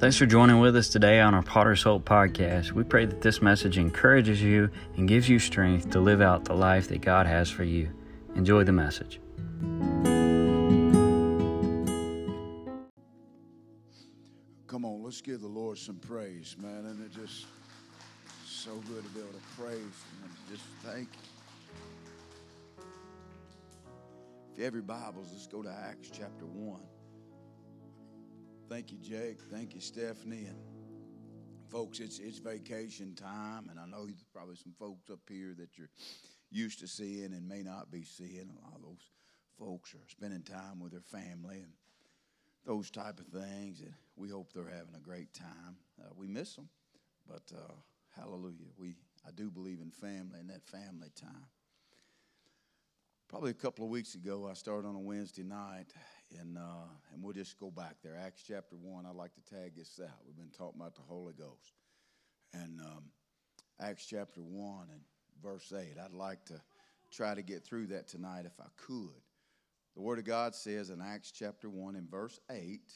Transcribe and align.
Thanks 0.00 0.16
for 0.16 0.24
joining 0.24 0.60
with 0.60 0.76
us 0.76 0.88
today 0.88 1.20
on 1.20 1.34
our 1.34 1.42
Potter's 1.42 1.82
Hope 1.82 2.08
podcast. 2.08 2.72
We 2.72 2.84
pray 2.84 3.04
that 3.04 3.20
this 3.20 3.42
message 3.42 3.76
encourages 3.76 4.40
you 4.40 4.70
and 4.96 5.06
gives 5.06 5.28
you 5.28 5.38
strength 5.38 5.90
to 5.90 6.00
live 6.00 6.22
out 6.22 6.46
the 6.46 6.54
life 6.54 6.88
that 6.88 7.02
God 7.02 7.26
has 7.26 7.50
for 7.50 7.64
you. 7.64 7.90
Enjoy 8.34 8.64
the 8.64 8.72
message. 8.72 9.20
Come 14.66 14.86
on, 14.86 15.02
let's 15.02 15.20
give 15.20 15.42
the 15.42 15.46
Lord 15.46 15.76
some 15.76 15.96
praise, 15.96 16.56
man. 16.58 16.86
And 16.86 17.04
it 17.04 17.12
just 17.12 17.44
so 18.46 18.76
good 18.88 19.04
to 19.04 19.10
be 19.10 19.20
able 19.20 19.32
to 19.32 19.62
praise 19.62 19.76
and 20.22 20.32
just 20.50 20.64
thank 20.82 21.08
you. 21.12 22.84
If 24.54 24.58
you 24.58 24.64
have 24.64 24.72
your 24.72 24.82
Bibles, 24.82 25.28
let's 25.30 25.46
go 25.46 25.60
to 25.62 25.70
Acts 25.70 26.08
chapter 26.10 26.46
1. 26.46 26.80
Thank 28.70 28.92
you, 28.92 28.98
Jake. 28.98 29.40
Thank 29.50 29.74
you, 29.74 29.80
Stephanie. 29.80 30.46
And 30.46 30.56
folks, 31.68 31.98
it's 31.98 32.20
it's 32.20 32.38
vacation 32.38 33.16
time, 33.16 33.68
and 33.68 33.80
I 33.80 33.84
know 33.84 34.04
there's 34.04 34.24
probably 34.32 34.54
some 34.54 34.74
folks 34.78 35.10
up 35.10 35.18
here 35.28 35.56
that 35.58 35.76
you're 35.76 35.90
used 36.52 36.78
to 36.78 36.86
seeing 36.86 37.32
and 37.32 37.48
may 37.48 37.64
not 37.64 37.90
be 37.90 38.04
seeing. 38.04 38.48
A 38.48 38.64
lot 38.64 38.76
of 38.76 38.82
those 38.82 39.10
folks 39.58 39.92
are 39.94 40.08
spending 40.08 40.44
time 40.44 40.78
with 40.78 40.92
their 40.92 41.00
family 41.00 41.56
and 41.56 41.72
those 42.64 42.92
type 42.92 43.18
of 43.18 43.26
things. 43.26 43.80
And 43.80 43.92
we 44.14 44.28
hope 44.28 44.52
they're 44.52 44.68
having 44.68 44.94
a 44.94 45.00
great 45.00 45.34
time. 45.34 45.76
Uh, 46.00 46.10
we 46.16 46.28
miss 46.28 46.54
them, 46.54 46.68
but 47.26 47.42
uh, 47.52 47.72
hallelujah, 48.16 48.70
we 48.78 48.94
I 49.26 49.32
do 49.32 49.50
believe 49.50 49.80
in 49.80 49.90
family 49.90 50.38
and 50.38 50.48
that 50.48 50.64
family 50.64 51.10
time. 51.20 51.48
Probably 53.26 53.50
a 53.50 53.54
couple 53.54 53.84
of 53.84 53.90
weeks 53.90 54.14
ago, 54.14 54.48
I 54.48 54.54
started 54.54 54.86
on 54.86 54.94
a 54.94 55.00
Wednesday 55.00 55.42
night, 55.42 55.92
and 56.38 56.58
uh, 56.58 56.88
and 57.12 57.22
we'll 57.22 57.32
just 57.32 57.58
go 57.58 57.70
back 57.70 57.96
there. 58.02 58.16
Acts 58.16 58.42
chapter 58.46 58.76
one. 58.76 59.06
I'd 59.06 59.16
like 59.16 59.34
to 59.34 59.54
tag 59.54 59.72
this 59.76 60.00
out. 60.02 60.18
We've 60.26 60.36
been 60.36 60.50
talking 60.56 60.80
about 60.80 60.94
the 60.94 61.02
Holy 61.02 61.32
Ghost, 61.32 61.74
and 62.52 62.80
um, 62.80 63.04
Acts 63.80 64.06
chapter 64.06 64.40
one 64.40 64.88
and 64.90 65.00
verse 65.42 65.72
eight. 65.76 65.96
I'd 66.02 66.12
like 66.12 66.44
to 66.46 66.60
try 67.10 67.34
to 67.34 67.42
get 67.42 67.64
through 67.64 67.86
that 67.88 68.08
tonight 68.08 68.44
if 68.46 68.60
I 68.60 68.68
could. 68.76 69.22
The 69.96 70.02
Word 70.02 70.18
of 70.18 70.24
God 70.24 70.54
says 70.54 70.90
in 70.90 71.00
Acts 71.00 71.32
chapter 71.32 71.68
one 71.68 71.96
and 71.96 72.10
verse 72.10 72.38
eight. 72.50 72.92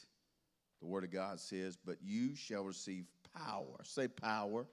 The 0.79 0.87
Word 0.87 1.03
of 1.03 1.11
God 1.11 1.39
says, 1.39 1.77
"But 1.83 1.97
you 2.01 2.35
shall 2.35 2.63
receive 2.63 3.05
power." 3.33 3.77
Say 3.83 4.07
power. 4.07 4.67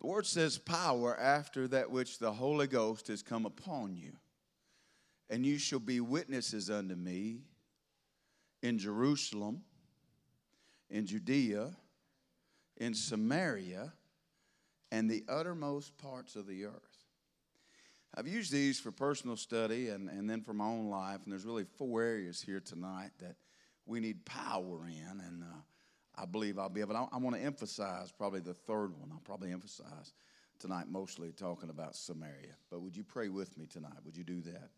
The 0.00 0.06
word 0.06 0.24
says 0.24 0.56
power 0.56 1.14
after 1.20 1.68
that 1.68 1.90
which 1.90 2.18
the 2.18 2.32
Holy 2.32 2.66
Ghost 2.66 3.08
has 3.08 3.22
come 3.22 3.44
upon 3.44 3.94
you. 3.94 4.12
And 5.30 5.46
you 5.46 5.58
shall 5.58 5.78
be 5.78 6.00
witnesses 6.00 6.68
unto 6.68 6.96
me 6.96 7.38
in 8.62 8.78
Jerusalem, 8.78 9.62
in 10.90 11.06
Judea, 11.06 11.70
in 12.76 12.94
Samaria, 12.94 13.92
and 14.90 15.08
the 15.08 15.24
uttermost 15.28 15.96
parts 15.98 16.34
of 16.34 16.46
the 16.46 16.64
earth. 16.64 17.04
I've 18.14 18.26
used 18.26 18.50
these 18.50 18.80
for 18.80 18.90
personal 18.90 19.36
study 19.36 19.88
and, 19.88 20.08
and 20.08 20.28
then 20.28 20.42
for 20.42 20.52
my 20.52 20.64
own 20.64 20.90
life, 20.90 21.20
and 21.22 21.32
there's 21.32 21.44
really 21.44 21.64
four 21.64 22.02
areas 22.02 22.42
here 22.42 22.58
tonight 22.58 23.10
that 23.20 23.36
we 23.86 24.00
need 24.00 24.24
power 24.24 24.88
in. 24.88 25.20
And 25.20 25.44
uh, 25.44 25.56
I 26.16 26.26
believe 26.26 26.58
I'll 26.58 26.68
be 26.68 26.80
able. 26.80 26.96
I, 26.96 27.06
I 27.12 27.18
want 27.18 27.36
to 27.36 27.42
emphasize 27.42 28.10
probably 28.10 28.40
the 28.40 28.54
third 28.54 28.98
one. 28.98 29.10
I'll 29.12 29.20
probably 29.20 29.52
emphasize 29.52 30.12
tonight 30.58 30.88
mostly 30.88 31.30
talking 31.30 31.70
about 31.70 31.94
Samaria. 31.94 32.56
But 32.68 32.82
would 32.82 32.96
you 32.96 33.04
pray 33.04 33.28
with 33.28 33.56
me 33.56 33.66
tonight? 33.66 33.98
Would 34.04 34.16
you 34.16 34.24
do 34.24 34.40
that? 34.42 34.70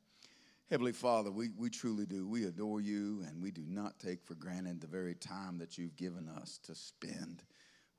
Heavenly 0.72 0.92
Father, 0.92 1.30
we, 1.30 1.50
we 1.58 1.68
truly 1.68 2.06
do. 2.06 2.26
We 2.26 2.44
adore 2.44 2.80
you, 2.80 3.22
and 3.28 3.42
we 3.42 3.50
do 3.50 3.60
not 3.68 3.98
take 3.98 4.24
for 4.24 4.32
granted 4.32 4.80
the 4.80 4.86
very 4.86 5.14
time 5.14 5.58
that 5.58 5.76
you've 5.76 5.96
given 5.96 6.30
us 6.40 6.58
to 6.62 6.74
spend 6.74 7.42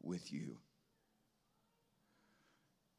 with 0.02 0.34
you. 0.34 0.58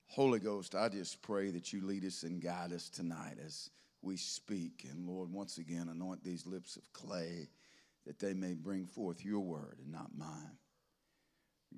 Holy 0.06 0.38
Ghost, 0.38 0.76
I 0.76 0.88
just 0.90 1.20
pray 1.22 1.50
that 1.50 1.72
you 1.72 1.84
lead 1.84 2.04
us 2.04 2.22
and 2.22 2.40
guide 2.40 2.72
us 2.72 2.88
tonight 2.88 3.38
as 3.44 3.68
we 4.00 4.16
speak. 4.16 4.86
And 4.88 5.08
Lord, 5.08 5.32
once 5.32 5.58
again, 5.58 5.88
anoint 5.90 6.22
these 6.22 6.46
lips 6.46 6.76
of 6.76 6.92
clay 6.92 7.48
that 8.06 8.20
they 8.20 8.32
may 8.32 8.54
bring 8.54 8.86
forth 8.86 9.24
your 9.24 9.40
word 9.40 9.78
and 9.82 9.90
not 9.90 10.16
mine. 10.16 10.56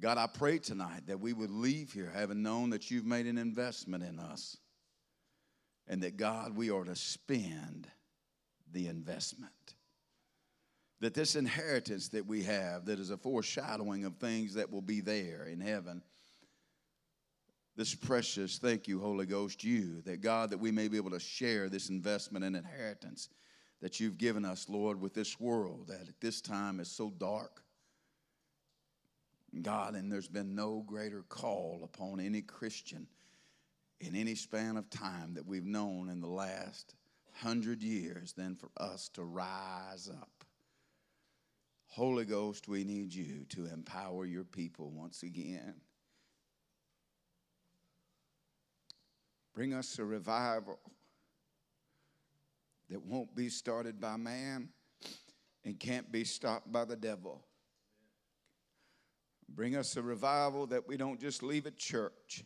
God, 0.00 0.18
I 0.18 0.26
pray 0.26 0.58
tonight 0.58 1.06
that 1.06 1.20
we 1.20 1.32
would 1.32 1.50
leave 1.50 1.94
here 1.94 2.12
having 2.14 2.42
known 2.42 2.68
that 2.70 2.90
you've 2.90 3.06
made 3.06 3.24
an 3.24 3.38
investment 3.38 4.04
in 4.04 4.18
us 4.18 4.58
and 5.88 6.02
that, 6.02 6.16
God, 6.16 6.56
we 6.56 6.70
are 6.70 6.84
to 6.84 6.96
spend 6.96 7.88
the 8.72 8.88
investment. 8.88 9.52
That 11.00 11.14
this 11.14 11.36
inheritance 11.36 12.08
that 12.08 12.26
we 12.26 12.42
have, 12.44 12.86
that 12.86 12.98
is 12.98 13.10
a 13.10 13.16
foreshadowing 13.16 14.04
of 14.04 14.16
things 14.16 14.54
that 14.54 14.72
will 14.72 14.82
be 14.82 15.00
there 15.00 15.44
in 15.44 15.60
heaven, 15.60 16.02
this 17.76 17.94
precious, 17.94 18.58
thank 18.58 18.88
you, 18.88 18.98
Holy 18.98 19.26
Ghost, 19.26 19.62
you, 19.62 20.00
that 20.06 20.22
God, 20.22 20.50
that 20.50 20.58
we 20.58 20.70
may 20.70 20.88
be 20.88 20.96
able 20.96 21.10
to 21.10 21.20
share 21.20 21.68
this 21.68 21.90
investment 21.90 22.44
and 22.44 22.56
inheritance 22.56 23.28
that 23.82 24.00
you've 24.00 24.16
given 24.16 24.46
us, 24.46 24.68
Lord, 24.70 24.98
with 24.98 25.12
this 25.12 25.38
world 25.38 25.88
that 25.88 26.08
at 26.08 26.20
this 26.20 26.40
time 26.40 26.80
is 26.80 26.90
so 26.90 27.10
dark. 27.18 27.62
God, 29.60 29.94
and 29.94 30.10
there's 30.10 30.28
been 30.28 30.54
no 30.54 30.82
greater 30.86 31.22
call 31.28 31.80
upon 31.84 32.18
any 32.18 32.40
Christian 32.40 33.06
in 34.00 34.14
any 34.14 34.34
span 34.34 34.76
of 34.76 34.88
time 34.90 35.34
that 35.34 35.46
we've 35.46 35.64
known 35.64 36.08
in 36.08 36.20
the 36.20 36.26
last 36.26 36.94
hundred 37.32 37.82
years 37.82 38.32
than 38.32 38.54
for 38.54 38.70
us 38.76 39.08
to 39.10 39.22
rise 39.22 40.08
up. 40.08 40.44
Holy 41.86 42.24
Ghost, 42.24 42.68
we 42.68 42.84
need 42.84 43.14
you 43.14 43.44
to 43.50 43.66
empower 43.66 44.26
your 44.26 44.44
people 44.44 44.90
once 44.90 45.22
again. 45.22 45.74
Bring 49.54 49.72
us 49.72 49.98
a 49.98 50.04
revival 50.04 50.78
that 52.90 53.02
won't 53.02 53.34
be 53.34 53.48
started 53.48 54.00
by 54.00 54.16
man 54.16 54.68
and 55.64 55.80
can't 55.80 56.12
be 56.12 56.24
stopped 56.24 56.70
by 56.70 56.84
the 56.84 56.96
devil. 56.96 57.42
Bring 59.48 59.74
us 59.76 59.96
a 59.96 60.02
revival 60.02 60.66
that 60.66 60.86
we 60.86 60.96
don't 60.96 61.18
just 61.18 61.42
leave 61.42 61.66
at 61.66 61.76
church. 61.76 62.44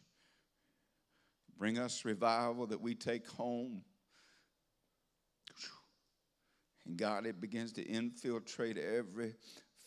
Bring 1.61 1.79
us 1.79 2.05
revival 2.05 2.67
that 2.67 2.81
we 2.81 2.97
take 2.97 3.29
home. 3.29 3.83
And 6.85 6.97
God, 6.97 7.25
it 7.25 7.41
begins 7.41 7.73
to 7.75 7.87
infiltrate 7.87 8.79
every 8.79 9.35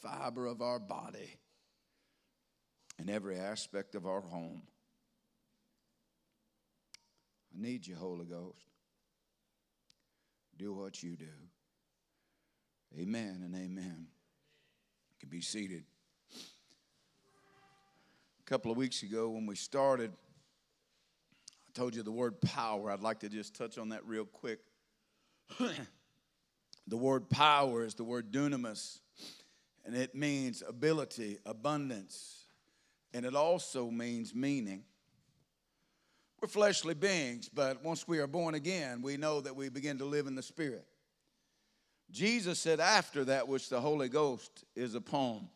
fiber 0.01 0.45
of 0.45 0.61
our 0.61 0.79
body 0.79 1.37
and 2.97 3.09
every 3.09 3.37
aspect 3.37 3.95
of 3.95 4.05
our 4.05 4.21
home. 4.21 4.61
I 7.53 7.61
need 7.61 7.85
you, 7.85 7.95
Holy 7.95 8.25
Ghost 8.25 8.63
do 10.57 10.73
what 10.73 11.03
you 11.03 11.15
do. 11.15 11.25
Amen 12.97 13.41
and 13.43 13.55
amen. 13.55 14.07
You 15.09 15.15
can 15.19 15.29
be 15.29 15.41
seated. 15.41 15.83
A 18.39 18.43
couple 18.45 18.71
of 18.71 18.77
weeks 18.77 19.03
ago, 19.03 19.29
when 19.29 19.45
we 19.45 19.55
started, 19.55 20.11
I 21.73 21.79
told 21.79 21.95
you 21.95 22.03
the 22.03 22.11
word 22.11 22.39
power. 22.39 22.91
I'd 22.91 22.99
like 22.99 23.19
to 23.21 23.29
just 23.29 23.55
touch 23.55 23.79
on 23.79 23.89
that 23.89 24.05
real 24.05 24.25
quick. 24.25 24.59
the 26.87 26.97
word 26.97 27.29
power 27.31 27.83
is 27.83 27.95
the 27.95 28.03
word 28.03 28.31
dunamis, 28.31 28.99
and 29.83 29.95
it 29.95 30.13
means 30.13 30.61
ability, 30.67 31.39
abundance, 31.47 32.45
and 33.11 33.25
it 33.25 33.35
also 33.35 33.89
means 33.89 34.35
meaning. 34.35 34.83
We're 36.39 36.47
fleshly 36.47 36.93
beings, 36.93 37.49
but 37.49 37.83
once 37.83 38.07
we 38.07 38.19
are 38.19 38.27
born 38.27 38.53
again, 38.53 39.01
we 39.01 39.17
know 39.17 39.41
that 39.41 39.55
we 39.55 39.69
begin 39.69 39.97
to 39.97 40.05
live 40.05 40.27
in 40.27 40.35
the 40.35 40.43
Spirit. 40.43 40.85
Jesus 42.11 42.59
said, 42.59 42.79
After 42.79 43.25
that 43.25 43.47
which 43.47 43.69
the 43.69 43.81
Holy 43.81 44.09
Ghost 44.09 44.63
is 44.75 44.93
upon, 44.93 45.47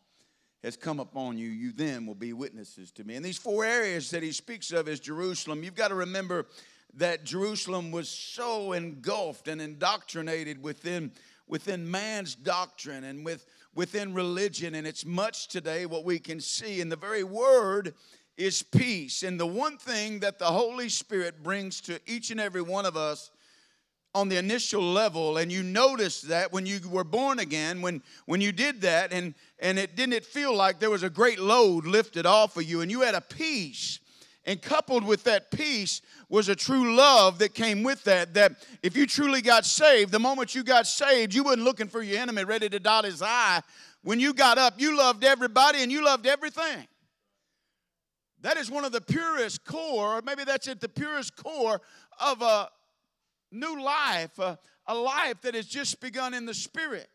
has 0.62 0.76
come 0.76 0.98
upon 0.98 1.38
you, 1.38 1.48
you 1.48 1.72
then 1.72 2.06
will 2.06 2.14
be 2.14 2.32
witnesses 2.32 2.90
to 2.92 3.04
me. 3.04 3.14
And 3.14 3.24
these 3.24 3.38
four 3.38 3.64
areas 3.64 4.10
that 4.10 4.22
he 4.22 4.32
speaks 4.32 4.72
of 4.72 4.88
is 4.88 5.00
Jerusalem. 5.00 5.62
You've 5.62 5.74
got 5.74 5.88
to 5.88 5.94
remember 5.94 6.46
that 6.94 7.24
Jerusalem 7.24 7.90
was 7.90 8.08
so 8.08 8.72
engulfed 8.72 9.46
and 9.46 9.60
indoctrinated 9.60 10.62
within, 10.62 11.12
within 11.46 11.88
man's 11.88 12.34
doctrine 12.34 13.04
and 13.04 13.24
with, 13.24 13.46
within 13.74 14.14
religion. 14.14 14.74
And 14.74 14.86
it's 14.86 15.04
much 15.04 15.48
today 15.48 15.86
what 15.86 16.04
we 16.04 16.18
can 16.18 16.40
see. 16.40 16.80
And 16.80 16.90
the 16.90 16.96
very 16.96 17.22
word 17.22 17.94
is 18.36 18.62
peace. 18.62 19.22
And 19.22 19.38
the 19.38 19.46
one 19.46 19.78
thing 19.78 20.20
that 20.20 20.38
the 20.38 20.46
Holy 20.46 20.88
Spirit 20.88 21.42
brings 21.42 21.80
to 21.82 22.00
each 22.06 22.30
and 22.30 22.40
every 22.40 22.62
one 22.62 22.86
of 22.86 22.96
us 22.96 23.30
on 24.18 24.28
the 24.28 24.36
initial 24.36 24.82
level 24.82 25.38
and 25.38 25.50
you 25.50 25.62
noticed 25.62 26.28
that 26.28 26.52
when 26.52 26.66
you 26.66 26.78
were 26.88 27.04
born 27.04 27.38
again 27.38 27.80
when 27.80 28.02
when 28.26 28.40
you 28.40 28.52
did 28.52 28.80
that 28.80 29.12
and 29.12 29.34
and 29.60 29.78
it 29.78 29.96
didn't 29.96 30.12
it 30.14 30.24
feel 30.24 30.54
like 30.54 30.78
there 30.78 30.90
was 30.90 31.02
a 31.02 31.10
great 31.10 31.38
load 31.38 31.86
lifted 31.86 32.26
off 32.26 32.56
of 32.56 32.64
you 32.64 32.80
and 32.80 32.90
you 32.90 33.00
had 33.00 33.14
a 33.14 33.20
peace 33.20 34.00
And 34.48 34.62
coupled 34.62 35.04
with 35.04 35.24
that 35.24 35.50
peace 35.50 36.00
was 36.30 36.48
a 36.48 36.56
true 36.56 36.96
love 36.96 37.38
that 37.40 37.52
came 37.52 37.82
with 37.82 38.02
that. 38.04 38.32
That 38.32 38.52
if 38.82 38.96
you 38.96 39.06
truly 39.06 39.42
got 39.42 39.66
saved, 39.66 40.10
the 40.10 40.18
moment 40.18 40.54
you 40.54 40.64
got 40.64 40.86
saved, 40.86 41.34
you 41.34 41.42
wasn't 41.42 41.64
looking 41.64 41.86
for 41.86 42.02
your 42.02 42.18
enemy 42.18 42.44
ready 42.44 42.66
to 42.70 42.80
dot 42.80 43.04
his 43.04 43.20
I. 43.20 43.60
When 44.02 44.18
you 44.18 44.32
got 44.32 44.56
up, 44.56 44.80
you 44.80 44.96
loved 44.96 45.22
everybody 45.22 45.82
and 45.82 45.92
you 45.92 46.02
loved 46.02 46.26
everything. 46.26 46.86
That 48.40 48.56
is 48.56 48.70
one 48.70 48.86
of 48.86 48.92
the 48.92 49.02
purest 49.02 49.66
core, 49.66 50.16
or 50.16 50.22
maybe 50.22 50.44
that's 50.44 50.66
at 50.66 50.80
the 50.80 50.88
purest 50.88 51.36
core 51.36 51.82
of 52.18 52.40
a 52.40 52.70
new 53.50 53.82
life, 53.82 54.38
a, 54.38 54.58
a 54.86 54.94
life 54.94 55.40
that 55.42 55.54
has 55.54 55.66
just 55.66 56.00
begun 56.00 56.34
in 56.34 56.46
the 56.46 56.54
Spirit. 56.54 57.10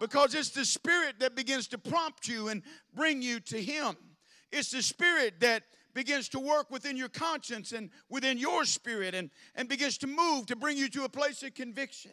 Because 0.00 0.34
it's 0.34 0.50
the 0.50 0.64
Spirit 0.64 1.20
that 1.20 1.36
begins 1.36 1.68
to 1.68 1.78
prompt 1.78 2.28
you 2.28 2.48
and 2.48 2.62
bring 2.94 3.22
you 3.22 3.40
to 3.40 3.62
Him. 3.62 3.96
It's 4.50 4.70
the 4.70 4.82
Spirit 4.82 5.40
that 5.40 5.62
begins 5.94 6.28
to 6.30 6.40
work 6.40 6.70
within 6.70 6.96
your 6.96 7.08
conscience 7.08 7.72
and 7.72 7.88
within 8.10 8.36
your 8.36 8.64
spirit 8.64 9.14
and, 9.14 9.30
and 9.54 9.68
begins 9.68 9.96
to 9.98 10.06
move 10.06 10.46
to 10.46 10.56
bring 10.56 10.76
you 10.76 10.88
to 10.88 11.04
a 11.04 11.08
place 11.08 11.42
of 11.42 11.54
conviction. 11.54 12.10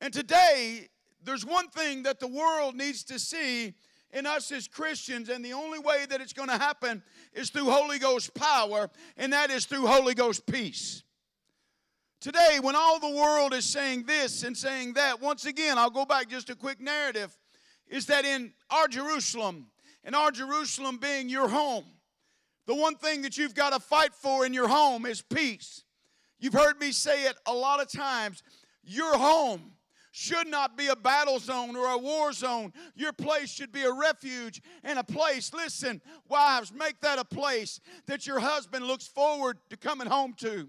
And 0.00 0.12
today, 0.12 0.88
there's 1.24 1.44
one 1.44 1.68
thing 1.68 2.04
that 2.04 2.20
the 2.20 2.28
world 2.28 2.76
needs 2.76 3.02
to 3.04 3.18
see 3.18 3.74
in 4.12 4.26
us 4.26 4.52
as 4.52 4.68
Christians, 4.68 5.28
and 5.28 5.44
the 5.44 5.52
only 5.52 5.78
way 5.78 6.06
that 6.08 6.20
it's 6.20 6.32
going 6.32 6.48
to 6.48 6.56
happen 6.56 7.02
is 7.34 7.50
through 7.50 7.70
Holy 7.70 7.98
Ghost 7.98 8.32
power, 8.34 8.88
and 9.16 9.32
that 9.32 9.50
is 9.50 9.66
through 9.66 9.86
Holy 9.86 10.14
Ghost 10.14 10.46
peace. 10.46 11.02
Today, 12.20 12.58
when 12.60 12.74
all 12.74 12.98
the 12.98 13.10
world 13.10 13.54
is 13.54 13.64
saying 13.64 14.04
this 14.04 14.42
and 14.42 14.56
saying 14.56 14.94
that, 14.94 15.20
once 15.20 15.44
again, 15.44 15.78
I'll 15.78 15.90
go 15.90 16.04
back 16.04 16.28
just 16.28 16.50
a 16.50 16.56
quick 16.56 16.80
narrative, 16.80 17.36
is 17.86 18.06
that 18.06 18.24
in 18.24 18.52
our 18.70 18.88
Jerusalem, 18.88 19.68
and 20.02 20.16
our 20.16 20.30
Jerusalem 20.30 20.98
being 20.98 21.28
your 21.28 21.48
home, 21.48 21.84
the 22.66 22.74
one 22.74 22.96
thing 22.96 23.22
that 23.22 23.38
you've 23.38 23.54
got 23.54 23.72
to 23.72 23.78
fight 23.78 24.14
for 24.14 24.44
in 24.44 24.52
your 24.52 24.68
home 24.68 25.06
is 25.06 25.22
peace. 25.22 25.84
You've 26.40 26.54
heard 26.54 26.80
me 26.80 26.92
say 26.92 27.24
it 27.26 27.36
a 27.46 27.52
lot 27.52 27.80
of 27.80 27.90
times. 27.90 28.42
Your 28.82 29.16
home 29.16 29.72
should 30.10 30.48
not 30.48 30.76
be 30.76 30.88
a 30.88 30.96
battle 30.96 31.38
zone 31.38 31.76
or 31.76 31.86
a 31.92 31.98
war 31.98 32.32
zone. 32.32 32.72
Your 32.94 33.12
place 33.12 33.50
should 33.50 33.70
be 33.70 33.82
a 33.82 33.92
refuge 33.92 34.60
and 34.82 34.98
a 34.98 35.04
place. 35.04 35.52
Listen, 35.54 36.00
wives, 36.28 36.72
make 36.72 37.00
that 37.02 37.18
a 37.18 37.24
place 37.24 37.80
that 38.06 38.26
your 38.26 38.40
husband 38.40 38.86
looks 38.86 39.06
forward 39.06 39.58
to 39.70 39.76
coming 39.76 40.08
home 40.08 40.34
to. 40.38 40.68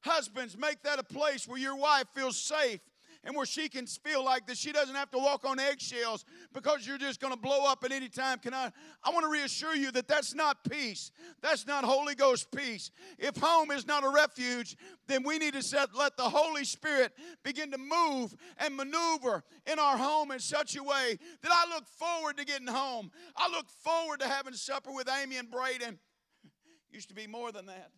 Husbands, 0.00 0.56
make 0.56 0.82
that 0.82 0.98
a 0.98 1.02
place 1.02 1.46
where 1.46 1.58
your 1.58 1.76
wife 1.76 2.06
feels 2.14 2.38
safe 2.38 2.80
and 3.24 3.36
where 3.36 3.46
she 3.46 3.68
can 3.68 3.86
feel 3.86 4.24
like 4.24 4.46
that 4.46 4.56
she 4.56 4.72
doesn't 4.72 4.94
have 4.94 5.10
to 5.10 5.18
walk 5.18 5.44
on 5.44 5.60
eggshells 5.60 6.24
because 6.54 6.86
you're 6.86 6.98
just 6.98 7.20
going 7.20 7.32
to 7.32 7.38
blow 7.38 7.66
up 7.66 7.84
at 7.84 7.92
any 7.92 8.08
time. 8.08 8.38
Can 8.38 8.54
I? 8.54 8.72
I 9.04 9.10
want 9.10 9.24
to 9.24 9.30
reassure 9.30 9.74
you 9.74 9.90
that 9.92 10.08
that's 10.08 10.34
not 10.34 10.64
peace. 10.68 11.10
That's 11.42 11.66
not 11.66 11.84
Holy 11.84 12.14
Ghost 12.14 12.50
peace. 12.50 12.90
If 13.18 13.36
home 13.36 13.70
is 13.70 13.86
not 13.86 14.04
a 14.04 14.08
refuge, 14.08 14.76
then 15.06 15.22
we 15.22 15.38
need 15.38 15.52
to 15.54 15.62
set, 15.62 15.94
let 15.94 16.16
the 16.16 16.22
Holy 16.22 16.64
Spirit 16.64 17.12
begin 17.42 17.70
to 17.72 17.78
move 17.78 18.34
and 18.56 18.74
maneuver 18.74 19.44
in 19.70 19.78
our 19.78 19.98
home 19.98 20.30
in 20.30 20.38
such 20.38 20.76
a 20.76 20.82
way 20.82 21.18
that 21.42 21.52
I 21.52 21.74
look 21.74 21.86
forward 21.86 22.38
to 22.38 22.44
getting 22.44 22.68
home. 22.68 23.10
I 23.36 23.50
look 23.50 23.68
forward 23.68 24.20
to 24.20 24.28
having 24.28 24.54
supper 24.54 24.92
with 24.92 25.08
Amy 25.22 25.36
and 25.36 25.50
Braden. 25.50 25.98
Used 26.90 27.10
to 27.10 27.14
be 27.14 27.26
more 27.26 27.52
than 27.52 27.66
that. 27.66 27.90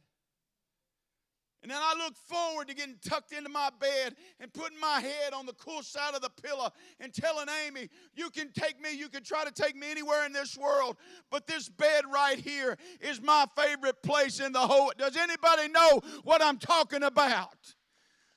And 1.62 1.70
then 1.70 1.78
I 1.80 1.94
look 1.96 2.16
forward 2.16 2.66
to 2.68 2.74
getting 2.74 2.96
tucked 3.08 3.32
into 3.32 3.48
my 3.48 3.70
bed 3.78 4.16
and 4.40 4.52
putting 4.52 4.80
my 4.80 5.00
head 5.00 5.32
on 5.32 5.46
the 5.46 5.52
cool 5.52 5.82
side 5.82 6.14
of 6.14 6.20
the 6.20 6.30
pillow 6.42 6.70
and 6.98 7.14
telling 7.14 7.46
Amy, 7.66 7.88
You 8.14 8.30
can 8.30 8.50
take 8.50 8.80
me, 8.80 8.96
you 8.96 9.08
can 9.08 9.22
try 9.22 9.44
to 9.44 9.52
take 9.52 9.76
me 9.76 9.88
anywhere 9.88 10.26
in 10.26 10.32
this 10.32 10.58
world, 10.58 10.96
but 11.30 11.46
this 11.46 11.68
bed 11.68 12.04
right 12.12 12.38
here 12.38 12.76
is 13.00 13.22
my 13.22 13.46
favorite 13.56 14.02
place 14.02 14.40
in 14.40 14.52
the 14.52 14.58
whole. 14.58 14.92
Does 14.98 15.16
anybody 15.16 15.68
know 15.68 16.00
what 16.24 16.42
I'm 16.42 16.58
talking 16.58 17.04
about? 17.04 17.74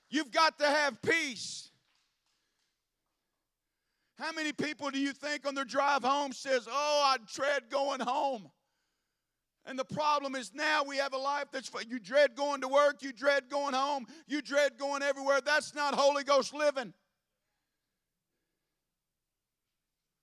You've 0.09 0.31
got 0.31 0.59
to 0.59 0.65
have 0.65 1.01
peace. 1.01 1.71
How 4.19 4.31
many 4.31 4.53
people 4.53 4.91
do 4.91 4.99
you 4.99 5.13
think 5.13 5.47
on 5.47 5.55
their 5.55 5.65
drive 5.65 6.03
home 6.03 6.31
says, 6.31 6.67
Oh, 6.69 7.03
I 7.03 7.17
dread 7.33 7.63
going 7.71 8.01
home? 8.01 8.51
And 9.65 9.79
the 9.79 9.85
problem 9.85 10.35
is 10.35 10.53
now 10.53 10.83
we 10.83 10.97
have 10.97 11.13
a 11.13 11.17
life 11.17 11.45
that's 11.51 11.71
you 11.87 11.99
dread 11.99 12.35
going 12.35 12.61
to 12.61 12.67
work, 12.67 13.01
you 13.01 13.11
dread 13.11 13.49
going 13.49 13.73
home, 13.73 14.05
you 14.27 14.41
dread 14.41 14.77
going 14.77 15.01
everywhere. 15.01 15.39
That's 15.43 15.73
not 15.73 15.95
Holy 15.95 16.23
Ghost 16.23 16.53
living. 16.53 16.93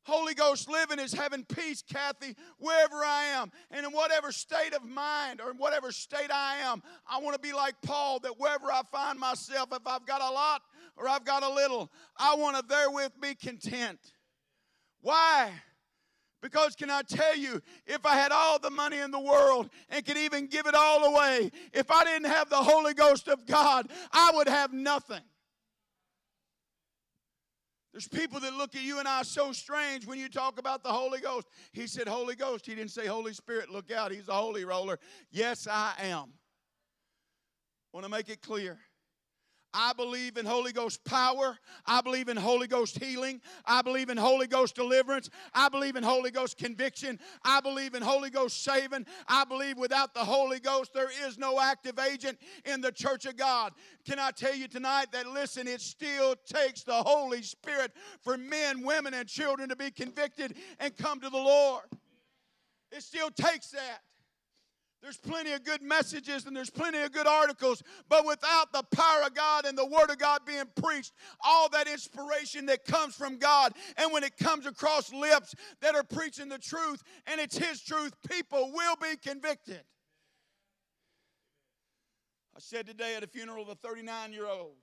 Holy 0.04 0.34
Ghost 0.34 0.68
living 0.68 0.98
is 0.98 1.12
having 1.12 1.44
peace, 1.44 1.82
Kathy, 1.82 2.34
wherever 2.58 3.04
I 3.04 3.24
am. 3.36 3.52
And 3.70 3.86
in 3.86 3.92
whatever 3.92 4.32
state 4.32 4.74
of 4.74 4.84
mind 4.84 5.40
or 5.40 5.50
in 5.50 5.56
whatever 5.56 5.92
state 5.92 6.30
I 6.32 6.56
am, 6.56 6.82
I 7.06 7.18
want 7.18 7.34
to 7.34 7.40
be 7.40 7.52
like 7.52 7.74
Paul 7.82 8.18
that 8.20 8.38
wherever 8.38 8.66
I 8.66 8.82
find 8.90 9.18
myself, 9.18 9.68
if 9.72 9.86
I've 9.86 10.06
got 10.06 10.20
a 10.20 10.30
lot 10.30 10.62
or 10.96 11.08
I've 11.08 11.24
got 11.24 11.44
a 11.44 11.52
little, 11.52 11.90
I 12.16 12.34
want 12.34 12.56
to 12.56 12.64
therewith 12.68 13.12
be 13.20 13.34
content. 13.34 14.00
Why? 15.00 15.52
Because, 16.42 16.74
can 16.74 16.90
I 16.90 17.02
tell 17.02 17.36
you, 17.36 17.62
if 17.86 18.04
I 18.04 18.14
had 18.16 18.32
all 18.32 18.58
the 18.58 18.68
money 18.68 18.98
in 18.98 19.12
the 19.12 19.20
world 19.20 19.70
and 19.88 20.04
could 20.04 20.16
even 20.16 20.48
give 20.48 20.66
it 20.66 20.74
all 20.74 21.14
away, 21.14 21.52
if 21.72 21.88
I 21.90 22.02
didn't 22.02 22.26
have 22.26 22.50
the 22.50 22.56
Holy 22.56 22.94
Ghost 22.94 23.28
of 23.28 23.46
God, 23.46 23.88
I 24.12 24.32
would 24.34 24.48
have 24.48 24.72
nothing. 24.72 25.22
There's 27.92 28.08
people 28.08 28.40
that 28.40 28.54
look 28.54 28.74
at 28.74 28.82
you 28.82 28.98
and 28.98 29.06
I 29.06 29.22
so 29.22 29.52
strange 29.52 30.04
when 30.06 30.18
you 30.18 30.28
talk 30.28 30.58
about 30.58 30.82
the 30.82 30.88
Holy 30.88 31.20
Ghost. 31.20 31.46
He 31.72 31.86
said, 31.86 32.08
Holy 32.08 32.34
Ghost. 32.34 32.66
He 32.66 32.74
didn't 32.74 32.90
say, 32.90 33.06
Holy 33.06 33.34
Spirit, 33.34 33.70
look 33.70 33.92
out. 33.92 34.10
He's 34.10 34.28
a 34.28 34.32
holy 34.32 34.64
roller. 34.64 34.98
Yes, 35.30 35.68
I 35.70 35.92
am. 36.00 36.32
Want 37.92 38.04
to 38.04 38.10
make 38.10 38.30
it 38.30 38.40
clear. 38.40 38.78
I 39.74 39.92
believe 39.94 40.36
in 40.36 40.44
Holy 40.46 40.72
Ghost 40.72 41.04
power. 41.04 41.58
I 41.86 42.00
believe 42.00 42.28
in 42.28 42.36
Holy 42.36 42.66
Ghost 42.66 43.02
healing. 43.02 43.40
I 43.64 43.82
believe 43.82 44.10
in 44.10 44.16
Holy 44.16 44.46
Ghost 44.46 44.74
deliverance. 44.74 45.30
I 45.54 45.68
believe 45.68 45.96
in 45.96 46.02
Holy 46.02 46.30
Ghost 46.30 46.58
conviction. 46.58 47.18
I 47.44 47.60
believe 47.60 47.94
in 47.94 48.02
Holy 48.02 48.30
Ghost 48.30 48.62
saving. 48.62 49.06
I 49.28 49.44
believe 49.44 49.78
without 49.78 50.14
the 50.14 50.24
Holy 50.24 50.60
Ghost, 50.60 50.92
there 50.92 51.10
is 51.26 51.38
no 51.38 51.60
active 51.60 51.98
agent 51.98 52.38
in 52.64 52.80
the 52.80 52.92
church 52.92 53.24
of 53.24 53.36
God. 53.36 53.72
Can 54.04 54.18
I 54.18 54.30
tell 54.30 54.54
you 54.54 54.68
tonight 54.68 55.12
that, 55.12 55.26
listen, 55.26 55.66
it 55.66 55.80
still 55.80 56.36
takes 56.46 56.82
the 56.82 57.02
Holy 57.02 57.42
Spirit 57.42 57.92
for 58.20 58.36
men, 58.36 58.82
women, 58.82 59.14
and 59.14 59.28
children 59.28 59.68
to 59.68 59.76
be 59.76 59.90
convicted 59.90 60.56
and 60.78 60.96
come 60.96 61.20
to 61.20 61.30
the 61.30 61.36
Lord? 61.36 61.84
It 62.90 63.02
still 63.02 63.30
takes 63.30 63.70
that. 63.70 64.00
There's 65.02 65.16
plenty 65.16 65.50
of 65.52 65.64
good 65.64 65.82
messages 65.82 66.46
and 66.46 66.56
there's 66.56 66.70
plenty 66.70 67.02
of 67.02 67.10
good 67.10 67.26
articles, 67.26 67.82
but 68.08 68.24
without 68.24 68.72
the 68.72 68.84
power 68.94 69.22
of 69.26 69.34
God 69.34 69.66
and 69.66 69.76
the 69.76 69.84
Word 69.84 70.10
of 70.10 70.18
God 70.18 70.42
being 70.46 70.62
preached, 70.76 71.12
all 71.44 71.68
that 71.70 71.88
inspiration 71.88 72.66
that 72.66 72.84
comes 72.84 73.16
from 73.16 73.38
God, 73.38 73.72
and 73.96 74.12
when 74.12 74.22
it 74.22 74.36
comes 74.36 74.64
across 74.64 75.12
lips 75.12 75.56
that 75.80 75.96
are 75.96 76.04
preaching 76.04 76.48
the 76.48 76.58
truth 76.58 77.02
and 77.26 77.40
it's 77.40 77.58
His 77.58 77.80
truth, 77.82 78.14
people 78.28 78.70
will 78.72 78.94
be 78.96 79.16
convicted. 79.16 79.82
I 82.54 82.60
said 82.60 82.86
today 82.86 83.16
at 83.16 83.24
a 83.24 83.26
funeral 83.26 83.62
of 83.62 83.70
a 83.70 83.74
39 83.74 84.32
year 84.32 84.46
old, 84.46 84.76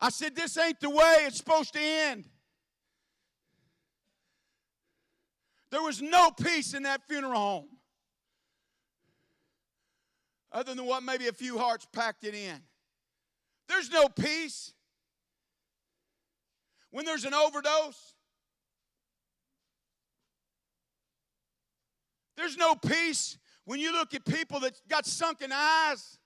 I 0.00 0.10
said, 0.10 0.36
This 0.36 0.56
ain't 0.56 0.78
the 0.78 0.90
way 0.90 1.16
it's 1.22 1.38
supposed 1.38 1.72
to 1.72 1.80
end. 1.80 2.26
There 5.70 5.82
was 5.82 6.00
no 6.00 6.30
peace 6.30 6.74
in 6.74 6.84
that 6.84 7.02
funeral 7.06 7.38
home. 7.38 7.68
Other 10.50 10.74
than 10.74 10.86
what 10.86 11.02
maybe 11.02 11.28
a 11.28 11.32
few 11.32 11.58
hearts 11.58 11.86
packed 11.92 12.24
it 12.24 12.34
in. 12.34 12.58
There's 13.68 13.90
no 13.90 14.08
peace. 14.08 14.72
When 16.90 17.04
there's 17.04 17.24
an 17.24 17.34
overdose, 17.34 18.14
there's 22.36 22.56
no 22.56 22.74
peace 22.74 23.36
when 23.66 23.78
you 23.78 23.92
look 23.92 24.14
at 24.14 24.24
people 24.24 24.60
that 24.60 24.72
got 24.88 25.04
sunken 25.04 25.52
eyes. 25.52 26.18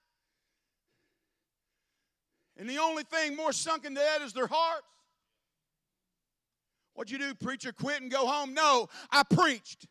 And 2.56 2.70
the 2.70 2.78
only 2.78 3.02
thing 3.02 3.34
more 3.34 3.52
sunken 3.52 3.96
to 3.96 4.00
that 4.00 4.24
is 4.24 4.32
their 4.32 4.46
hearts. 4.46 4.86
What'd 6.94 7.10
you 7.10 7.18
do, 7.18 7.34
preacher? 7.34 7.72
Quit 7.72 8.02
and 8.02 8.10
go 8.10 8.26
home? 8.26 8.54
No, 8.54 8.88
I 9.10 9.22
preached. 9.22 9.86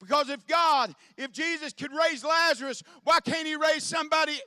Because 0.00 0.30
if 0.30 0.46
God, 0.46 0.94
if 1.16 1.30
Jesus 1.30 1.72
could 1.72 1.92
raise 1.92 2.24
Lazarus, 2.24 2.82
why 3.04 3.20
can't 3.20 3.46
he 3.46 3.54
raise 3.54 3.84
somebody? 3.84 4.40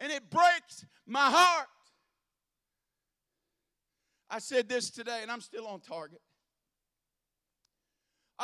And 0.00 0.10
it 0.10 0.28
breaks 0.30 0.84
my 1.06 1.30
heart. 1.30 1.66
I 4.30 4.38
said 4.38 4.68
this 4.68 4.90
today, 4.90 5.20
and 5.22 5.30
I'm 5.30 5.40
still 5.40 5.66
on 5.66 5.80
target. 5.80 6.20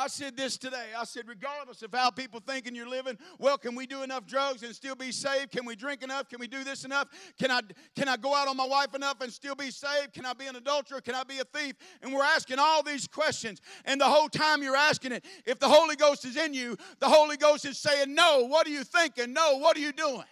I 0.01 0.07
said 0.07 0.35
this 0.35 0.57
today. 0.57 0.87
I 0.97 1.03
said, 1.03 1.27
regardless 1.27 1.83
of 1.83 1.93
how 1.93 2.09
people 2.09 2.39
thinking 2.39 2.73
you're 2.73 2.89
living, 2.89 3.19
well, 3.37 3.55
can 3.55 3.75
we 3.75 3.85
do 3.85 4.01
enough 4.01 4.25
drugs 4.25 4.63
and 4.63 4.73
still 4.75 4.95
be 4.95 5.11
saved? 5.11 5.51
Can 5.51 5.63
we 5.63 5.75
drink 5.75 6.01
enough? 6.01 6.27
Can 6.27 6.39
we 6.39 6.47
do 6.47 6.63
this 6.63 6.85
enough? 6.85 7.07
Can 7.39 7.51
I 7.51 7.61
can 7.95 8.07
I 8.07 8.17
go 8.17 8.33
out 8.33 8.47
on 8.47 8.57
my 8.57 8.65
wife 8.65 8.95
enough 8.95 9.21
and 9.21 9.31
still 9.31 9.53
be 9.53 9.69
saved? 9.69 10.13
Can 10.13 10.25
I 10.25 10.33
be 10.33 10.47
an 10.47 10.55
adulterer? 10.55 11.01
Can 11.01 11.13
I 11.13 11.23
be 11.23 11.37
a 11.37 11.43
thief? 11.43 11.75
And 12.01 12.11
we're 12.11 12.23
asking 12.23 12.57
all 12.57 12.81
these 12.81 13.07
questions. 13.07 13.61
And 13.85 14.01
the 14.01 14.05
whole 14.05 14.27
time 14.27 14.63
you're 14.63 14.75
asking 14.75 15.11
it, 15.11 15.23
if 15.45 15.59
the 15.59 15.69
Holy 15.69 15.95
Ghost 15.95 16.25
is 16.25 16.35
in 16.35 16.55
you, 16.55 16.77
the 16.99 17.07
Holy 17.07 17.37
Ghost 17.37 17.65
is 17.65 17.77
saying, 17.77 18.11
No, 18.11 18.47
what 18.47 18.65
are 18.65 18.71
you 18.71 18.83
thinking? 18.83 19.33
No, 19.33 19.57
what 19.57 19.77
are 19.77 19.81
you 19.81 19.91
doing? 19.91 20.23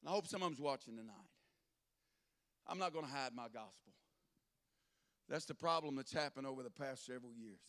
And 0.00 0.08
I 0.08 0.10
hope 0.10 0.26
someone's 0.26 0.60
watching 0.60 0.96
tonight. 0.96 1.14
I'm 2.66 2.78
not 2.78 2.92
going 2.92 3.04
to 3.04 3.10
hide 3.12 3.32
my 3.32 3.44
gospel. 3.44 3.92
That's 5.30 5.44
the 5.44 5.54
problem 5.54 5.94
that's 5.94 6.12
happened 6.12 6.48
over 6.48 6.64
the 6.64 6.70
past 6.70 7.06
several 7.06 7.32
years. 7.32 7.60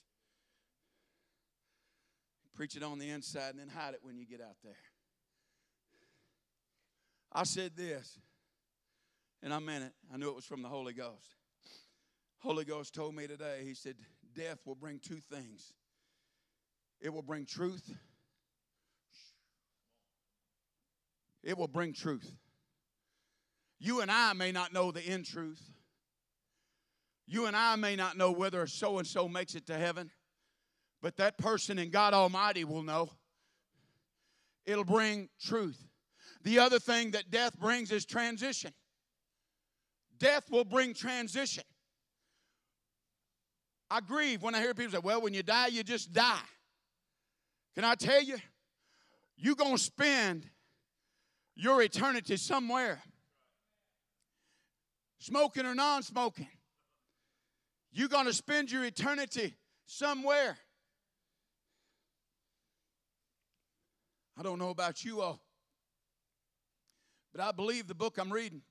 Preach 2.56 2.76
it 2.76 2.82
on 2.82 2.98
the 2.98 3.10
inside 3.10 3.52
and 3.52 3.60
then 3.60 3.70
hide 3.70 3.94
it 3.94 4.00
when 4.02 4.18
you 4.18 4.26
get 4.26 4.42
out 4.42 4.58
there. 4.64 4.76
I 7.32 7.44
said 7.44 7.78
this, 7.78 8.20
and 9.44 9.54
I 9.54 9.60
meant 9.60 9.86
it. 9.86 9.94
I 10.12 10.18
knew 10.18 10.30
it 10.30 10.36
was 10.36 10.44
from 10.44 10.64
the 10.64 10.68
Holy 10.68 10.92
Ghost. 10.92 11.36
Holy 12.40 12.66
Ghost 12.66 12.96
told 12.96 13.16
me 13.16 13.28
today, 13.28 13.62
He 13.64 13.76
said, 13.76 13.96
Death 14.36 14.58
will 14.66 14.76
bring 14.76 15.00
two 15.00 15.20
things 15.20 15.74
it 17.00 17.14
will 17.14 17.24
bring 17.24 17.46
truth, 17.46 17.94
it 21.44 21.58
will 21.58 21.68
bring 21.68 21.94
truth. 21.94 22.36
You 23.80 24.02
and 24.02 24.12
I 24.12 24.34
may 24.34 24.52
not 24.52 24.74
know 24.74 24.92
the 24.92 25.02
end 25.02 25.26
truth. 25.26 25.62
You 27.32 27.46
and 27.46 27.56
I 27.56 27.78
may 27.78 27.96
not 27.96 28.18
know 28.18 28.34
whether 28.34 28.68
so 28.68 28.98
and 28.98 29.08
so 29.08 29.30
makes 29.30 29.56
it 29.56 29.66
to 29.68 29.78
heaven, 29.78 30.12
but 31.02 31.16
that 31.16 31.38
person 31.38 31.80
in 31.80 31.90
God 31.90 32.14
Almighty 32.14 32.66
will 32.66 32.84
know. 32.84 33.10
It'll 34.66 34.84
bring 34.84 35.30
truth. 35.42 35.82
The 36.44 36.60
other 36.60 36.78
thing 36.78 37.12
that 37.12 37.32
death 37.32 37.58
brings 37.58 37.90
is 37.90 38.06
transition. 38.06 38.74
Death 40.20 40.52
will 40.52 40.66
bring 40.66 40.94
transition. 40.94 41.64
I 43.90 44.02
grieve 44.02 44.44
when 44.44 44.54
I 44.54 44.60
hear 44.60 44.74
people 44.74 44.92
say, 44.92 45.02
well, 45.02 45.22
when 45.22 45.34
you 45.34 45.42
die, 45.42 45.68
you 45.68 45.84
just 45.84 46.12
die. 46.12 46.44
Can 47.76 47.86
I 47.86 47.96
tell 47.96 48.22
you? 48.22 48.36
You're 49.38 49.56
going 49.56 49.78
to 49.78 49.82
spend 49.82 50.50
your 51.56 51.82
eternity 51.82 52.36
somewhere, 52.36 53.02
smoking 55.20 55.66
or 55.66 55.74
non 55.74 56.04
smoking. 56.04 56.50
You're 57.92 58.08
going 58.08 58.26
to 58.26 58.34
spend 58.34 58.72
your 58.72 58.86
eternity 58.86 59.56
somewhere. 59.86 60.58
I 64.38 64.44
don't 64.44 64.60
know 64.60 64.70
about 64.70 65.04
you 65.04 65.22
all, 65.22 65.42
but 67.34 67.42
I 67.42 67.52
believe 67.52 67.88
the 67.88 67.96
book 67.96 68.18
I'm 68.18 68.32
reading. 68.32 68.62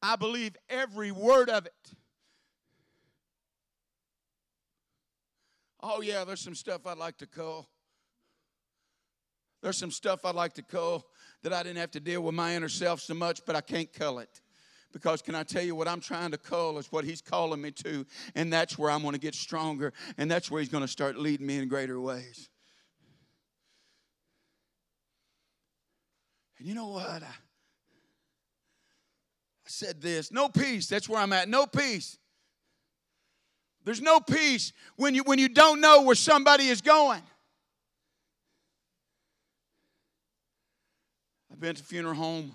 I 0.00 0.16
believe 0.16 0.56
every 0.68 1.10
word 1.10 1.50
of 1.50 1.66
it. 1.66 1.94
Oh, 5.82 6.00
yeah, 6.00 6.24
there's 6.24 6.40
some 6.40 6.54
stuff 6.54 6.86
I'd 6.86 6.96
like 6.96 7.18
to 7.18 7.26
call. 7.26 7.68
There's 9.62 9.78
some 9.78 9.90
stuff 9.90 10.24
I'd 10.24 10.34
like 10.34 10.54
to 10.54 10.62
call 10.62 11.06
that 11.42 11.52
I 11.52 11.62
didn't 11.62 11.78
have 11.78 11.90
to 11.92 12.00
deal 12.00 12.22
with 12.22 12.34
my 12.34 12.54
inner 12.54 12.68
self 12.68 13.00
so 13.00 13.14
much, 13.14 13.40
but 13.46 13.56
I 13.56 13.60
can't 13.60 13.92
cull 13.92 14.18
it. 14.20 14.40
Because 14.94 15.20
can 15.22 15.34
I 15.34 15.42
tell 15.42 15.62
you 15.64 15.74
what 15.74 15.88
I'm 15.88 16.00
trying 16.00 16.30
to 16.30 16.38
call 16.38 16.78
is 16.78 16.90
what 16.92 17.04
He's 17.04 17.20
calling 17.20 17.60
me 17.60 17.72
to, 17.72 18.06
and 18.36 18.52
that's 18.52 18.78
where 18.78 18.92
I'm 18.92 19.02
going 19.02 19.14
to 19.14 19.20
get 19.20 19.34
stronger, 19.34 19.92
and 20.16 20.30
that's 20.30 20.52
where 20.52 20.60
He's 20.60 20.68
going 20.70 20.84
to 20.84 20.88
start 20.88 21.18
leading 21.18 21.46
me 21.46 21.58
in 21.58 21.68
greater 21.68 22.00
ways. 22.00 22.48
And 26.58 26.68
you 26.68 26.76
know 26.76 26.86
what? 26.86 27.24
I, 27.24 27.26
I 27.26 27.32
said 29.66 30.00
this 30.00 30.30
no 30.30 30.48
peace. 30.48 30.86
That's 30.86 31.08
where 31.08 31.20
I'm 31.20 31.32
at. 31.32 31.48
No 31.48 31.66
peace. 31.66 32.16
There's 33.84 34.00
no 34.00 34.20
peace 34.20 34.72
when 34.94 35.16
you, 35.16 35.24
when 35.24 35.40
you 35.40 35.48
don't 35.48 35.80
know 35.80 36.02
where 36.02 36.14
somebody 36.14 36.68
is 36.68 36.80
going. 36.80 37.20
I've 41.50 41.58
been 41.60 41.74
to 41.74 41.82
funeral 41.82 42.14
home 42.14 42.54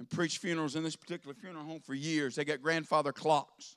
and 0.00 0.08
preached 0.08 0.38
funerals 0.38 0.76
in 0.76 0.82
this 0.82 0.96
particular 0.96 1.34
funeral 1.34 1.62
home 1.62 1.78
for 1.78 1.92
years. 1.92 2.34
They 2.34 2.46
got 2.46 2.62
grandfather 2.62 3.12
clocks. 3.12 3.76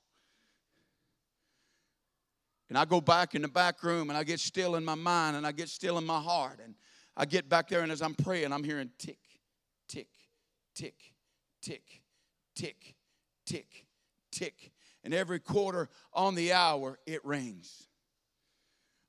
And 2.69 2.77
I 2.77 2.85
go 2.85 3.01
back 3.01 3.35
in 3.35 3.41
the 3.41 3.49
back 3.49 3.83
room 3.83 4.09
and 4.09 4.17
I 4.17 4.23
get 4.23 4.39
still 4.39 4.77
in 4.77 4.85
my 4.85 4.95
mind 4.95 5.35
and 5.35 5.45
I 5.45 5.51
get 5.51 5.67
still 5.67 5.97
in 5.97 6.05
my 6.05 6.21
heart. 6.21 6.61
And 6.63 6.75
I 7.17 7.25
get 7.25 7.49
back 7.49 7.67
there 7.67 7.81
and 7.81 7.91
as 7.91 8.01
I'm 8.01 8.15
praying, 8.15 8.53
I'm 8.53 8.63
hearing 8.63 8.89
tick, 8.97 9.19
tick, 9.89 10.07
tick, 10.73 10.95
tick, 11.61 11.83
tick, 12.55 12.95
tick, 13.45 13.85
tick. 14.31 14.71
And 15.03 15.13
every 15.13 15.41
quarter 15.41 15.89
on 16.13 16.35
the 16.35 16.53
hour, 16.53 16.99
it 17.05 17.23
rings. 17.25 17.89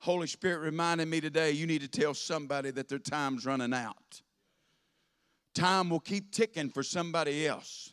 Holy 0.01 0.27
Spirit 0.27 0.59
reminded 0.59 1.07
me 1.07 1.21
today 1.21 1.53
you 1.53 1.69
need 1.69 1.83
to 1.83 1.89
tell 1.89 2.13
somebody 2.13 2.73
that 2.73 2.89
their 2.89 2.99
time's 2.99 3.47
running 3.47 3.73
out. 3.73 4.21
Time 5.55 5.89
will 5.89 6.01
keep 6.01 6.33
ticking 6.33 6.69
for 6.69 6.83
somebody 6.83 7.47
else. 7.47 7.93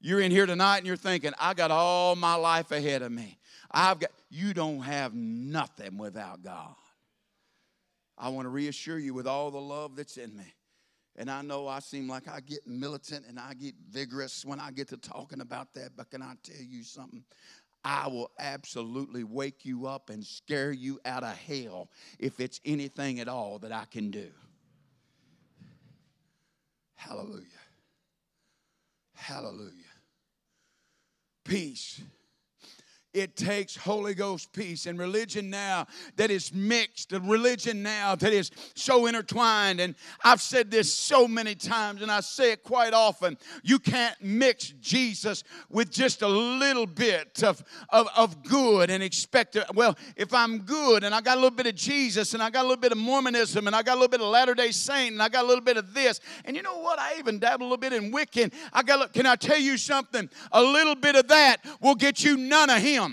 You're 0.00 0.20
in 0.20 0.30
here 0.30 0.46
tonight 0.46 0.78
and 0.78 0.86
you're 0.86 0.96
thinking, 0.96 1.32
I 1.40 1.54
got 1.54 1.70
all 1.70 2.14
my 2.14 2.34
life 2.34 2.70
ahead 2.70 3.02
of 3.02 3.10
me. 3.10 3.38
I've 3.70 3.98
got 3.98 4.10
you 4.30 4.54
don't 4.54 4.80
have 4.80 5.14
nothing 5.14 5.96
without 5.98 6.42
God. 6.42 6.74
I 8.16 8.28
want 8.28 8.46
to 8.46 8.50
reassure 8.50 8.98
you 8.98 9.14
with 9.14 9.26
all 9.26 9.50
the 9.50 9.60
love 9.60 9.96
that's 9.96 10.16
in 10.16 10.36
me. 10.36 10.54
And 11.16 11.30
I 11.30 11.42
know 11.42 11.68
I 11.68 11.78
seem 11.78 12.08
like 12.08 12.28
I 12.28 12.40
get 12.40 12.66
militant 12.66 13.24
and 13.28 13.38
I 13.38 13.54
get 13.54 13.74
vigorous 13.90 14.44
when 14.44 14.60
I 14.60 14.72
get 14.72 14.88
to 14.88 14.96
talking 14.96 15.40
about 15.40 15.72
that, 15.74 15.90
but 15.96 16.10
can 16.10 16.22
I 16.22 16.34
tell 16.42 16.62
you 16.62 16.82
something? 16.82 17.24
I 17.84 18.08
will 18.08 18.30
absolutely 18.38 19.24
wake 19.24 19.64
you 19.64 19.86
up 19.86 20.10
and 20.10 20.24
scare 20.24 20.72
you 20.72 20.98
out 21.04 21.22
of 21.22 21.36
hell 21.36 21.90
if 22.18 22.40
it's 22.40 22.60
anything 22.64 23.20
at 23.20 23.28
all 23.28 23.58
that 23.60 23.72
I 23.72 23.84
can 23.90 24.10
do. 24.10 24.30
Hallelujah. 26.94 27.44
Hallelujah. 29.14 29.70
Peace 31.44 32.00
it 33.14 33.36
takes 33.36 33.76
Holy 33.76 34.12
Ghost 34.12 34.52
peace 34.52 34.86
and 34.86 34.98
religion 34.98 35.48
now 35.48 35.86
that 36.16 36.30
is 36.30 36.52
mixed, 36.52 37.12
a 37.12 37.20
religion 37.20 37.82
now 37.82 38.16
that 38.16 38.32
is 38.32 38.50
so 38.74 39.06
intertwined. 39.06 39.80
And 39.80 39.94
I've 40.24 40.42
said 40.42 40.70
this 40.70 40.92
so 40.92 41.28
many 41.28 41.54
times, 41.54 42.02
and 42.02 42.10
I 42.10 42.20
say 42.20 42.52
it 42.52 42.64
quite 42.64 42.92
often. 42.92 43.38
You 43.62 43.78
can't 43.78 44.20
mix 44.20 44.74
Jesus 44.80 45.44
with 45.70 45.92
just 45.92 46.22
a 46.22 46.28
little 46.28 46.86
bit 46.86 47.44
of, 47.44 47.62
of, 47.90 48.08
of 48.16 48.42
good 48.42 48.90
and 48.90 49.02
expect 49.02 49.54
it. 49.54 49.64
Well, 49.74 49.96
if 50.16 50.34
I'm 50.34 50.58
good 50.58 51.04
and 51.04 51.14
I 51.14 51.20
got 51.20 51.34
a 51.34 51.40
little 51.40 51.56
bit 51.56 51.68
of 51.68 51.76
Jesus 51.76 52.34
and 52.34 52.42
I 52.42 52.50
got 52.50 52.62
a 52.62 52.68
little 52.68 52.80
bit 52.80 52.90
of 52.90 52.98
Mormonism 52.98 53.68
and 53.68 53.76
I 53.76 53.82
got 53.82 53.92
a 53.92 54.00
little 54.00 54.08
bit 54.08 54.20
of 54.20 54.26
Latter 54.26 54.54
day 54.54 54.72
Saint 54.72 55.12
and 55.12 55.22
I 55.22 55.28
got 55.28 55.44
a 55.44 55.46
little 55.46 55.64
bit 55.64 55.76
of 55.76 55.94
this, 55.94 56.20
and 56.44 56.56
you 56.56 56.62
know 56.62 56.78
what? 56.78 56.98
I 56.98 57.14
even 57.18 57.38
dabble 57.38 57.62
a 57.62 57.68
little 57.68 57.76
bit 57.76 57.92
in 57.92 58.10
Wiccan. 58.10 58.52
I 58.72 58.82
got, 58.82 59.12
can 59.12 59.26
I 59.26 59.36
tell 59.36 59.58
you 59.58 59.78
something? 59.78 60.28
A 60.50 60.60
little 60.60 60.96
bit 60.96 61.14
of 61.14 61.28
that 61.28 61.58
will 61.80 61.94
get 61.94 62.24
you 62.24 62.36
none 62.36 62.70
of 62.70 62.78
Him. 62.78 63.03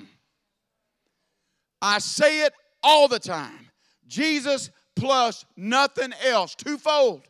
I 1.81 1.99
say 1.99 2.45
it 2.45 2.53
all 2.83 3.07
the 3.07 3.19
time 3.19 3.67
Jesus 4.07 4.69
plus 4.95 5.45
nothing 5.55 6.13
else. 6.25 6.53
Twofold. 6.55 7.23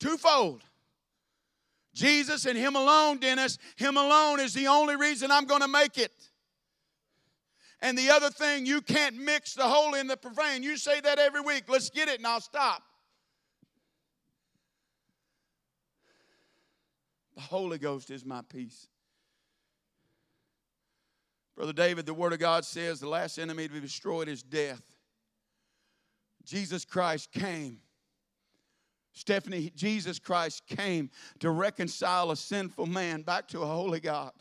Twofold. 0.00 0.62
Jesus 1.94 2.46
and 2.46 2.56
Him 2.56 2.74
alone, 2.74 3.18
Dennis, 3.18 3.58
Him 3.76 3.96
alone 3.96 4.40
is 4.40 4.54
the 4.54 4.68
only 4.68 4.96
reason 4.96 5.30
I'm 5.30 5.44
going 5.44 5.60
to 5.60 5.68
make 5.68 5.98
it. 5.98 6.12
And 7.82 7.96
the 7.96 8.10
other 8.10 8.30
thing, 8.30 8.66
you 8.66 8.80
can't 8.82 9.16
mix 9.16 9.54
the 9.54 9.64
holy 9.64 10.00
and 10.00 10.08
the 10.08 10.16
profane. 10.16 10.62
You 10.62 10.76
say 10.76 11.00
that 11.00 11.18
every 11.18 11.40
week. 11.40 11.64
Let's 11.68 11.90
get 11.90 12.08
it 12.08 12.18
and 12.18 12.26
I'll 12.26 12.40
stop. 12.40 12.82
The 17.34 17.40
Holy 17.40 17.78
Ghost 17.78 18.10
is 18.10 18.24
my 18.24 18.42
peace. 18.42 18.88
Brother 21.60 21.74
David, 21.74 22.06
the 22.06 22.14
Word 22.14 22.32
of 22.32 22.38
God 22.38 22.64
says 22.64 23.00
the 23.00 23.08
last 23.10 23.36
enemy 23.36 23.68
to 23.68 23.74
be 23.74 23.80
destroyed 23.80 24.28
is 24.28 24.42
death. 24.42 24.80
Jesus 26.42 26.86
Christ 26.86 27.30
came. 27.32 27.80
Stephanie, 29.12 29.70
Jesus 29.76 30.18
Christ 30.18 30.66
came 30.66 31.10
to 31.40 31.50
reconcile 31.50 32.30
a 32.30 32.36
sinful 32.36 32.86
man 32.86 33.20
back 33.20 33.46
to 33.48 33.60
a 33.60 33.66
holy 33.66 34.00
God. 34.00 34.32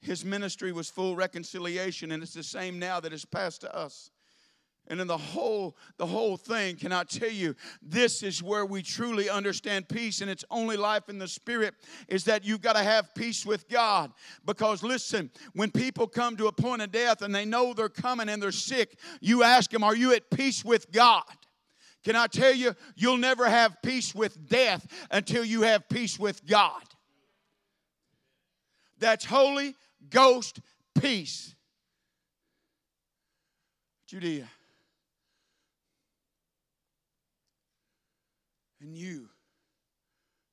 His 0.00 0.24
ministry 0.24 0.70
was 0.70 0.88
full 0.88 1.16
reconciliation, 1.16 2.12
and 2.12 2.22
it's 2.22 2.34
the 2.34 2.44
same 2.44 2.78
now 2.78 3.00
that 3.00 3.12
is 3.12 3.24
passed 3.24 3.62
to 3.62 3.76
us. 3.76 4.12
And 4.88 5.00
in 5.00 5.06
the 5.06 5.16
whole, 5.16 5.76
the 5.96 6.04
whole 6.04 6.36
thing, 6.36 6.76
can 6.76 6.92
I 6.92 7.04
tell 7.04 7.30
you, 7.30 7.56
this 7.82 8.22
is 8.22 8.42
where 8.42 8.66
we 8.66 8.82
truly 8.82 9.30
understand 9.30 9.88
peace, 9.88 10.20
and 10.20 10.30
it's 10.30 10.44
only 10.50 10.76
life 10.76 11.08
in 11.08 11.18
the 11.18 11.26
spirit 11.26 11.74
is 12.06 12.24
that 12.24 12.44
you've 12.44 12.60
got 12.60 12.74
to 12.74 12.82
have 12.82 13.14
peace 13.14 13.46
with 13.46 13.66
God. 13.68 14.12
Because 14.44 14.82
listen, 14.82 15.30
when 15.54 15.70
people 15.70 16.06
come 16.06 16.36
to 16.36 16.48
a 16.48 16.52
point 16.52 16.82
of 16.82 16.92
death 16.92 17.22
and 17.22 17.34
they 17.34 17.46
know 17.46 17.72
they're 17.72 17.88
coming 17.88 18.28
and 18.28 18.42
they're 18.42 18.52
sick, 18.52 18.98
you 19.22 19.42
ask 19.42 19.70
them, 19.70 19.82
Are 19.82 19.96
you 19.96 20.12
at 20.12 20.30
peace 20.30 20.62
with 20.62 20.92
God? 20.92 21.24
Can 22.04 22.14
I 22.14 22.26
tell 22.26 22.52
you, 22.52 22.74
you'll 22.94 23.16
never 23.16 23.48
have 23.48 23.80
peace 23.82 24.14
with 24.14 24.48
death 24.48 24.86
until 25.10 25.42
you 25.42 25.62
have 25.62 25.88
peace 25.88 26.18
with 26.18 26.44
God. 26.46 26.82
That's 28.98 29.24
Holy 29.24 29.74
Ghost 30.10 30.60
peace. 30.94 31.54
Judea. 34.06 34.46
And 38.84 38.94
you 38.94 39.30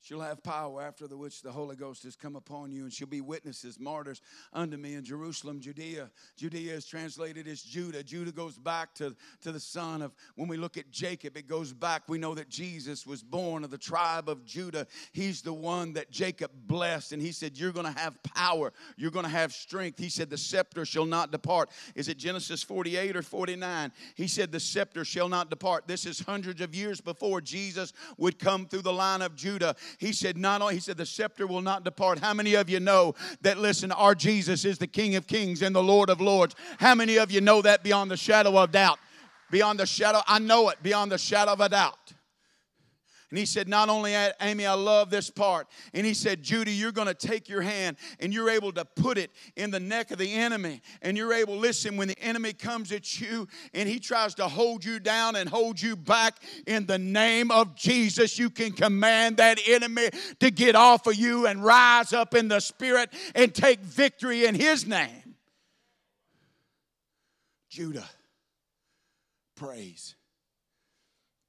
She'll 0.02 0.20
have 0.20 0.42
power 0.42 0.82
after 0.82 1.06
the 1.06 1.16
which 1.16 1.42
the 1.42 1.52
Holy 1.52 1.76
Ghost 1.76 2.02
has 2.02 2.16
come 2.16 2.34
upon 2.34 2.72
you, 2.72 2.82
and 2.82 2.92
she'll 2.92 3.06
be 3.06 3.20
witnesses, 3.20 3.78
martyrs 3.78 4.20
unto 4.52 4.76
me 4.76 4.94
in 4.94 5.04
Jerusalem, 5.04 5.60
Judea. 5.60 6.10
Judea 6.36 6.74
is 6.74 6.86
translated 6.86 7.46
as 7.46 7.62
Judah. 7.62 8.02
Judah 8.02 8.32
goes 8.32 8.58
back 8.58 8.94
to, 8.94 9.14
to 9.42 9.52
the 9.52 9.60
son 9.60 10.02
of, 10.02 10.12
when 10.34 10.48
we 10.48 10.56
look 10.56 10.76
at 10.76 10.90
Jacob, 10.90 11.36
it 11.36 11.46
goes 11.46 11.72
back. 11.72 12.02
We 12.08 12.18
know 12.18 12.34
that 12.34 12.48
Jesus 12.48 13.06
was 13.06 13.22
born 13.22 13.62
of 13.62 13.70
the 13.70 13.78
tribe 13.78 14.28
of 14.28 14.44
Judah. 14.44 14.88
He's 15.12 15.40
the 15.40 15.52
one 15.52 15.92
that 15.92 16.10
Jacob 16.10 16.50
blessed, 16.66 17.12
and 17.12 17.22
he 17.22 17.30
said, 17.30 17.56
You're 17.56 17.70
going 17.70 17.92
to 17.92 18.00
have 18.00 18.20
power, 18.24 18.72
you're 18.96 19.12
going 19.12 19.24
to 19.24 19.30
have 19.30 19.52
strength. 19.52 20.00
He 20.00 20.08
said, 20.08 20.30
The 20.30 20.36
scepter 20.36 20.84
shall 20.84 21.06
not 21.06 21.30
depart. 21.30 21.70
Is 21.94 22.08
it 22.08 22.18
Genesis 22.18 22.64
48 22.64 23.14
or 23.14 23.22
49? 23.22 23.92
He 24.16 24.26
said, 24.26 24.50
The 24.50 24.58
scepter 24.58 25.04
shall 25.04 25.28
not 25.28 25.48
depart. 25.48 25.86
This 25.86 26.06
is 26.06 26.18
hundreds 26.18 26.60
of 26.60 26.74
years 26.74 27.00
before 27.00 27.40
Jesus 27.40 27.92
would 28.18 28.40
come 28.40 28.66
through 28.66 28.82
the 28.82 28.92
line 28.92 29.22
of 29.22 29.36
Judah. 29.36 29.76
He 29.98 30.12
said, 30.12 30.36
not 30.36 30.62
only, 30.62 30.74
he 30.74 30.80
said, 30.80 30.96
the 30.96 31.06
scepter 31.06 31.46
will 31.46 31.62
not 31.62 31.84
depart. 31.84 32.18
How 32.18 32.34
many 32.34 32.54
of 32.54 32.68
you 32.68 32.80
know 32.80 33.14
that, 33.42 33.58
listen, 33.58 33.92
our 33.92 34.14
Jesus 34.14 34.64
is 34.64 34.78
the 34.78 34.86
King 34.86 35.16
of 35.16 35.26
kings 35.26 35.62
and 35.62 35.74
the 35.74 35.82
Lord 35.82 36.10
of 36.10 36.20
lords? 36.20 36.54
How 36.78 36.94
many 36.94 37.16
of 37.16 37.30
you 37.30 37.40
know 37.40 37.62
that 37.62 37.82
beyond 37.82 38.10
the 38.10 38.16
shadow 38.16 38.58
of 38.58 38.72
doubt? 38.72 38.98
Beyond 39.50 39.80
the 39.80 39.86
shadow, 39.86 40.20
I 40.26 40.38
know 40.38 40.70
it, 40.70 40.82
beyond 40.82 41.12
the 41.12 41.18
shadow 41.18 41.52
of 41.52 41.60
a 41.60 41.68
doubt. 41.68 42.12
And 43.32 43.38
he 43.38 43.46
said, 43.46 43.66
Not 43.66 43.88
only, 43.88 44.12
Amy, 44.42 44.66
I 44.66 44.74
love 44.74 45.08
this 45.08 45.30
part. 45.30 45.66
And 45.94 46.04
he 46.04 46.12
said, 46.12 46.42
Judah, 46.42 46.70
you're 46.70 46.92
going 46.92 47.08
to 47.08 47.14
take 47.14 47.48
your 47.48 47.62
hand 47.62 47.96
and 48.20 48.30
you're 48.30 48.50
able 48.50 48.72
to 48.72 48.84
put 48.84 49.16
it 49.16 49.30
in 49.56 49.70
the 49.70 49.80
neck 49.80 50.10
of 50.10 50.18
the 50.18 50.34
enemy. 50.34 50.82
And 51.00 51.16
you're 51.16 51.32
able, 51.32 51.56
listen, 51.56 51.96
when 51.96 52.08
the 52.08 52.18
enemy 52.18 52.52
comes 52.52 52.92
at 52.92 53.22
you 53.22 53.48
and 53.72 53.88
he 53.88 54.00
tries 54.00 54.34
to 54.34 54.48
hold 54.48 54.84
you 54.84 55.00
down 55.00 55.36
and 55.36 55.48
hold 55.48 55.80
you 55.80 55.96
back 55.96 56.42
in 56.66 56.84
the 56.84 56.98
name 56.98 57.50
of 57.50 57.74
Jesus, 57.74 58.38
you 58.38 58.50
can 58.50 58.72
command 58.72 59.38
that 59.38 59.58
enemy 59.66 60.10
to 60.40 60.50
get 60.50 60.76
off 60.76 61.06
of 61.06 61.14
you 61.14 61.46
and 61.46 61.64
rise 61.64 62.12
up 62.12 62.34
in 62.34 62.48
the 62.48 62.60
spirit 62.60 63.10
and 63.34 63.54
take 63.54 63.80
victory 63.80 64.44
in 64.44 64.54
his 64.54 64.86
name. 64.86 65.36
Judah, 67.70 68.10
praise. 69.56 70.16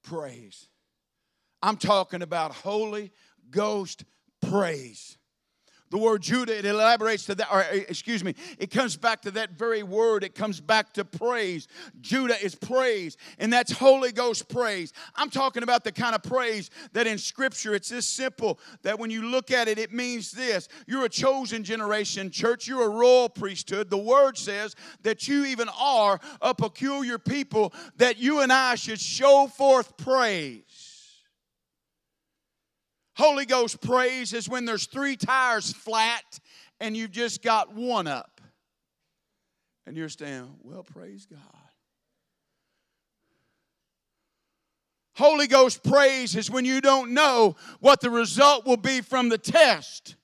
Praise. 0.01 0.69
I'm 1.63 1.77
talking 1.77 2.21
about 2.21 2.51
Holy 2.51 3.11
Ghost 3.49 4.03
praise. 4.41 5.17
The 5.91 5.97
word 5.97 6.23
Judah, 6.23 6.57
it 6.57 6.65
elaborates 6.65 7.25
to 7.27 7.35
that, 7.35 7.47
or 7.53 7.59
uh, 7.59 7.67
excuse 7.71 8.23
me, 8.23 8.33
it 8.57 8.69
comes 8.69 8.97
back 8.97 9.21
to 9.21 9.31
that 9.31 9.51
very 9.51 9.83
word. 9.83 10.23
It 10.23 10.33
comes 10.33 10.59
back 10.59 10.91
to 10.93 11.05
praise. 11.05 11.67
Judah 12.01 12.35
is 12.43 12.55
praise, 12.55 13.15
and 13.37 13.53
that's 13.53 13.71
Holy 13.71 14.11
Ghost 14.11 14.49
praise. 14.49 14.91
I'm 15.15 15.29
talking 15.29 15.61
about 15.63 15.83
the 15.83 15.91
kind 15.91 16.15
of 16.15 16.23
praise 16.23 16.69
that 16.93 17.05
in 17.07 17.17
Scripture, 17.19 17.75
it's 17.75 17.89
this 17.89 18.07
simple 18.07 18.59
that 18.81 18.97
when 18.99 19.11
you 19.11 19.21
look 19.21 19.51
at 19.51 19.67
it, 19.67 19.77
it 19.77 19.93
means 19.93 20.31
this 20.31 20.67
You're 20.85 21.05
a 21.05 21.09
chosen 21.09 21.63
generation, 21.63 22.29
church. 22.29 22.67
You're 22.67 22.87
a 22.87 22.89
royal 22.89 23.29
priesthood. 23.29 23.89
The 23.89 23.97
word 23.97 24.37
says 24.37 24.75
that 25.03 25.27
you 25.27 25.45
even 25.45 25.69
are 25.79 26.19
a 26.41 26.55
peculiar 26.55 27.19
people, 27.19 27.71
that 27.97 28.17
you 28.17 28.41
and 28.41 28.51
I 28.51 28.75
should 28.75 28.99
show 28.99 29.47
forth 29.47 29.95
praise. 29.95 30.72
Holy 33.15 33.45
Ghost 33.45 33.81
praise 33.81 34.33
is 34.33 34.49
when 34.49 34.65
there's 34.65 34.85
three 34.85 35.15
tires 35.15 35.71
flat 35.71 36.39
and 36.79 36.97
you've 36.97 37.11
just 37.11 37.43
got 37.43 37.73
one 37.73 38.07
up. 38.07 38.41
And 39.85 39.95
you're 39.97 40.09
saying, 40.09 40.49
well, 40.63 40.83
praise 40.83 41.25
God. 41.25 41.39
Holy 45.15 45.45
Ghost 45.45 45.83
praise 45.83 46.35
is 46.35 46.49
when 46.49 46.65
you 46.65 46.81
don't 46.81 47.13
know 47.13 47.55
what 47.79 48.01
the 48.01 48.09
result 48.09 48.65
will 48.65 48.77
be 48.77 49.01
from 49.01 49.29
the 49.29 49.37
test. 49.37 50.15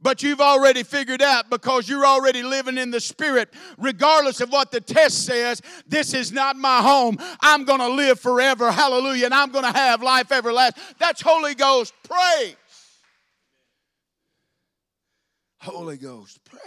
But 0.00 0.22
you've 0.22 0.40
already 0.40 0.84
figured 0.84 1.22
out 1.22 1.50
because 1.50 1.88
you're 1.88 2.06
already 2.06 2.42
living 2.42 2.78
in 2.78 2.92
the 2.92 3.00
Spirit, 3.00 3.52
regardless 3.76 4.40
of 4.40 4.50
what 4.50 4.70
the 4.70 4.80
test 4.80 5.26
says. 5.26 5.60
This 5.88 6.14
is 6.14 6.30
not 6.30 6.56
my 6.56 6.80
home. 6.80 7.18
I'm 7.40 7.64
going 7.64 7.80
to 7.80 7.88
live 7.88 8.20
forever. 8.20 8.70
Hallelujah. 8.70 9.24
And 9.24 9.34
I'm 9.34 9.50
going 9.50 9.64
to 9.64 9.76
have 9.76 10.00
life 10.00 10.30
everlasting. 10.30 10.82
That's 10.98 11.20
Holy 11.20 11.54
Ghost 11.54 11.92
praise. 12.04 12.54
Holy 15.60 15.96
Ghost 15.96 16.44
praise. 16.44 16.62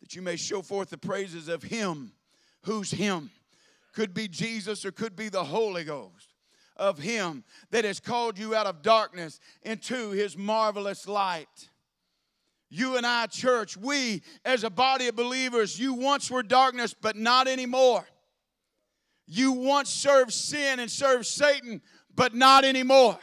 That 0.00 0.14
you 0.14 0.22
may 0.22 0.36
show 0.36 0.62
forth 0.62 0.88
the 0.88 0.98
praises 0.98 1.48
of 1.48 1.62
Him. 1.62 2.12
Who's 2.62 2.90
Him? 2.90 3.30
Could 3.92 4.14
be 4.14 4.26
Jesus 4.26 4.86
or 4.86 4.90
could 4.90 5.16
be 5.16 5.28
the 5.28 5.44
Holy 5.44 5.84
Ghost 5.84 6.33
of 6.76 6.98
Him 6.98 7.44
that 7.70 7.84
has 7.84 8.00
called 8.00 8.38
you 8.38 8.54
out 8.54 8.66
of 8.66 8.82
darkness 8.82 9.40
into 9.62 10.10
His 10.10 10.36
marvelous 10.36 11.06
light. 11.06 11.68
You 12.70 12.96
and 12.96 13.06
I, 13.06 13.26
church, 13.26 13.76
we 13.76 14.22
as 14.44 14.64
a 14.64 14.70
body 14.70 15.06
of 15.08 15.16
believers, 15.16 15.78
you 15.78 15.94
once 15.94 16.30
were 16.30 16.42
darkness, 16.42 16.94
but 16.94 17.16
not 17.16 17.46
anymore. 17.46 18.04
You 19.26 19.52
once 19.52 19.90
served 19.90 20.32
sin 20.32 20.80
and 20.80 20.90
served 20.90 21.26
Satan, 21.26 21.80
but 22.14 22.34
not 22.34 22.64
anymore. 22.64 23.18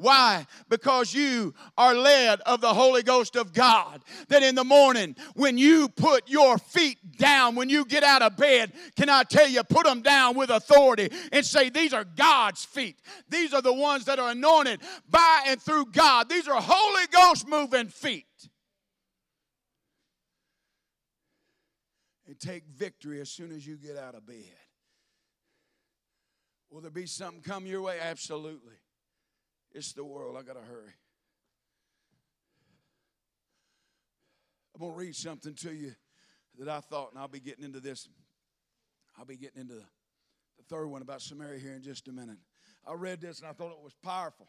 Why? 0.00 0.46
Because 0.70 1.12
you 1.12 1.52
are 1.76 1.94
led 1.94 2.40
of 2.40 2.62
the 2.62 2.72
Holy 2.72 3.02
Ghost 3.02 3.36
of 3.36 3.52
God. 3.52 4.02
That 4.28 4.42
in 4.42 4.54
the 4.54 4.64
morning, 4.64 5.14
when 5.34 5.58
you 5.58 5.90
put 5.90 6.28
your 6.28 6.56
feet 6.56 7.18
down, 7.18 7.54
when 7.54 7.68
you 7.68 7.84
get 7.84 8.02
out 8.02 8.22
of 8.22 8.36
bed, 8.36 8.72
can 8.96 9.10
I 9.10 9.24
tell 9.24 9.46
you, 9.46 9.62
put 9.62 9.84
them 9.84 10.00
down 10.00 10.36
with 10.36 10.48
authority 10.48 11.10
and 11.32 11.44
say, 11.44 11.68
These 11.68 11.92
are 11.92 12.04
God's 12.04 12.64
feet. 12.64 12.96
These 13.28 13.52
are 13.52 13.60
the 13.60 13.74
ones 13.74 14.06
that 14.06 14.18
are 14.18 14.30
anointed 14.30 14.80
by 15.08 15.44
and 15.46 15.60
through 15.60 15.86
God. 15.92 16.30
These 16.30 16.48
are 16.48 16.60
Holy 16.60 17.06
Ghost 17.12 17.46
moving 17.46 17.88
feet. 17.88 18.24
And 22.26 22.38
take 22.40 22.64
victory 22.66 23.20
as 23.20 23.28
soon 23.28 23.52
as 23.52 23.66
you 23.66 23.76
get 23.76 23.98
out 23.98 24.14
of 24.14 24.26
bed. 24.26 24.36
Will 26.70 26.80
there 26.80 26.90
be 26.90 27.04
something 27.04 27.42
come 27.42 27.66
your 27.66 27.82
way? 27.82 27.98
Absolutely. 28.00 28.76
It's 29.72 29.92
the 29.92 30.04
world. 30.04 30.36
I 30.38 30.42
got 30.42 30.54
to 30.54 30.60
hurry. 30.62 30.92
I'm 34.74 34.80
going 34.80 34.92
to 34.92 34.98
read 34.98 35.16
something 35.16 35.54
to 35.54 35.72
you 35.72 35.94
that 36.58 36.68
I 36.68 36.80
thought, 36.80 37.10
and 37.10 37.18
I'll 37.18 37.28
be 37.28 37.40
getting 37.40 37.64
into 37.64 37.80
this. 37.80 38.08
I'll 39.18 39.24
be 39.24 39.36
getting 39.36 39.60
into 39.60 39.74
the, 39.74 39.84
third 40.68 40.86
one 40.86 41.02
about 41.02 41.20
Samaria 41.20 41.58
here 41.58 41.72
in 41.74 41.82
just 41.82 42.06
a 42.06 42.12
minute. 42.12 42.38
I 42.86 42.94
read 42.94 43.20
this 43.20 43.40
and 43.40 43.48
I 43.48 43.52
thought 43.52 43.72
it 43.72 43.82
was 43.82 43.94
powerful. 44.04 44.46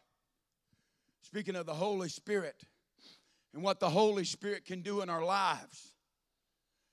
Speaking 1.20 1.56
of 1.56 1.66
the 1.66 1.74
Holy 1.74 2.08
Spirit 2.08 2.62
and 3.52 3.62
what 3.62 3.80
the 3.80 3.90
Holy 3.90 4.24
Spirit 4.24 4.64
can 4.64 4.82
do 4.82 5.00
in 5.00 5.10
our 5.10 5.24
lives. 5.24 5.94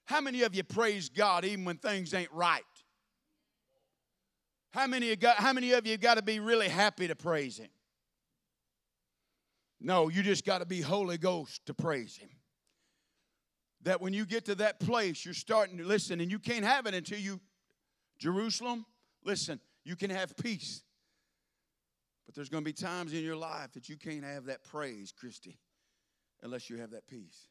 How 0.06 0.20
many 0.20 0.42
of 0.42 0.56
you 0.56 0.64
praise 0.64 1.10
God 1.10 1.46
even 1.46 1.64
when 1.64 1.78
things 1.78 2.14
ain't 2.14 2.32
right? 2.32 2.64
How 4.72 4.88
many, 4.88 5.16
got, 5.16 5.38
how 5.38 5.54
many 5.54 5.74
of 5.74 5.86
you 5.86 5.98
got 5.98 6.16
to 6.16 6.24
be 6.24 6.40
really 6.40 6.68
happy 6.68 7.08
to 7.08 7.16
praise 7.16 7.60
Him? 7.60 7.70
No, 9.82 10.10
you 10.10 10.24
just 10.24 10.46
got 10.46 10.60
to 10.60 10.66
be 10.66 10.82
Holy 10.82 11.18
Ghost 11.18 11.66
to 11.68 11.74
praise 11.74 12.18
Him. 12.18 12.30
That 13.84 14.02
when 14.02 14.14
you 14.14 14.26
get 14.26 14.46
to 14.46 14.56
that 14.56 14.80
place, 14.80 15.24
you're 15.24 15.34
starting 15.34 15.78
to 15.78 15.86
listen, 15.86 16.20
and 16.20 16.30
you 16.30 16.40
can't 16.40 16.66
have 16.66 16.86
it 16.86 16.94
until 16.94 17.20
you, 17.20 17.40
Jerusalem, 18.18 18.86
listen, 19.24 19.60
you 19.86 19.96
can 19.96 20.10
have 20.10 20.36
peace. 20.36 20.84
But 22.26 22.36
there's 22.36 22.50
going 22.50 22.64
to 22.64 22.70
be 22.70 22.74
times 22.74 23.14
in 23.14 23.24
your 23.24 23.38
life 23.38 23.72
that 23.74 23.90
you 23.90 23.96
can't 23.96 24.24
have 24.24 24.46
that 24.46 24.64
praise, 24.64 25.14
Christy, 25.18 25.58
unless 26.44 26.70
you 26.70 26.78
have 26.78 26.92
that 26.92 27.08
peace. 27.08 27.48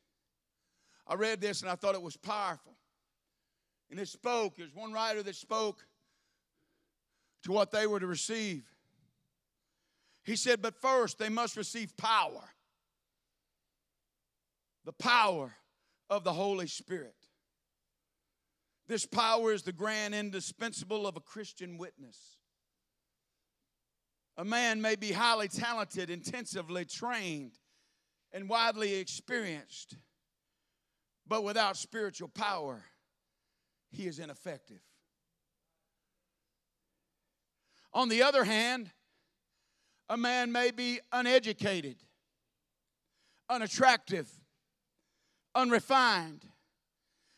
I 1.07 1.15
read 1.15 1.41
this 1.41 1.63
and 1.63 1.71
I 1.71 1.75
thought 1.75 1.95
it 1.95 2.03
was 2.03 2.17
powerful. 2.17 2.77
And 3.91 3.99
it 3.99 4.07
spoke, 4.07 4.57
there's 4.57 4.75
one 4.75 4.93
writer 4.93 5.23
that 5.23 5.35
spoke 5.35 5.85
to 7.45 7.53
what 7.53 7.71
they 7.71 7.87
were 7.87 7.99
to 7.99 8.07
receive. 8.07 8.69
He 10.29 10.37
said, 10.37 10.61
but 10.61 10.75
first 10.75 11.19
they 11.19 11.31
must 11.31 11.57
receive 11.57 11.97
power 11.97 12.51
the 14.85 14.93
power 14.93 15.55
of 16.11 16.23
the 16.23 16.35
Holy 16.35 16.67
Spirit. 16.67 17.15
This 18.89 19.07
power 19.07 19.55
is 19.55 19.63
the 19.63 19.73
grand 19.73 20.15
indispensable 20.15 21.07
of 21.07 21.17
a 21.17 21.21
Christian 21.21 21.79
witness. 21.79 22.37
A 24.37 24.45
man 24.45 24.83
may 24.83 24.97
be 24.97 25.13
highly 25.13 25.49
talented, 25.49 26.11
intensively 26.11 26.85
trained, 26.85 27.59
and 28.31 28.51
widely 28.51 28.97
experienced, 28.97 29.97
but 31.27 31.43
without 31.43 31.79
spiritual 31.79 32.29
power, 32.29 32.85
he 33.91 34.07
is 34.07 34.19
ineffective. 34.19 34.83
On 37.95 38.11
the 38.11 38.23
other 38.23 38.45
hand, 38.45 38.91
a 40.09 40.17
man 40.17 40.53
may 40.53 40.71
be 40.71 41.01
uneducated, 41.13 41.97
unattractive, 43.49 44.29
unrefined, 45.55 46.45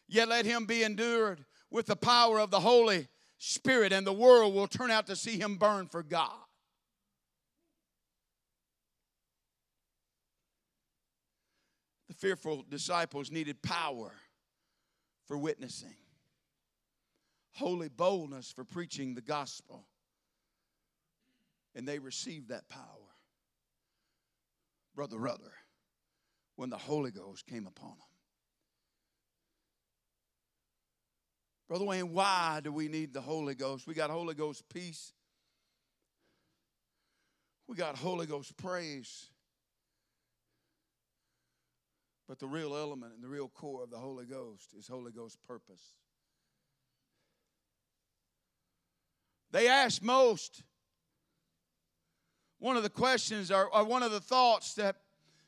yet 0.09 0.29
let 0.29 0.45
him 0.45 0.67
be 0.67 0.83
endured 0.83 1.45
with 1.71 1.87
the 1.87 1.97
power 1.97 2.39
of 2.39 2.51
the 2.51 2.61
Holy 2.61 3.09
Spirit, 3.39 3.93
and 3.93 4.07
the 4.07 4.13
world 4.13 4.55
will 4.55 4.67
turn 4.67 4.91
out 4.91 5.07
to 5.07 5.17
see 5.17 5.39
him 5.39 5.57
burn 5.57 5.87
for 5.87 6.03
God. 6.03 6.33
The 12.09 12.15
fearful 12.15 12.65
disciples 12.69 13.31
needed 13.31 13.63
power 13.63 14.13
for 15.27 15.39
witnessing, 15.39 15.95
holy 17.53 17.89
boldness 17.89 18.53
for 18.53 18.65
preaching 18.65 19.15
the 19.15 19.21
gospel 19.21 19.87
and 21.75 21.87
they 21.87 21.99
received 21.99 22.49
that 22.49 22.69
power. 22.69 22.85
Brother 24.95 25.19
Ruther, 25.19 25.53
when 26.57 26.71
the 26.71 26.77
Holy 26.77 27.11
Ghost 27.11 27.47
came 27.47 27.67
upon 27.67 27.91
them. 27.91 27.99
Brother 31.69 31.85
Wayne, 31.85 32.13
why 32.13 32.61
do 32.65 32.73
we 32.73 32.89
need 32.89 33.13
the 33.13 33.21
Holy 33.21 33.55
Ghost? 33.55 33.87
We 33.87 33.95
got 33.95 34.11
Holy 34.11 34.35
Ghost 34.35 34.65
peace. 34.69 35.13
We 37.69 37.77
got 37.77 37.97
Holy 37.97 38.27
Ghost 38.27 38.57
praise. 38.57 39.31
But 42.27 42.41
the 42.41 42.49
real 42.49 42.77
element 42.77 43.15
and 43.15 43.23
the 43.23 43.29
real 43.29 43.49
core 43.49 43.85
of 43.85 43.91
the 43.91 43.99
Holy 43.99 44.27
Ghost 44.27 44.75
is 44.77 44.89
Holy 44.89 45.13
Ghost 45.13 45.39
purpose. 45.47 45.95
They 49.53 49.69
asked 49.69 50.03
most 50.03 50.63
one 52.61 52.77
of 52.77 52.83
the 52.83 52.91
questions 52.91 53.51
or, 53.51 53.75
or 53.75 53.85
one 53.85 54.03
of 54.03 54.13
the 54.13 54.21
thoughts 54.21 54.75
that 54.75 54.97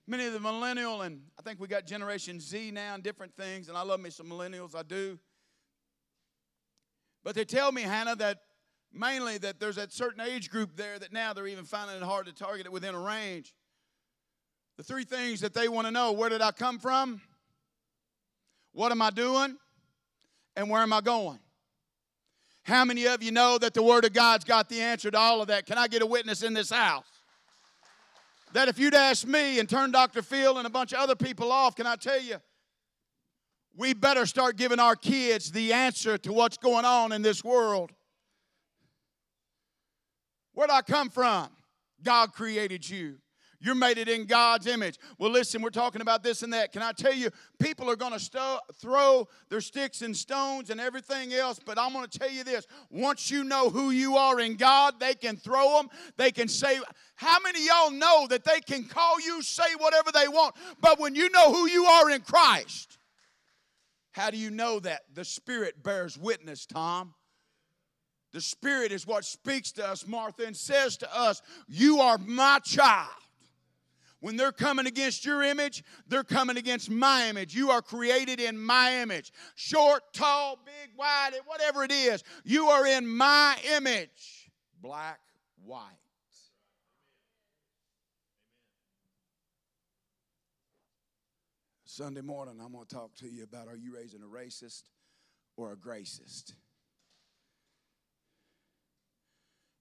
many 0.06 0.26
of 0.26 0.32
the 0.32 0.40
millennial 0.40 1.02
and 1.02 1.20
I 1.38 1.42
think 1.42 1.60
we 1.60 1.68
got 1.68 1.86
Generation 1.86 2.40
Z 2.40 2.72
now 2.72 2.94
and 2.94 3.02
different 3.02 3.36
things, 3.36 3.68
and 3.68 3.76
I 3.76 3.82
love 3.82 4.00
me 4.00 4.10
some 4.10 4.26
millennials, 4.26 4.74
I 4.74 4.82
do. 4.82 5.18
But 7.22 7.36
they 7.36 7.44
tell 7.44 7.70
me, 7.70 7.82
Hannah, 7.82 8.16
that 8.16 8.38
mainly 8.92 9.38
that 9.38 9.60
there's 9.60 9.76
that 9.76 9.92
certain 9.92 10.20
age 10.20 10.50
group 10.50 10.76
there 10.76 10.98
that 10.98 11.12
now 11.12 11.32
they're 11.32 11.46
even 11.46 11.64
finding 11.64 11.96
it 11.96 12.02
hard 12.02 12.26
to 12.26 12.32
target 12.32 12.66
it 12.66 12.72
within 12.72 12.94
a 12.94 13.00
range. 13.00 13.54
The 14.76 14.82
three 14.82 15.04
things 15.04 15.40
that 15.40 15.54
they 15.54 15.68
want 15.68 15.86
to 15.86 15.92
know 15.92 16.12
where 16.12 16.30
did 16.30 16.40
I 16.40 16.50
come 16.50 16.78
from? 16.78 17.20
What 18.72 18.90
am 18.90 19.02
I 19.02 19.10
doing? 19.10 19.56
And 20.56 20.68
where 20.68 20.80
am 20.80 20.92
I 20.92 21.00
going? 21.00 21.38
How 22.64 22.84
many 22.84 23.06
of 23.06 23.22
you 23.22 23.32
know 23.32 23.58
that 23.58 23.74
the 23.74 23.82
Word 23.82 24.04
of 24.04 24.12
God's 24.12 24.44
got 24.44 24.68
the 24.68 24.80
answer 24.80 25.10
to 25.10 25.18
all 25.18 25.40
of 25.40 25.48
that? 25.48 25.66
Can 25.66 25.78
I 25.78 25.88
get 25.88 26.02
a 26.02 26.06
witness 26.06 26.42
in 26.42 26.54
this 26.54 26.70
house? 26.70 27.04
That 28.52 28.68
if 28.68 28.78
you'd 28.78 28.94
ask 28.94 29.26
me 29.26 29.58
and 29.58 29.68
turn 29.68 29.90
Dr. 29.90 30.22
Phil 30.22 30.58
and 30.58 30.66
a 30.66 30.70
bunch 30.70 30.92
of 30.92 30.98
other 30.98 31.16
people 31.16 31.50
off, 31.50 31.74
can 31.74 31.86
I 31.86 31.96
tell 31.96 32.20
you, 32.20 32.36
we 33.76 33.94
better 33.94 34.26
start 34.26 34.56
giving 34.56 34.78
our 34.78 34.94
kids 34.94 35.50
the 35.50 35.72
answer 35.72 36.18
to 36.18 36.32
what's 36.32 36.58
going 36.58 36.84
on 36.84 37.12
in 37.12 37.22
this 37.22 37.42
world. 37.42 37.90
Where'd 40.52 40.70
I 40.70 40.82
come 40.82 41.08
from? 41.08 41.48
God 42.02 42.32
created 42.32 42.88
you. 42.88 43.21
You're 43.62 43.76
made 43.76 43.96
it 43.96 44.08
in 44.08 44.24
God's 44.24 44.66
image. 44.66 44.98
Well, 45.18 45.30
listen, 45.30 45.62
we're 45.62 45.70
talking 45.70 46.02
about 46.02 46.24
this 46.24 46.42
and 46.42 46.52
that. 46.52 46.72
Can 46.72 46.82
I 46.82 46.90
tell 46.90 47.14
you, 47.14 47.30
people 47.60 47.88
are 47.88 47.96
going 47.96 48.12
to 48.12 48.18
st- 48.18 48.60
throw 48.74 49.28
their 49.50 49.60
sticks 49.60 50.02
and 50.02 50.16
stones 50.16 50.70
and 50.70 50.80
everything 50.80 51.32
else, 51.32 51.60
but 51.64 51.78
I'm 51.78 51.92
going 51.92 52.08
to 52.08 52.18
tell 52.18 52.30
you 52.30 52.42
this. 52.42 52.66
Once 52.90 53.30
you 53.30 53.44
know 53.44 53.70
who 53.70 53.92
you 53.92 54.16
are 54.16 54.40
in 54.40 54.56
God, 54.56 54.98
they 54.98 55.14
can 55.14 55.36
throw 55.36 55.76
them. 55.76 55.90
They 56.16 56.32
can 56.32 56.48
say, 56.48 56.80
How 57.14 57.38
many 57.40 57.64
y'all 57.64 57.92
know 57.92 58.26
that 58.26 58.42
they 58.42 58.58
can 58.58 58.84
call 58.84 59.20
you, 59.20 59.40
say 59.42 59.76
whatever 59.78 60.10
they 60.12 60.26
want? 60.26 60.56
But 60.80 60.98
when 60.98 61.14
you 61.14 61.30
know 61.30 61.52
who 61.52 61.68
you 61.68 61.84
are 61.84 62.10
in 62.10 62.22
Christ, 62.22 62.98
how 64.10 64.30
do 64.30 64.38
you 64.38 64.50
know 64.50 64.80
that? 64.80 65.02
The 65.14 65.24
Spirit 65.24 65.84
bears 65.84 66.18
witness, 66.18 66.66
Tom. 66.66 67.14
The 68.32 68.40
Spirit 68.40 68.90
is 68.90 69.06
what 69.06 69.24
speaks 69.24 69.70
to 69.72 69.86
us, 69.86 70.06
Martha, 70.06 70.46
and 70.46 70.56
says 70.56 70.96
to 70.96 71.16
us, 71.16 71.42
You 71.68 72.00
are 72.00 72.18
my 72.18 72.58
child. 72.58 73.08
When 74.22 74.36
they're 74.36 74.52
coming 74.52 74.86
against 74.86 75.26
your 75.26 75.42
image, 75.42 75.82
they're 76.06 76.22
coming 76.22 76.56
against 76.56 76.88
my 76.88 77.28
image. 77.28 77.56
You 77.56 77.72
are 77.72 77.82
created 77.82 78.38
in 78.38 78.56
my 78.56 79.02
image. 79.02 79.32
Short, 79.56 80.00
tall, 80.12 80.60
big, 80.64 80.96
wide, 80.96 81.32
whatever 81.44 81.82
it 81.82 81.90
is, 81.90 82.22
you 82.44 82.66
are 82.68 82.86
in 82.86 83.04
my 83.04 83.56
image. 83.74 84.48
Black, 84.80 85.18
white. 85.64 85.82
Sunday 91.84 92.20
morning, 92.20 92.60
I'm 92.64 92.70
going 92.70 92.86
to 92.86 92.94
talk 92.94 93.16
to 93.16 93.26
you 93.28 93.42
about 93.42 93.66
are 93.66 93.76
you 93.76 93.92
raising 93.92 94.22
a 94.22 94.26
racist 94.26 94.84
or 95.56 95.72
a 95.72 95.76
gracist? 95.76 96.52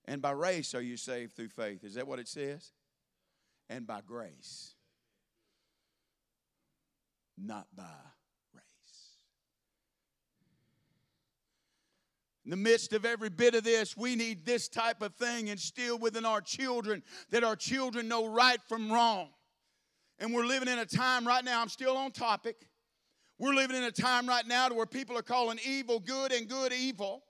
And 0.05 0.19
by 0.19 0.31
race, 0.31 0.73
are 0.73 0.81
you 0.81 0.97
saved 0.97 1.35
through 1.35 1.49
faith? 1.49 1.83
Is 1.83 1.93
that 1.93 2.07
what 2.07 2.17
it 2.17 2.27
says? 2.27 2.71
And 3.71 3.87
by 3.87 4.01
grace, 4.05 4.75
not 7.37 7.67
by 7.73 7.83
race. 8.53 8.63
In 12.43 12.51
the 12.51 12.57
midst 12.57 12.91
of 12.91 13.05
every 13.05 13.29
bit 13.29 13.55
of 13.55 13.63
this, 13.63 13.95
we 13.95 14.17
need 14.17 14.45
this 14.45 14.67
type 14.67 15.01
of 15.01 15.15
thing 15.15 15.47
instilled 15.47 16.01
within 16.01 16.25
our 16.25 16.41
children 16.41 17.01
that 17.29 17.45
our 17.45 17.55
children 17.55 18.09
know 18.09 18.27
right 18.27 18.59
from 18.67 18.91
wrong. 18.91 19.29
And 20.19 20.33
we're 20.33 20.45
living 20.45 20.67
in 20.67 20.77
a 20.77 20.85
time 20.85 21.25
right 21.25 21.43
now, 21.43 21.61
I'm 21.61 21.69
still 21.69 21.95
on 21.95 22.11
topic. 22.11 22.67
We're 23.39 23.55
living 23.55 23.77
in 23.77 23.83
a 23.83 23.91
time 23.91 24.27
right 24.27 24.45
now 24.45 24.67
to 24.67 24.75
where 24.75 24.85
people 24.85 25.17
are 25.17 25.23
calling 25.23 25.59
evil 25.65 25.99
good 25.99 26.33
and 26.33 26.47
good 26.47 26.73
evil 26.73 27.23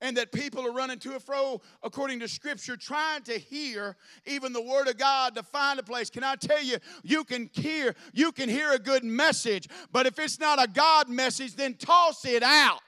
and 0.00 0.16
that 0.16 0.32
people 0.32 0.66
are 0.66 0.72
running 0.72 0.98
to 0.98 1.12
and 1.12 1.22
fro 1.22 1.60
according 1.82 2.20
to 2.20 2.28
scripture 2.28 2.76
trying 2.76 3.22
to 3.22 3.38
hear 3.38 3.96
even 4.26 4.52
the 4.52 4.62
word 4.62 4.88
of 4.88 4.96
god 4.98 5.34
to 5.34 5.42
find 5.42 5.78
a 5.78 5.82
place. 5.82 6.10
Can 6.10 6.24
i 6.24 6.36
tell 6.36 6.62
you 6.62 6.78
you 7.02 7.24
can 7.24 7.50
hear 7.52 7.94
you 8.12 8.32
can 8.32 8.48
hear 8.48 8.72
a 8.72 8.78
good 8.78 9.04
message 9.04 9.68
but 9.92 10.06
if 10.06 10.18
it's 10.18 10.38
not 10.40 10.62
a 10.62 10.68
god 10.68 11.08
message 11.08 11.54
then 11.56 11.74
toss 11.74 12.24
it 12.24 12.42
out. 12.42 12.80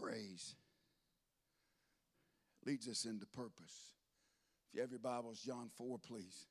Praise 0.00 0.54
leads 2.64 2.86
us 2.88 3.04
into 3.04 3.26
purpose 3.26 3.95
you 4.72 4.80
have 4.80 4.90
your 4.90 5.00
Bibles, 5.00 5.40
John 5.40 5.70
4, 5.76 5.98
please. 5.98 6.46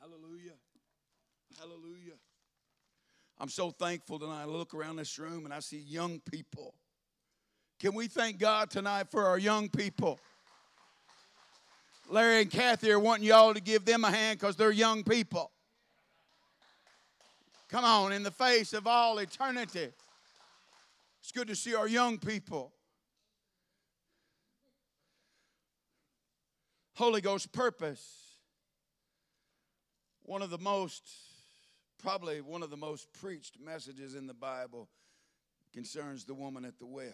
Hallelujah. 0.00 0.52
Hallelujah. 1.58 2.14
I'm 3.38 3.48
so 3.48 3.70
thankful 3.70 4.18
tonight. 4.18 4.42
I 4.42 4.44
look 4.46 4.74
around 4.74 4.96
this 4.96 5.18
room 5.18 5.44
and 5.44 5.54
I 5.54 5.60
see 5.60 5.78
young 5.78 6.20
people. 6.20 6.74
Can 7.80 7.94
we 7.94 8.06
thank 8.06 8.38
God 8.38 8.70
tonight 8.70 9.10
for 9.10 9.26
our 9.26 9.38
young 9.38 9.68
people? 9.68 10.20
Larry 12.08 12.42
and 12.42 12.50
Kathy 12.50 12.90
are 12.90 13.00
wanting 13.00 13.24
y'all 13.26 13.54
to 13.54 13.60
give 13.60 13.84
them 13.84 14.04
a 14.04 14.10
hand 14.10 14.38
because 14.38 14.56
they're 14.56 14.70
young 14.70 15.02
people. 15.02 15.50
Come 17.68 17.84
on, 17.84 18.12
in 18.12 18.22
the 18.22 18.30
face 18.30 18.74
of 18.74 18.86
all 18.86 19.18
eternity. 19.18 19.88
It's 21.20 21.32
good 21.32 21.48
to 21.48 21.56
see 21.56 21.74
our 21.74 21.88
young 21.88 22.18
people. 22.18 22.72
Holy 26.94 27.20
Ghost 27.20 27.52
purpose. 27.52 28.36
One 30.22 30.42
of 30.42 30.50
the 30.50 30.58
most, 30.58 31.02
probably 31.98 32.40
one 32.40 32.62
of 32.62 32.70
the 32.70 32.76
most 32.76 33.12
preached 33.12 33.58
messages 33.58 34.14
in 34.14 34.26
the 34.26 34.34
Bible 34.34 34.88
concerns 35.72 36.24
the 36.24 36.34
woman 36.34 36.64
at 36.64 36.78
the 36.78 36.86
well. 36.86 37.12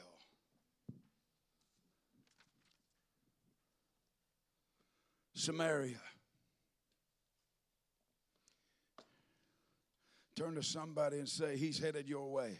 Samaria. 5.35 6.01
Turn 10.35 10.57
to 10.57 10.63
somebody 10.63 11.19
and 11.19 11.29
say, 11.29 11.57
He's 11.57 11.79
headed 11.79 12.09
your 12.09 12.31
way. 12.31 12.59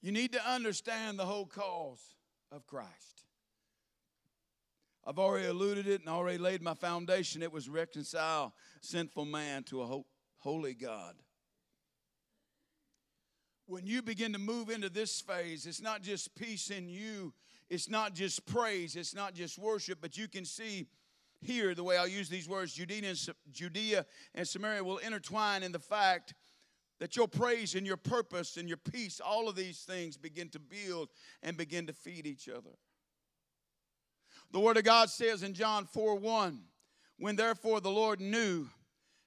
You 0.00 0.12
need 0.12 0.32
to 0.32 0.48
understand 0.48 1.18
the 1.18 1.24
whole 1.24 1.46
cause 1.46 2.14
of 2.52 2.66
Christ. 2.66 3.23
I've 5.06 5.18
already 5.18 5.46
alluded 5.46 5.86
it 5.86 6.00
and 6.00 6.08
already 6.08 6.38
laid 6.38 6.62
my 6.62 6.74
foundation. 6.74 7.42
It 7.42 7.52
was 7.52 7.68
reconcile 7.68 8.54
sinful 8.80 9.26
man 9.26 9.64
to 9.64 9.82
a 9.82 10.02
holy 10.38 10.74
God. 10.74 11.14
When 13.66 13.86
you 13.86 14.02
begin 14.02 14.32
to 14.32 14.38
move 14.38 14.70
into 14.70 14.88
this 14.88 15.20
phase, 15.20 15.66
it's 15.66 15.80
not 15.80 16.02
just 16.02 16.34
peace 16.34 16.70
in 16.70 16.88
you, 16.88 17.32
it's 17.70 17.88
not 17.88 18.14
just 18.14 18.44
praise, 18.46 18.94
it's 18.96 19.14
not 19.14 19.34
just 19.34 19.58
worship, 19.58 19.98
but 20.00 20.18
you 20.18 20.28
can 20.28 20.44
see 20.44 20.86
here 21.40 21.74
the 21.74 21.84
way 21.84 21.96
I'll 21.96 22.08
use 22.08 22.28
these 22.28 22.48
words 22.48 22.74
Judea 22.74 23.08
and, 23.08 23.34
Judea 23.52 24.06
and 24.34 24.46
Samaria 24.46 24.84
will 24.84 24.98
intertwine 24.98 25.62
in 25.62 25.72
the 25.72 25.78
fact 25.78 26.34
that 27.00 27.16
your 27.16 27.28
praise 27.28 27.74
and 27.74 27.86
your 27.86 27.96
purpose 27.96 28.56
and 28.56 28.68
your 28.68 28.78
peace, 28.78 29.20
all 29.20 29.48
of 29.48 29.56
these 29.56 29.80
things 29.80 30.16
begin 30.16 30.48
to 30.50 30.58
build 30.58 31.08
and 31.42 31.56
begin 31.56 31.86
to 31.86 31.92
feed 31.92 32.26
each 32.26 32.48
other. 32.48 32.70
The 34.52 34.60
Word 34.60 34.76
of 34.76 34.84
God 34.84 35.10
says 35.10 35.42
in 35.42 35.54
John 35.54 35.86
4 35.86 36.16
1, 36.16 36.60
when 37.18 37.36
therefore 37.36 37.80
the 37.80 37.90
Lord 37.90 38.20
knew 38.20 38.68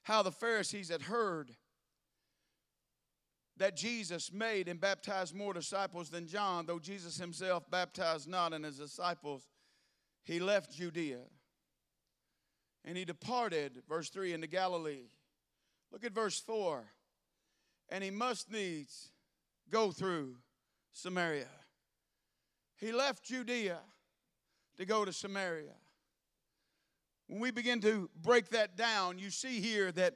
how 0.02 0.22
the 0.22 0.32
Pharisees 0.32 0.88
had 0.88 1.02
heard 1.02 1.54
that 3.56 3.76
Jesus 3.76 4.32
made 4.32 4.68
and 4.68 4.80
baptized 4.80 5.34
more 5.34 5.52
disciples 5.52 6.10
than 6.10 6.26
John, 6.26 6.64
though 6.66 6.78
Jesus 6.78 7.18
himself 7.18 7.68
baptized 7.70 8.28
not 8.28 8.52
and 8.52 8.64
his 8.64 8.78
disciples, 8.78 9.48
he 10.24 10.38
left 10.38 10.72
Judea 10.72 11.20
and 12.84 12.96
he 12.96 13.04
departed, 13.04 13.82
verse 13.88 14.08
3, 14.08 14.32
into 14.32 14.46
Galilee. 14.46 15.08
Look 15.92 16.04
at 16.04 16.12
verse 16.12 16.40
4. 16.40 16.84
And 17.90 18.04
he 18.04 18.10
must 18.10 18.50
needs 18.50 19.10
go 19.70 19.90
through 19.90 20.36
Samaria. 20.92 21.48
He 22.76 22.92
left 22.92 23.24
Judea 23.24 23.78
to 24.78 24.86
go 24.86 25.04
to 25.04 25.12
Samaria. 25.12 25.74
When 27.26 27.40
we 27.40 27.50
begin 27.50 27.80
to 27.82 28.08
break 28.22 28.48
that 28.50 28.76
down, 28.76 29.18
you 29.18 29.30
see 29.30 29.60
here 29.60 29.92
that 29.92 30.14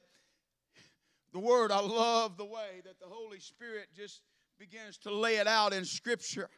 the 1.33 1.38
word, 1.38 1.70
I 1.70 1.81
love 1.81 2.37
the 2.37 2.44
way 2.44 2.81
that 2.85 2.98
the 3.01 3.07
Holy 3.07 3.40
Spirit 3.40 3.88
just 3.94 4.22
begins 4.59 4.98
to 4.98 5.14
lay 5.14 5.37
it 5.37 5.46
out 5.46 5.72
in 5.72 5.85
Scripture. 5.85 6.48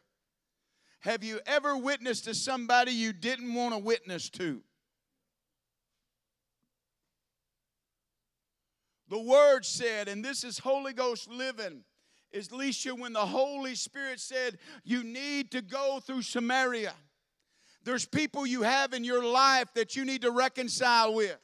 Have 0.99 1.23
you 1.23 1.39
ever 1.45 1.77
witnessed 1.77 2.25
to 2.25 2.33
somebody 2.33 2.91
you 2.91 3.13
didn't 3.13 3.53
want 3.53 3.73
to 3.73 3.79
witness 3.79 4.29
to? 4.31 4.61
The 9.09 9.19
Word 9.19 9.65
said, 9.65 10.07
and 10.07 10.25
this 10.25 10.43
is 10.43 10.57
Holy 10.59 10.93
Ghost 10.93 11.29
living, 11.29 11.83
is 12.31 12.49
Leisha 12.49 12.97
when 12.97 13.13
the 13.13 13.25
Holy 13.25 13.75
Spirit 13.75 14.19
said, 14.19 14.57
You 14.83 15.03
need 15.03 15.51
to 15.51 15.61
go 15.61 15.99
through 15.99 16.23
Samaria. 16.23 16.93
There's 17.85 18.05
people 18.05 18.47
you 18.47 18.63
have 18.63 18.93
in 18.93 19.03
your 19.03 19.23
life 19.23 19.67
that 19.75 19.95
you 19.95 20.05
need 20.05 20.23
to 20.23 20.31
reconcile 20.31 21.13
with. 21.13 21.37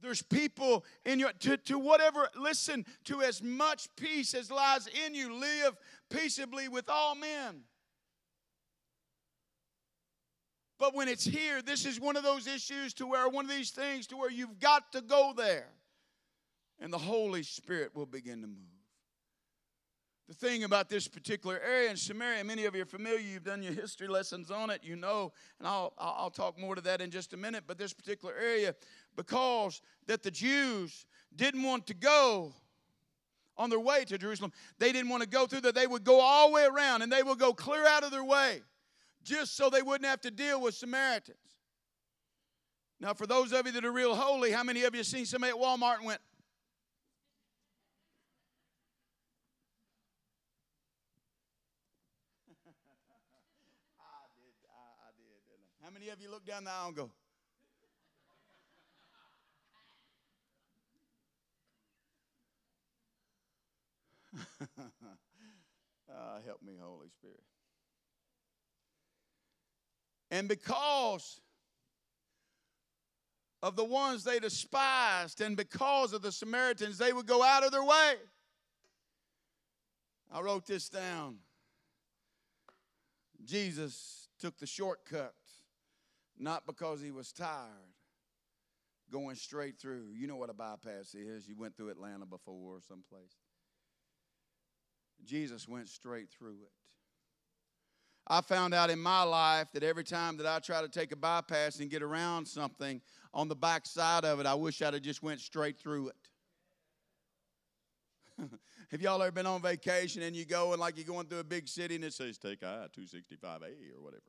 There's 0.00 0.22
people 0.22 0.84
in 1.04 1.18
your, 1.18 1.30
to, 1.40 1.58
to 1.58 1.78
whatever, 1.78 2.26
listen, 2.34 2.86
to 3.04 3.20
as 3.20 3.42
much 3.42 3.86
peace 3.96 4.32
as 4.32 4.50
lies 4.50 4.88
in 5.06 5.14
you, 5.14 5.34
live 5.38 5.76
peaceably 6.08 6.68
with 6.68 6.88
all 6.88 7.14
men. 7.14 7.64
But 10.78 10.94
when 10.94 11.08
it's 11.08 11.24
here, 11.24 11.60
this 11.60 11.84
is 11.84 12.00
one 12.00 12.16
of 12.16 12.22
those 12.22 12.46
issues 12.46 12.94
to 12.94 13.06
where 13.06 13.28
one 13.28 13.44
of 13.44 13.50
these 13.50 13.72
things 13.72 14.06
to 14.06 14.16
where 14.16 14.30
you've 14.30 14.58
got 14.58 14.90
to 14.92 15.02
go 15.02 15.34
there. 15.36 15.68
And 16.80 16.90
the 16.90 16.98
Holy 16.98 17.42
Spirit 17.42 17.94
will 17.94 18.06
begin 18.06 18.40
to 18.40 18.46
move. 18.46 18.79
The 20.30 20.36
thing 20.36 20.62
about 20.62 20.88
this 20.88 21.08
particular 21.08 21.58
area 21.58 21.90
in 21.90 21.96
Samaria, 21.96 22.44
many 22.44 22.64
of 22.64 22.76
you 22.76 22.82
are 22.82 22.86
familiar, 22.86 23.18
you've 23.18 23.42
done 23.42 23.64
your 23.64 23.72
history 23.72 24.06
lessons 24.06 24.48
on 24.48 24.70
it, 24.70 24.78
you 24.84 24.94
know, 24.94 25.32
and 25.58 25.66
I'll, 25.66 25.92
I'll 25.98 26.30
talk 26.30 26.56
more 26.56 26.76
to 26.76 26.80
that 26.82 27.00
in 27.00 27.10
just 27.10 27.32
a 27.32 27.36
minute. 27.36 27.64
But 27.66 27.78
this 27.78 27.92
particular 27.92 28.32
area, 28.40 28.76
because 29.16 29.82
that 30.06 30.22
the 30.22 30.30
Jews 30.30 31.04
didn't 31.34 31.64
want 31.64 31.88
to 31.88 31.94
go 31.94 32.52
on 33.56 33.70
their 33.70 33.80
way 33.80 34.04
to 34.04 34.16
Jerusalem, 34.18 34.52
they 34.78 34.92
didn't 34.92 35.08
want 35.08 35.24
to 35.24 35.28
go 35.28 35.48
through 35.48 35.62
that. 35.62 35.74
They 35.74 35.88
would 35.88 36.04
go 36.04 36.20
all 36.20 36.50
the 36.50 36.54
way 36.54 36.64
around 36.64 37.02
and 37.02 37.10
they 37.10 37.24
would 37.24 37.40
go 37.40 37.52
clear 37.52 37.84
out 37.84 38.04
of 38.04 38.12
their 38.12 38.22
way 38.22 38.60
just 39.24 39.56
so 39.56 39.68
they 39.68 39.82
wouldn't 39.82 40.08
have 40.08 40.20
to 40.20 40.30
deal 40.30 40.60
with 40.60 40.76
Samaritans. 40.76 41.38
Now, 43.00 43.14
for 43.14 43.26
those 43.26 43.52
of 43.52 43.66
you 43.66 43.72
that 43.72 43.84
are 43.84 43.90
real 43.90 44.14
holy, 44.14 44.52
how 44.52 44.62
many 44.62 44.84
of 44.84 44.94
you 44.94 45.02
seen 45.02 45.26
somebody 45.26 45.50
at 45.50 45.58
Walmart 45.58 45.96
and 45.96 46.06
went, 46.06 46.20
many 56.00 56.12
of 56.12 56.22
you 56.22 56.30
look 56.30 56.46
down 56.46 56.64
the 56.64 56.70
aisle 56.70 56.86
and 56.86 56.96
go, 56.96 57.10
uh, 66.08 66.40
help 66.46 66.62
me, 66.62 66.78
Holy 66.80 67.08
Spirit. 67.10 67.42
And 70.30 70.48
because 70.48 71.42
of 73.62 73.76
the 73.76 73.84
ones 73.84 74.24
they 74.24 74.38
despised, 74.38 75.42
and 75.42 75.54
because 75.54 76.14
of 76.14 76.22
the 76.22 76.32
Samaritans, 76.32 76.96
they 76.96 77.12
would 77.12 77.26
go 77.26 77.42
out 77.42 77.62
of 77.62 77.72
their 77.72 77.84
way. 77.84 78.14
I 80.32 80.40
wrote 80.40 80.64
this 80.64 80.88
down. 80.88 81.40
Jesus 83.44 84.28
took 84.38 84.56
the 84.56 84.66
shortcut, 84.66 85.34
not 86.40 86.66
because 86.66 87.00
he 87.02 87.10
was 87.10 87.32
tired, 87.32 87.94
going 89.12 89.36
straight 89.36 89.78
through. 89.78 90.08
You 90.14 90.26
know 90.26 90.36
what 90.36 90.50
a 90.50 90.54
bypass 90.54 91.14
is. 91.14 91.46
You 91.46 91.56
went 91.56 91.76
through 91.76 91.90
Atlanta 91.90 92.26
before 92.26 92.76
or 92.76 92.80
someplace. 92.80 93.36
Jesus 95.24 95.68
went 95.68 95.88
straight 95.88 96.30
through 96.30 96.62
it. 96.62 96.72
I 98.26 98.40
found 98.40 98.74
out 98.74 98.90
in 98.90 98.98
my 98.98 99.22
life 99.22 99.72
that 99.72 99.82
every 99.82 100.04
time 100.04 100.36
that 100.38 100.46
I 100.46 100.60
try 100.60 100.80
to 100.82 100.88
take 100.88 101.12
a 101.12 101.16
bypass 101.16 101.80
and 101.80 101.90
get 101.90 102.02
around 102.02 102.46
something 102.46 103.00
on 103.34 103.48
the 103.48 103.56
back 103.56 103.86
side 103.86 104.24
of 104.24 104.40
it, 104.40 104.46
I 104.46 104.54
wish 104.54 104.80
I'd 104.82 104.94
have 104.94 105.02
just 105.02 105.22
went 105.22 105.40
straight 105.40 105.78
through 105.78 106.08
it. 106.08 106.16
Have 108.90 109.02
y'all 109.02 109.20
ever 109.22 109.32
been 109.32 109.46
on 109.46 109.60
vacation 109.60 110.22
and 110.22 110.34
you 110.34 110.46
go 110.46 110.72
and 110.72 110.80
like 110.80 110.96
you're 110.96 111.06
going 111.06 111.26
through 111.26 111.40
a 111.40 111.44
big 111.44 111.68
city 111.68 111.96
and 111.96 112.04
it 112.04 112.14
says 112.14 112.38
take 112.38 112.62
I 112.62 112.86
265A 112.96 113.96
or 113.96 114.00
whatever? 114.00 114.22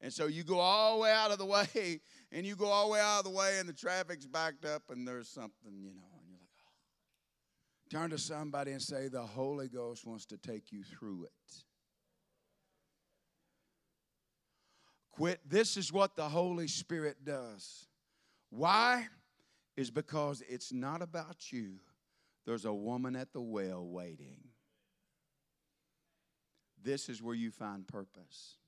And 0.00 0.12
so 0.12 0.26
you 0.26 0.44
go 0.44 0.60
all 0.60 0.96
the 0.96 1.02
way 1.02 1.12
out 1.12 1.30
of 1.30 1.38
the 1.38 1.44
way 1.44 2.00
and 2.32 2.46
you 2.46 2.54
go 2.54 2.66
all 2.66 2.86
the 2.86 2.92
way 2.92 3.00
out 3.00 3.18
of 3.18 3.24
the 3.24 3.30
way 3.30 3.58
and 3.58 3.68
the 3.68 3.72
traffic's 3.72 4.26
backed 4.26 4.64
up 4.64 4.82
and 4.90 5.06
there's 5.06 5.28
something, 5.28 5.72
you 5.82 5.92
know, 5.92 6.06
and 6.20 6.28
you're 6.28 6.38
like, 6.38 6.48
oh. 6.60 7.90
Turn 7.90 8.10
to 8.10 8.18
somebody 8.18 8.72
and 8.72 8.82
say, 8.82 9.08
the 9.08 9.22
Holy 9.22 9.68
Ghost 9.68 10.06
wants 10.06 10.24
to 10.26 10.36
take 10.36 10.70
you 10.70 10.84
through 10.84 11.24
it. 11.24 11.62
Quit. 15.10 15.40
This 15.44 15.76
is 15.76 15.92
what 15.92 16.14
the 16.14 16.28
Holy 16.28 16.68
Spirit 16.68 17.24
does. 17.24 17.88
Why? 18.50 19.08
Is 19.76 19.90
because 19.90 20.44
it's 20.48 20.72
not 20.72 21.02
about 21.02 21.52
you. 21.52 21.80
There's 22.46 22.64
a 22.64 22.72
woman 22.72 23.16
at 23.16 23.32
the 23.32 23.40
well 23.40 23.84
waiting. 23.84 24.38
This 26.82 27.08
is 27.08 27.20
where 27.20 27.34
you 27.34 27.50
find 27.50 27.86
purpose. 27.86 28.58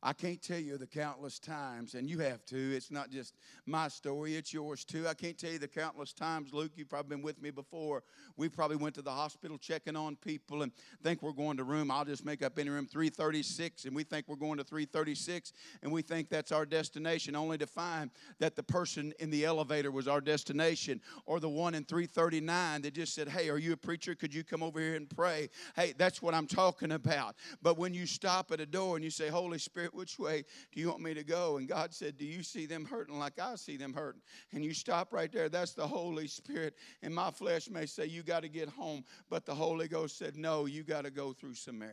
I 0.00 0.12
can't 0.12 0.40
tell 0.40 0.60
you 0.60 0.78
the 0.78 0.86
countless 0.86 1.40
times, 1.40 1.94
and 1.94 2.08
you 2.08 2.20
have 2.20 2.44
to. 2.46 2.76
It's 2.76 2.90
not 2.90 3.10
just 3.10 3.34
my 3.66 3.88
story, 3.88 4.36
it's 4.36 4.52
yours 4.52 4.84
too. 4.84 5.08
I 5.08 5.14
can't 5.14 5.36
tell 5.36 5.50
you 5.50 5.58
the 5.58 5.66
countless 5.66 6.12
times, 6.12 6.52
Luke, 6.52 6.72
you've 6.76 6.88
probably 6.88 7.16
been 7.16 7.24
with 7.24 7.42
me 7.42 7.50
before. 7.50 8.04
We 8.36 8.48
probably 8.48 8.76
went 8.76 8.94
to 8.94 9.02
the 9.02 9.10
hospital 9.10 9.58
checking 9.58 9.96
on 9.96 10.14
people 10.14 10.62
and 10.62 10.70
think 11.02 11.20
we're 11.20 11.32
going 11.32 11.56
to 11.56 11.64
room, 11.64 11.90
I'll 11.90 12.04
just 12.04 12.24
make 12.24 12.42
up 12.42 12.60
any 12.60 12.70
room 12.70 12.86
336, 12.86 13.86
and 13.86 13.96
we 13.96 14.04
think 14.04 14.28
we're 14.28 14.36
going 14.36 14.58
to 14.58 14.64
336, 14.64 15.52
and 15.82 15.90
we 15.90 16.02
think 16.02 16.28
that's 16.28 16.52
our 16.52 16.64
destination, 16.64 17.34
only 17.34 17.58
to 17.58 17.66
find 17.66 18.10
that 18.38 18.54
the 18.54 18.62
person 18.62 19.12
in 19.18 19.30
the 19.30 19.44
elevator 19.44 19.90
was 19.90 20.06
our 20.06 20.20
destination, 20.20 21.00
or 21.26 21.40
the 21.40 21.48
one 21.48 21.74
in 21.74 21.84
339 21.84 22.82
that 22.82 22.94
just 22.94 23.14
said, 23.16 23.28
Hey, 23.28 23.48
are 23.48 23.58
you 23.58 23.72
a 23.72 23.76
preacher? 23.76 24.14
Could 24.14 24.32
you 24.32 24.44
come 24.44 24.62
over 24.62 24.78
here 24.78 24.94
and 24.94 25.10
pray? 25.10 25.50
Hey, 25.74 25.92
that's 25.98 26.22
what 26.22 26.34
I'm 26.34 26.46
talking 26.46 26.92
about. 26.92 27.34
But 27.62 27.78
when 27.78 27.94
you 27.94 28.06
stop 28.06 28.52
at 28.52 28.60
a 28.60 28.66
door 28.66 28.94
and 28.94 29.04
you 29.04 29.10
say, 29.10 29.28
Holy 29.28 29.58
Spirit, 29.58 29.87
Spirit, 29.88 29.94
which 29.94 30.18
way 30.18 30.44
do 30.72 30.80
you 30.80 30.88
want 30.88 31.00
me 31.00 31.14
to 31.14 31.24
go? 31.24 31.56
And 31.56 31.68
God 31.68 31.94
said, 31.94 32.16
Do 32.16 32.24
you 32.24 32.42
see 32.42 32.66
them 32.66 32.84
hurting 32.84 33.18
like 33.18 33.38
I 33.38 33.54
see 33.56 33.76
them 33.76 33.92
hurting? 33.92 34.20
And 34.52 34.64
you 34.64 34.74
stop 34.74 35.12
right 35.12 35.32
there. 35.32 35.48
That's 35.48 35.72
the 35.72 35.86
Holy 35.86 36.26
Spirit. 36.26 36.74
And 37.02 37.14
my 37.14 37.30
flesh 37.30 37.70
may 37.70 37.86
say, 37.86 38.06
You 38.06 38.22
got 38.22 38.42
to 38.42 38.48
get 38.48 38.68
home. 38.68 39.04
But 39.28 39.46
the 39.46 39.54
Holy 39.54 39.88
Ghost 39.88 40.18
said, 40.18 40.36
No, 40.36 40.66
you 40.66 40.82
got 40.82 41.04
to 41.04 41.10
go 41.10 41.32
through 41.32 41.54
Samaria. 41.54 41.92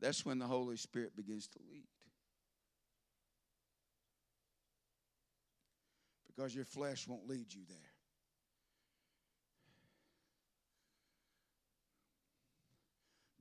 That's 0.00 0.24
when 0.24 0.38
the 0.38 0.46
Holy 0.46 0.76
Spirit 0.76 1.16
begins 1.16 1.48
to 1.48 1.58
lead. 1.70 1.86
Because 6.26 6.54
your 6.54 6.64
flesh 6.64 7.06
won't 7.06 7.28
lead 7.28 7.52
you 7.54 7.62
there. 7.68 7.78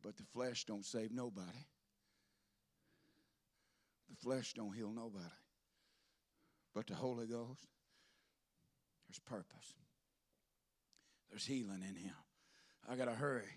But 0.03 0.17
the 0.17 0.23
flesh 0.23 0.65
don't 0.65 0.85
save 0.85 1.11
nobody. 1.11 1.65
The 4.13 4.17
flesh 4.17 4.53
don't 4.53 4.75
heal 4.75 4.91
nobody. 4.91 5.25
But 6.75 6.87
the 6.87 6.95
Holy 6.95 7.25
Ghost, 7.25 7.67
there's 9.07 9.19
purpose. 9.19 9.73
There's 11.29 11.45
healing 11.45 11.83
in 11.87 11.95
him. 11.95 12.13
I 12.87 12.95
got 12.95 13.05
to 13.05 13.13
hurry. 13.13 13.49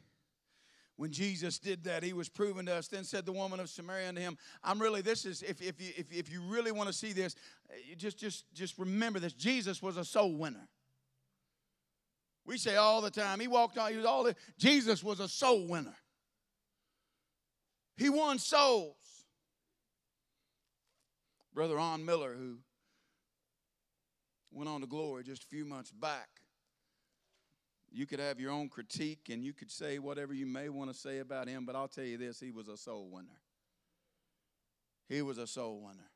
When 0.97 1.13
Jesus 1.13 1.59
did 1.59 1.85
that, 1.85 2.03
he 2.03 2.15
was 2.15 2.31
proven 2.31 2.65
to 2.67 2.75
us. 2.75 2.89
Then 2.89 3.05
said 3.05 3.27
the 3.27 3.33
woman 3.33 3.61
of 3.61 3.69
Samaria 3.69 4.09
unto 4.09 4.21
him, 4.21 4.39
I'm 4.65 4.81
really, 4.81 5.03
this 5.03 5.27
is, 5.27 5.43
if, 5.43 5.61
if, 5.61 5.81
you, 5.81 5.93
if, 5.97 6.11
if 6.11 6.33
you 6.33 6.41
really 6.41 6.73
want 6.73 6.89
to 6.89 6.93
see 6.93 7.13
this, 7.13 7.35
you 7.87 7.97
just, 7.97 8.19
just, 8.19 8.45
just 8.55 8.79
remember 8.79 9.19
this. 9.19 9.35
Jesus 9.35 9.83
was 9.83 9.99
a 9.99 10.05
soul 10.05 10.35
winner. 10.37 10.69
We 12.47 12.57
say 12.57 12.77
all 12.77 13.03
the 13.03 13.11
time, 13.11 13.41
he 13.41 13.49
walked 13.49 13.77
on, 13.77 13.91
he 13.91 13.97
was 13.97 14.07
all 14.07 14.31
Jesus 14.57 15.03
was 15.03 15.21
a 15.21 15.29
soul 15.29 15.67
winner. 15.67 15.97
He 17.97 18.09
won 18.09 18.39
souls. 18.39 18.95
Brother 21.57 21.77
Ron 21.77 22.05
Miller, 22.05 22.35
who 22.35 22.59
went 24.53 24.69
on 24.69 24.83
to 24.83 24.87
glory 24.87 25.25
just 25.25 25.45
a 25.45 25.47
few 25.47 25.65
months 25.65 25.91
back, 25.91 26.29
you 27.91 28.05
could 28.05 28.21
have 28.21 28.39
your 28.39 28.53
own 28.53 28.69
critique 28.69 29.31
and 29.31 29.43
you 29.43 29.55
could 29.55 29.71
say 29.71 29.99
whatever 29.99 30.35
you 30.35 30.45
may 30.45 30.69
want 30.69 30.93
to 30.93 30.95
say 30.97 31.21
about 31.21 31.49
him, 31.49 31.65
but 31.65 31.75
I'll 31.75 31.89
tell 31.89 32.05
you 32.05 32.19
this 32.19 32.39
he 32.39 32.51
was 32.51 32.69
a 32.69 32.77
soul 32.77 33.09
winner. 33.11 33.41
He 35.09 35.23
was 35.23 35.39
a 35.39 35.47
soul 35.47 35.81
winner. 35.81 36.11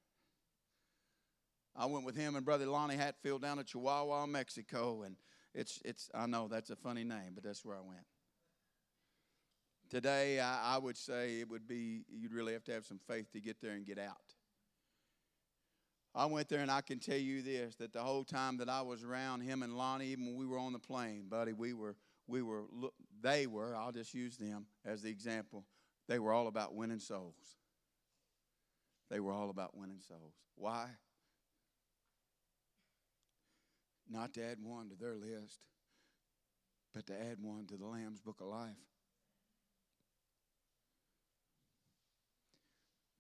I 1.75 1.87
went 1.87 2.05
with 2.05 2.17
him 2.17 2.37
and 2.37 2.45
Brother 2.45 2.67
Lonnie 2.67 2.97
Hatfield 2.97 3.41
down 3.41 3.57
to 3.57 3.65
Chihuahua, 3.65 4.27
Mexico, 4.27 5.05
and 5.05 5.17
it's, 5.55 5.81
it's 5.87 6.11
I 6.15 6.27
know 6.27 6.49
that's 6.49 6.69
a 6.69 6.77
funny 6.77 7.05
name, 7.05 7.33
but 7.35 7.43
that's 7.43 7.65
where 7.65 7.77
I 7.77 7.81
went. 7.81 8.05
Today, 9.89 10.39
I, 10.39 10.75
I 10.75 10.79
would 10.79 10.99
say 10.99 11.41
it 11.41 11.49
would 11.49 11.67
be, 11.67 12.03
you'd 12.11 12.35
really 12.35 12.53
have 12.53 12.65
to 12.65 12.73
have 12.73 12.85
some 12.85 13.01
faith 13.09 13.33
to 13.33 13.41
get 13.41 13.63
there 13.63 13.73
and 13.73 13.87
get 13.87 13.99
out. 13.99 14.35
I 16.15 16.27
went 16.27 16.49
there 16.49 16.61
and 16.61 16.71
I 16.71 16.81
can 16.81 16.99
tell 16.99 17.17
you 17.17 17.43
this 17.43 17.77
that 17.77 17.93
the 17.93 18.01
whole 18.01 18.25
time 18.25 18.57
that 18.59 18.69
I 18.69 18.83
was 18.83 19.05
around 19.05 19.43
him 19.43 19.63
and 19.63 19.77
Lonnie, 19.77 20.09
even 20.09 20.27
when 20.27 20.37
we 20.37 20.47
were 20.47 20.59
on 20.59 20.73
the 20.73 20.79
plane, 20.79 21.27
buddy, 21.29 21.53
we 21.53 21.73
were, 21.73 21.97
we 22.27 22.43
were, 22.43 22.65
they 23.23 23.47
were, 23.47 23.77
I'll 23.77 23.93
just 23.93 24.13
use 24.13 24.37
them 24.37 24.67
as 24.85 25.03
the 25.03 25.11
example, 25.11 25.65
they 26.09 26.19
were 26.19 26.33
all 26.33 26.49
about 26.49 26.75
winning 26.75 26.99
souls. 26.99 27.37
They 29.09 29.21
were 29.21 29.33
all 29.33 29.51
about 29.51 29.77
winning 29.77 30.01
souls. 30.07 30.35
Why? 30.57 30.87
Not 34.09 34.35
to 34.35 34.45
add 34.45 34.59
one 34.63 34.89
to 34.89 34.97
their 34.97 35.15
list, 35.15 35.61
but 36.93 37.07
to 37.07 37.13
add 37.13 37.39
one 37.41 37.67
to 37.69 37.77
the 37.77 37.87
Lamb's 37.87 38.21
Book 38.21 38.41
of 38.41 38.49
Life. 38.49 38.71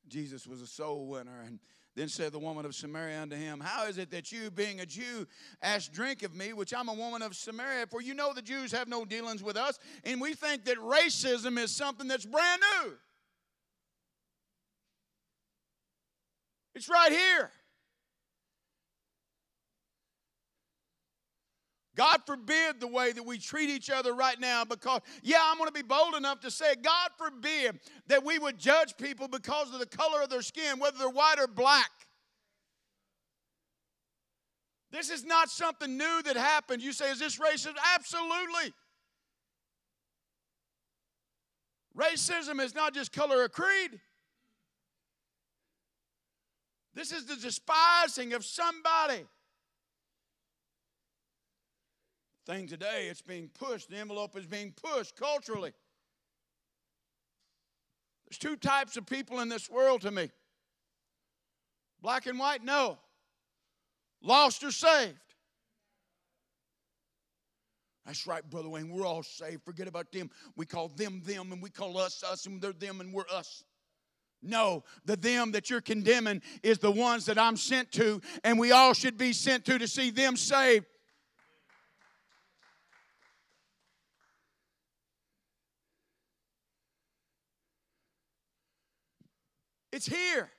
Jesus 0.09 0.47
was 0.47 0.61
a 0.61 0.67
soul 0.67 1.07
winner. 1.07 1.41
And 1.47 1.61
then 1.97 2.09
said 2.09 2.33
the 2.33 2.39
woman 2.39 2.65
of 2.65 2.75
Samaria 2.75 3.21
unto 3.21 3.37
him, 3.37 3.61
How 3.61 3.87
is 3.87 3.99
it 3.99 4.11
that 4.13 4.31
you, 4.31 4.51
being 4.51 4.81
a 4.81 4.87
Jew, 4.87 5.27
ask 5.61 5.93
drink 5.93 6.23
of 6.23 6.35
me, 6.35 6.53
which 6.53 6.73
I'm 6.73 6.89
a 6.89 6.95
woman 6.95 7.21
of 7.23 7.35
Samaria? 7.35 7.87
For 7.87 8.01
you 8.01 8.15
know 8.15 8.33
the 8.33 8.43
Jews 8.43 8.73
have 8.73 8.89
no 8.89 9.05
dealings 9.05 9.43
with 9.43 9.57
us, 9.57 9.79
and 10.05 10.21
we 10.21 10.35
think 10.35 10.65
that 10.67 10.79
racism 10.79 11.59
is 11.59 11.75
something 11.75 12.07
that's 12.07 12.25
brand 12.25 12.63
new. 12.83 12.93
It's 16.75 16.89
right 16.89 17.11
here. 17.11 17.51
God 22.01 22.21
forbid 22.25 22.81
the 22.81 22.87
way 22.87 23.13
that 23.13 23.27
we 23.27 23.37
treat 23.37 23.69
each 23.69 23.91
other 23.91 24.15
right 24.15 24.41
now 24.41 24.65
because, 24.65 25.03
yeah, 25.23 25.43
I'm 25.45 25.59
going 25.59 25.69
to 25.69 25.75
be 25.75 25.83
bold 25.83 26.15
enough 26.15 26.41
to 26.41 26.51
say, 26.51 26.75
God 26.81 27.11
forbid 27.19 27.79
that 28.07 28.25
we 28.25 28.39
would 28.39 28.59
judge 28.59 28.97
people 28.97 29.29
because 29.29 29.71
of 29.75 29.81
the 29.81 29.87
color 29.87 30.23
of 30.23 30.31
their 30.31 30.41
skin, 30.41 30.79
whether 30.79 30.97
they're 30.97 31.11
white 31.11 31.35
or 31.39 31.47
black. 31.47 31.91
This 34.91 35.11
is 35.11 35.27
not 35.27 35.51
something 35.51 35.99
new 35.99 36.23
that 36.25 36.39
happened. 36.39 36.81
You 36.81 36.95
say, 36.95 37.11
is 37.11 37.19
this 37.19 37.39
racism? 37.39 37.75
Absolutely. 37.95 38.73
Racism 41.95 42.65
is 42.65 42.75
not 42.75 42.95
just 42.95 43.13
color 43.13 43.43
or 43.43 43.51
creed. 43.51 44.01
This 46.95 47.13
is 47.13 47.27
the 47.27 47.37
despising 47.37 48.33
of 48.33 48.43
somebody. 48.43 49.27
Thing 52.47 52.67
today. 52.67 53.09
It's 53.09 53.23
being 53.23 53.51
pushed. 53.59 53.91
The 53.91 53.97
envelope 53.97 54.37
is 54.37 54.47
being 54.47 54.73
pushed 54.73 55.17
culturally. 55.17 55.73
There's 58.27 58.39
two 58.39 58.57
types 58.57 58.97
of 58.97 59.07
people 59.07 59.41
in 59.41 59.49
this 59.49 59.69
world 59.69 60.03
to 60.03 60.11
me 60.11 60.31
black 62.03 62.27
and 62.27 62.39
white, 62.39 62.65
no. 62.65 62.99
Lost 64.23 64.63
or 64.65 64.71
saved. 64.71 65.17
That's 68.07 68.27
right, 68.27 68.49
Brother 68.49 68.69
Wayne. 68.69 68.91
We're 68.91 69.07
all 69.07 69.23
saved. 69.23 69.63
Forget 69.65 69.87
about 69.87 70.11
them. 70.13 70.31
We 70.57 70.67
call 70.67 70.89
them 70.89 71.23
them, 71.25 71.53
and 71.53 71.63
we 71.63 71.71
call 71.71 71.99
us 71.99 72.23
us, 72.23 72.47
and 72.47 72.61
they're 72.61 72.73
them, 72.73 73.01
and 73.01 73.13
we're 73.13 73.29
us. 73.33 73.65
No, 74.43 74.85
the 75.05 75.17
them 75.17 75.53
that 75.53 75.69
you're 75.69 75.83
condemning 75.83 76.41
is 76.63 76.79
the 76.79 76.91
ones 76.91 77.27
that 77.27 77.39
I'm 77.39 77.57
sent 77.57 77.93
to, 77.93 78.21
and 78.43 78.59
we 78.59 78.73
all 78.73 78.95
should 78.95 79.19
be 79.19 79.33
sent 79.33 79.65
to 79.67 79.79
to 79.79 79.87
see 79.87 80.11
them 80.11 80.37
saved. 80.37 80.87
It's 89.93 90.07
here. 90.07 90.51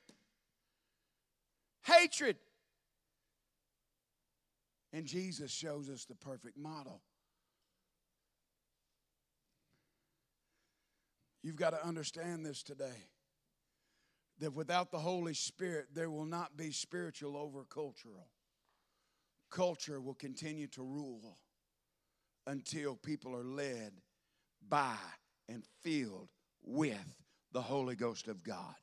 Hatred. 1.84 2.38
And 4.94 5.06
Jesus 5.06 5.52
shows 5.52 5.90
us 5.90 6.06
the 6.06 6.16
perfect 6.16 6.58
model. 6.58 7.02
You've 11.44 11.56
got 11.56 11.72
to 11.72 11.86
understand 11.86 12.46
this 12.46 12.62
today 12.62 13.08
that 14.40 14.54
without 14.54 14.92
the 14.92 15.00
Holy 15.00 15.34
Spirit, 15.34 15.88
there 15.94 16.10
will 16.10 16.26
not 16.26 16.58
be 16.58 16.72
spiritual 16.72 17.38
over 17.38 17.64
cultural. 17.64 18.28
Culture 19.50 20.00
will 20.00 20.14
continue 20.14 20.68
to 20.68 20.82
rule 20.82 21.38
until 22.48 22.96
people 22.96 23.36
are 23.36 23.44
led 23.44 23.94
by 24.68 24.96
and 25.48 25.64
filled 25.84 26.30
with 26.64 27.16
the 27.52 27.62
Holy 27.62 27.96
Ghost 27.96 28.28
of 28.28 28.44
God. 28.44 28.76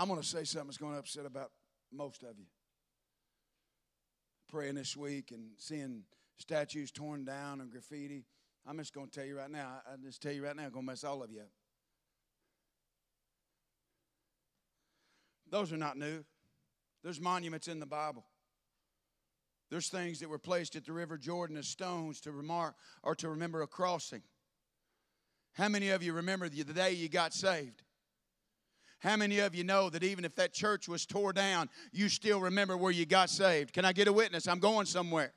I'm 0.00 0.08
going 0.08 0.18
to 0.18 0.26
say 0.26 0.44
something 0.44 0.68
that's 0.68 0.78
going 0.78 0.94
to 0.94 0.98
upset 0.98 1.26
about 1.26 1.50
most 1.92 2.22
of 2.22 2.38
you. 2.38 2.46
Praying 4.48 4.76
this 4.76 4.96
week 4.96 5.30
and 5.30 5.50
seeing 5.58 6.04
statues 6.38 6.90
torn 6.90 7.26
down 7.26 7.60
and 7.60 7.70
graffiti. 7.70 8.24
I'm 8.66 8.78
just 8.78 8.94
going 8.94 9.08
to 9.08 9.12
tell 9.12 9.26
you 9.26 9.36
right 9.36 9.50
now, 9.50 9.82
I 9.86 9.96
just 10.02 10.22
tell 10.22 10.32
you 10.32 10.42
right 10.42 10.56
now, 10.56 10.62
I'm 10.62 10.70
going 10.70 10.86
to 10.86 10.90
mess 10.90 11.04
all 11.04 11.22
of 11.22 11.30
you 11.30 11.40
up. 11.40 11.50
Those 15.50 15.70
are 15.70 15.76
not 15.76 15.98
new. 15.98 16.24
There's 17.04 17.20
monuments 17.20 17.68
in 17.68 17.78
the 17.78 17.84
Bible. 17.84 18.24
There's 19.70 19.90
things 19.90 20.20
that 20.20 20.30
were 20.30 20.38
placed 20.38 20.76
at 20.76 20.86
the 20.86 20.94
River 20.94 21.18
Jordan 21.18 21.58
as 21.58 21.68
stones 21.68 22.22
to 22.22 22.32
remark 22.32 22.74
or 23.02 23.14
to 23.16 23.28
remember 23.28 23.60
a 23.60 23.66
crossing. 23.66 24.22
How 25.52 25.68
many 25.68 25.90
of 25.90 26.02
you 26.02 26.14
remember 26.14 26.48
the 26.48 26.64
day 26.64 26.92
you 26.92 27.10
got 27.10 27.34
saved? 27.34 27.82
How 29.00 29.16
many 29.16 29.38
of 29.38 29.54
you 29.54 29.64
know 29.64 29.90
that 29.90 30.04
even 30.04 30.24
if 30.24 30.34
that 30.36 30.52
church 30.52 30.86
was 30.88 31.06
tore 31.06 31.32
down, 31.32 31.68
you 31.90 32.08
still 32.08 32.40
remember 32.40 32.76
where 32.76 32.92
you 32.92 33.06
got 33.06 33.30
saved? 33.30 33.72
Can 33.72 33.84
I 33.84 33.92
get 33.92 34.08
a 34.08 34.12
witness? 34.12 34.46
I'm 34.46 34.58
going 34.58 34.86
somewhere. 34.86 35.32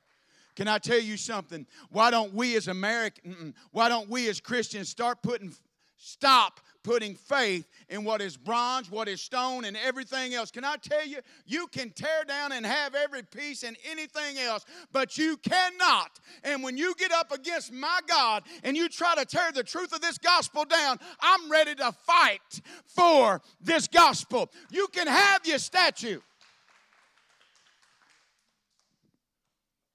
Can 0.54 0.68
I 0.68 0.78
tell 0.78 1.00
you 1.00 1.16
something? 1.16 1.66
Why 1.90 2.10
don't 2.10 2.32
we 2.34 2.56
as 2.56 2.68
Americans, 2.68 3.54
why 3.72 3.88
don't 3.88 4.08
we 4.08 4.28
as 4.28 4.40
Christians 4.40 4.88
start 4.88 5.22
putting, 5.22 5.54
stop 5.96 6.60
putting 6.84 7.16
faith 7.16 7.66
in 7.88 8.04
what 8.04 8.20
is 8.20 8.36
bronze, 8.36 8.90
what 8.90 9.08
is 9.08 9.20
stone, 9.20 9.64
and 9.64 9.76
everything 9.76 10.34
else. 10.34 10.52
Can 10.52 10.64
I 10.64 10.76
tell 10.76 11.04
you, 11.04 11.18
you 11.46 11.66
can 11.66 11.90
tear 11.90 12.24
down 12.28 12.52
and 12.52 12.64
have 12.64 12.94
every 12.94 13.22
piece 13.22 13.64
and 13.64 13.76
anything 13.90 14.38
else, 14.38 14.64
but 14.92 15.18
you 15.18 15.36
cannot. 15.38 16.20
And 16.44 16.62
when 16.62 16.76
you 16.76 16.94
get 16.96 17.10
up 17.10 17.32
against 17.32 17.72
my 17.72 18.00
God 18.06 18.44
and 18.62 18.76
you 18.76 18.88
try 18.88 19.14
to 19.16 19.24
tear 19.24 19.50
the 19.50 19.64
truth 19.64 19.92
of 19.92 20.00
this 20.00 20.18
gospel 20.18 20.64
down, 20.64 20.98
I'm 21.20 21.50
ready 21.50 21.74
to 21.74 21.90
fight 21.90 22.60
for 22.86 23.40
this 23.60 23.88
gospel. 23.88 24.50
You 24.70 24.86
can 24.88 25.06
have 25.06 25.46
your 25.46 25.58
statue. 25.58 26.20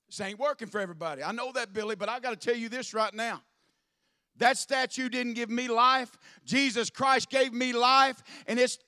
This 0.09 0.19
ain't 0.21 0.39
working 0.39 0.67
for 0.67 0.81
everybody. 0.81 1.23
I 1.23 1.31
know 1.31 1.51
that, 1.51 1.71
Billy, 1.71 1.95
but 1.95 2.09
I 2.09 2.19
got 2.19 2.31
to 2.31 2.35
tell 2.35 2.57
you 2.57 2.67
this 2.67 2.95
right 2.95 3.13
now. 3.13 3.43
That 4.39 4.57
statue 4.57 5.09
didn't 5.09 5.33
give 5.33 5.49
me 5.49 5.67
life. 5.67 6.17
Jesus 6.45 6.89
Christ 6.89 7.29
gave 7.29 7.53
me 7.53 7.73
life, 7.73 8.21
and 8.47 8.59
it's 8.59 8.79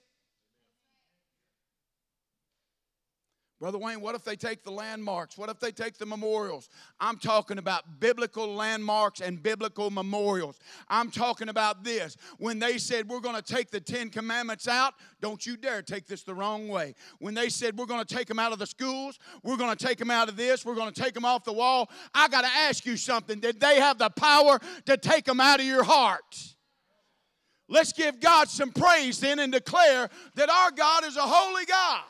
Brother 3.61 3.77
Wayne, 3.77 4.01
what 4.01 4.15
if 4.15 4.23
they 4.23 4.35
take 4.35 4.63
the 4.63 4.71
landmarks? 4.71 5.37
What 5.37 5.51
if 5.51 5.59
they 5.59 5.71
take 5.71 5.99
the 5.99 6.05
memorials? 6.07 6.67
I'm 6.99 7.19
talking 7.19 7.59
about 7.59 7.99
biblical 7.99 8.55
landmarks 8.55 9.21
and 9.21 9.41
biblical 9.41 9.91
memorials. 9.91 10.57
I'm 10.89 11.11
talking 11.11 11.47
about 11.47 11.83
this. 11.83 12.17
When 12.39 12.57
they 12.57 12.79
said, 12.79 13.07
We're 13.07 13.19
going 13.19 13.35
to 13.35 13.43
take 13.43 13.69
the 13.69 13.79
Ten 13.79 14.09
Commandments 14.09 14.67
out, 14.67 14.95
don't 15.21 15.45
you 15.45 15.57
dare 15.57 15.83
take 15.83 16.07
this 16.07 16.23
the 16.23 16.33
wrong 16.33 16.69
way. 16.69 16.95
When 17.19 17.35
they 17.35 17.49
said, 17.49 17.77
We're 17.77 17.85
going 17.85 18.03
to 18.03 18.15
take 18.15 18.25
them 18.25 18.39
out 18.39 18.51
of 18.51 18.57
the 18.57 18.65
schools, 18.65 19.19
we're 19.43 19.57
going 19.57 19.77
to 19.77 19.85
take 19.85 19.99
them 19.99 20.09
out 20.09 20.27
of 20.27 20.35
this, 20.35 20.65
we're 20.65 20.73
going 20.73 20.91
to 20.91 20.99
take 20.99 21.13
them 21.13 21.23
off 21.23 21.43
the 21.43 21.53
wall, 21.53 21.87
I 22.15 22.29
got 22.29 22.41
to 22.41 22.51
ask 22.51 22.83
you 22.83 22.97
something. 22.97 23.39
Did 23.39 23.59
they 23.59 23.79
have 23.79 23.99
the 23.99 24.09
power 24.09 24.59
to 24.87 24.97
take 24.97 25.25
them 25.25 25.39
out 25.39 25.59
of 25.59 25.67
your 25.67 25.83
heart? 25.83 26.55
Let's 27.69 27.93
give 27.93 28.19
God 28.19 28.49
some 28.49 28.71
praise 28.71 29.19
then 29.19 29.37
and 29.37 29.53
declare 29.53 30.09
that 30.33 30.49
our 30.49 30.71
God 30.71 31.05
is 31.05 31.15
a 31.15 31.21
holy 31.21 31.65
God. 31.65 32.01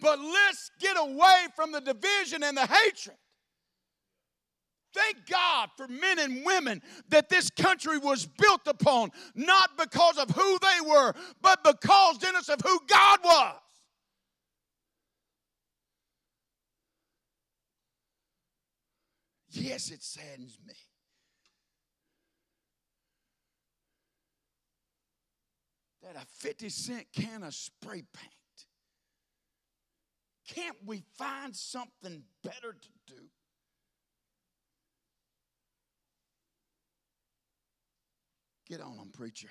But 0.00 0.18
let's 0.18 0.70
get 0.80 0.96
away 0.98 1.46
from 1.54 1.72
the 1.72 1.80
division 1.80 2.42
and 2.42 2.56
the 2.56 2.66
hatred. 2.66 3.16
Thank 4.92 5.18
God 5.30 5.68
for 5.76 5.86
men 5.86 6.18
and 6.18 6.44
women 6.44 6.82
that 7.10 7.28
this 7.28 7.48
country 7.50 7.98
was 7.98 8.26
built 8.26 8.62
upon, 8.66 9.10
not 9.34 9.78
because 9.78 10.18
of 10.18 10.30
who 10.30 10.58
they 10.58 10.88
were, 10.88 11.14
but 11.40 11.62
because, 11.62 12.18
Dennis, 12.18 12.48
of 12.48 12.60
who 12.60 12.80
God 12.88 13.20
was. 13.22 13.54
Yes, 19.52 19.90
it 19.90 20.02
saddens 20.02 20.58
me. 20.66 20.74
That 26.02 26.16
a 26.16 26.26
50 26.26 26.68
cent 26.68 27.06
can 27.12 27.42
of 27.42 27.54
spray 27.54 28.02
paint 28.12 28.39
can't 30.54 30.76
we 30.84 31.02
find 31.16 31.54
something 31.54 32.22
better 32.42 32.72
to 32.72 32.88
do? 33.14 33.22
Get 38.68 38.80
on 38.80 38.96
them, 38.96 39.10
preacher. 39.12 39.48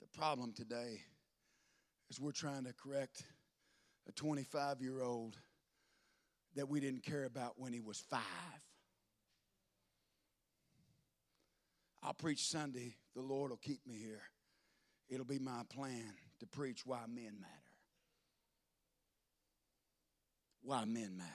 The 0.00 0.18
problem 0.18 0.52
today 0.52 1.00
is 2.10 2.20
we're 2.20 2.32
trying 2.32 2.64
to 2.64 2.72
correct 2.72 3.22
a 4.08 4.12
25 4.12 4.80
year 4.80 5.02
old 5.02 5.36
that 6.54 6.68
we 6.68 6.80
didn't 6.80 7.04
care 7.04 7.24
about 7.24 7.54
when 7.56 7.72
he 7.72 7.80
was 7.80 8.02
five. 8.08 8.22
I'll 12.02 12.14
preach 12.14 12.48
Sunday. 12.48 12.94
The 13.14 13.22
Lord 13.22 13.50
will 13.50 13.56
keep 13.56 13.86
me 13.86 13.96
here. 13.96 14.22
It'll 15.08 15.24
be 15.24 15.38
my 15.38 15.62
plan 15.68 16.14
to 16.40 16.46
preach 16.46 16.82
why 16.84 17.00
men 17.08 17.36
matter 17.40 17.65
why 20.66 20.84
men 20.84 21.16
matter. 21.16 21.30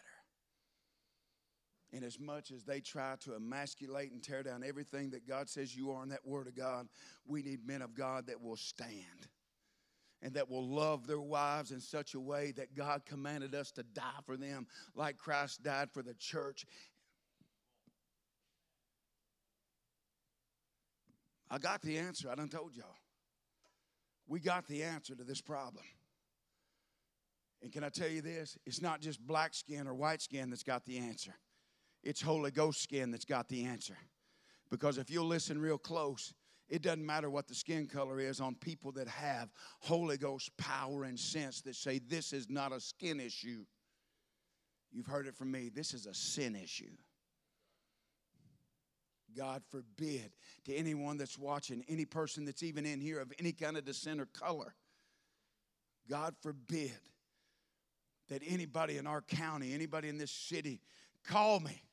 And 1.93 2.03
as 2.05 2.19
much 2.19 2.51
as 2.51 2.63
they 2.63 2.79
try 2.79 3.15
to 3.21 3.35
emasculate 3.35 4.11
and 4.11 4.23
tear 4.23 4.43
down 4.43 4.63
everything 4.63 5.09
that 5.11 5.27
God 5.27 5.49
says 5.49 5.75
you 5.75 5.91
are 5.91 6.03
in 6.03 6.09
that 6.09 6.25
Word 6.25 6.47
of 6.47 6.55
God, 6.55 6.87
we 7.25 7.41
need 7.41 7.65
men 7.65 7.81
of 7.81 7.93
God 7.93 8.27
that 8.27 8.41
will 8.41 8.55
stand 8.55 9.27
and 10.21 10.33
that 10.35 10.49
will 10.49 10.67
love 10.67 11.07
their 11.07 11.19
wives 11.19 11.71
in 11.71 11.81
such 11.81 12.13
a 12.13 12.19
way 12.19 12.51
that 12.55 12.75
God 12.75 13.05
commanded 13.05 13.55
us 13.55 13.71
to 13.71 13.83
die 13.83 14.21
for 14.25 14.37
them 14.37 14.67
like 14.95 15.17
Christ 15.17 15.63
died 15.63 15.89
for 15.91 16.01
the 16.01 16.13
church. 16.13 16.65
I 21.49 21.57
got 21.57 21.81
the 21.81 21.97
answer. 21.97 22.29
I 22.31 22.35
done 22.35 22.49
told 22.49 22.75
y'all. 22.75 22.95
We 24.27 24.39
got 24.39 24.67
the 24.67 24.83
answer 24.83 25.13
to 25.13 25.23
this 25.23 25.41
problem. 25.41 25.83
And 27.61 27.71
can 27.71 27.83
I 27.83 27.89
tell 27.89 28.07
you 28.07 28.21
this? 28.21 28.57
It's 28.65 28.81
not 28.81 29.01
just 29.01 29.25
black 29.25 29.53
skin 29.53 29.87
or 29.87 29.93
white 29.93 30.21
skin 30.21 30.49
that's 30.49 30.63
got 30.63 30.85
the 30.85 30.97
answer, 30.97 31.35
it's 32.03 32.21
Holy 32.21 32.51
Ghost 32.51 32.81
skin 32.81 33.11
that's 33.11 33.25
got 33.25 33.47
the 33.47 33.65
answer. 33.65 33.97
Because 34.69 34.97
if 34.97 35.09
you'll 35.09 35.27
listen 35.27 35.59
real 35.59 35.77
close, 35.77 36.33
it 36.69 36.81
doesn't 36.81 37.05
matter 37.05 37.29
what 37.29 37.49
the 37.49 37.53
skin 37.53 37.85
color 37.85 38.21
is 38.21 38.39
on 38.39 38.55
people 38.55 38.93
that 38.93 39.07
have 39.09 39.49
Holy 39.81 40.17
Ghost 40.17 40.55
power 40.57 41.03
and 41.03 41.19
sense 41.19 41.61
that 41.61 41.75
say 41.75 41.99
this 41.99 42.31
is 42.31 42.49
not 42.49 42.71
a 42.71 42.79
skin 42.79 43.19
issue. 43.19 43.65
You've 44.93 45.07
heard 45.07 45.27
it 45.27 45.35
from 45.35 45.51
me. 45.51 45.69
This 45.69 45.93
is 45.93 46.05
a 46.05 46.13
sin 46.13 46.55
issue. 46.55 46.91
God 49.35 49.63
forbid 49.69 50.31
to 50.65 50.75
anyone 50.75 51.17
that's 51.17 51.37
watching, 51.37 51.83
any 51.87 52.05
person 52.05 52.45
that's 52.45 52.63
even 52.63 52.85
in 52.85 52.99
here 52.99 53.19
of 53.19 53.31
any 53.39 53.51
kind 53.51 53.77
of 53.77 53.85
descent 53.85 54.19
or 54.19 54.25
color, 54.25 54.73
God 56.09 56.35
forbid 56.41 56.97
that 58.31 58.41
anybody 58.47 58.95
in 58.95 59.05
our 59.07 59.19
county, 59.19 59.73
anybody 59.73 60.07
in 60.07 60.17
this 60.17 60.31
city, 60.31 60.79
call 61.27 61.59
me. 61.59 61.83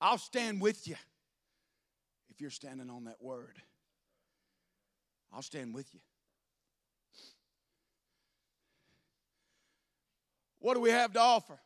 I'll 0.00 0.16
stand 0.16 0.60
with 0.60 0.86
you 0.86 0.94
if 2.30 2.40
you're 2.40 2.50
standing 2.50 2.88
on 2.88 3.04
that 3.04 3.20
word. 3.20 3.56
I'll 5.34 5.42
stand 5.42 5.74
with 5.74 5.92
you. 5.92 5.98
What 10.60 10.74
do 10.74 10.80
we 10.80 10.90
have 10.90 11.12
to 11.14 11.20
offer? 11.20 11.58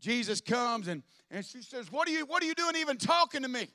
Jesus 0.00 0.40
comes 0.40 0.88
and, 0.88 1.02
and 1.30 1.44
she 1.44 1.60
says, 1.60 1.92
what 1.92 2.08
are, 2.08 2.12
you, 2.12 2.24
what 2.24 2.42
are 2.42 2.46
you 2.46 2.54
doing 2.54 2.76
even 2.76 2.96
talking 2.96 3.42
to 3.42 3.48
me? 3.48 3.68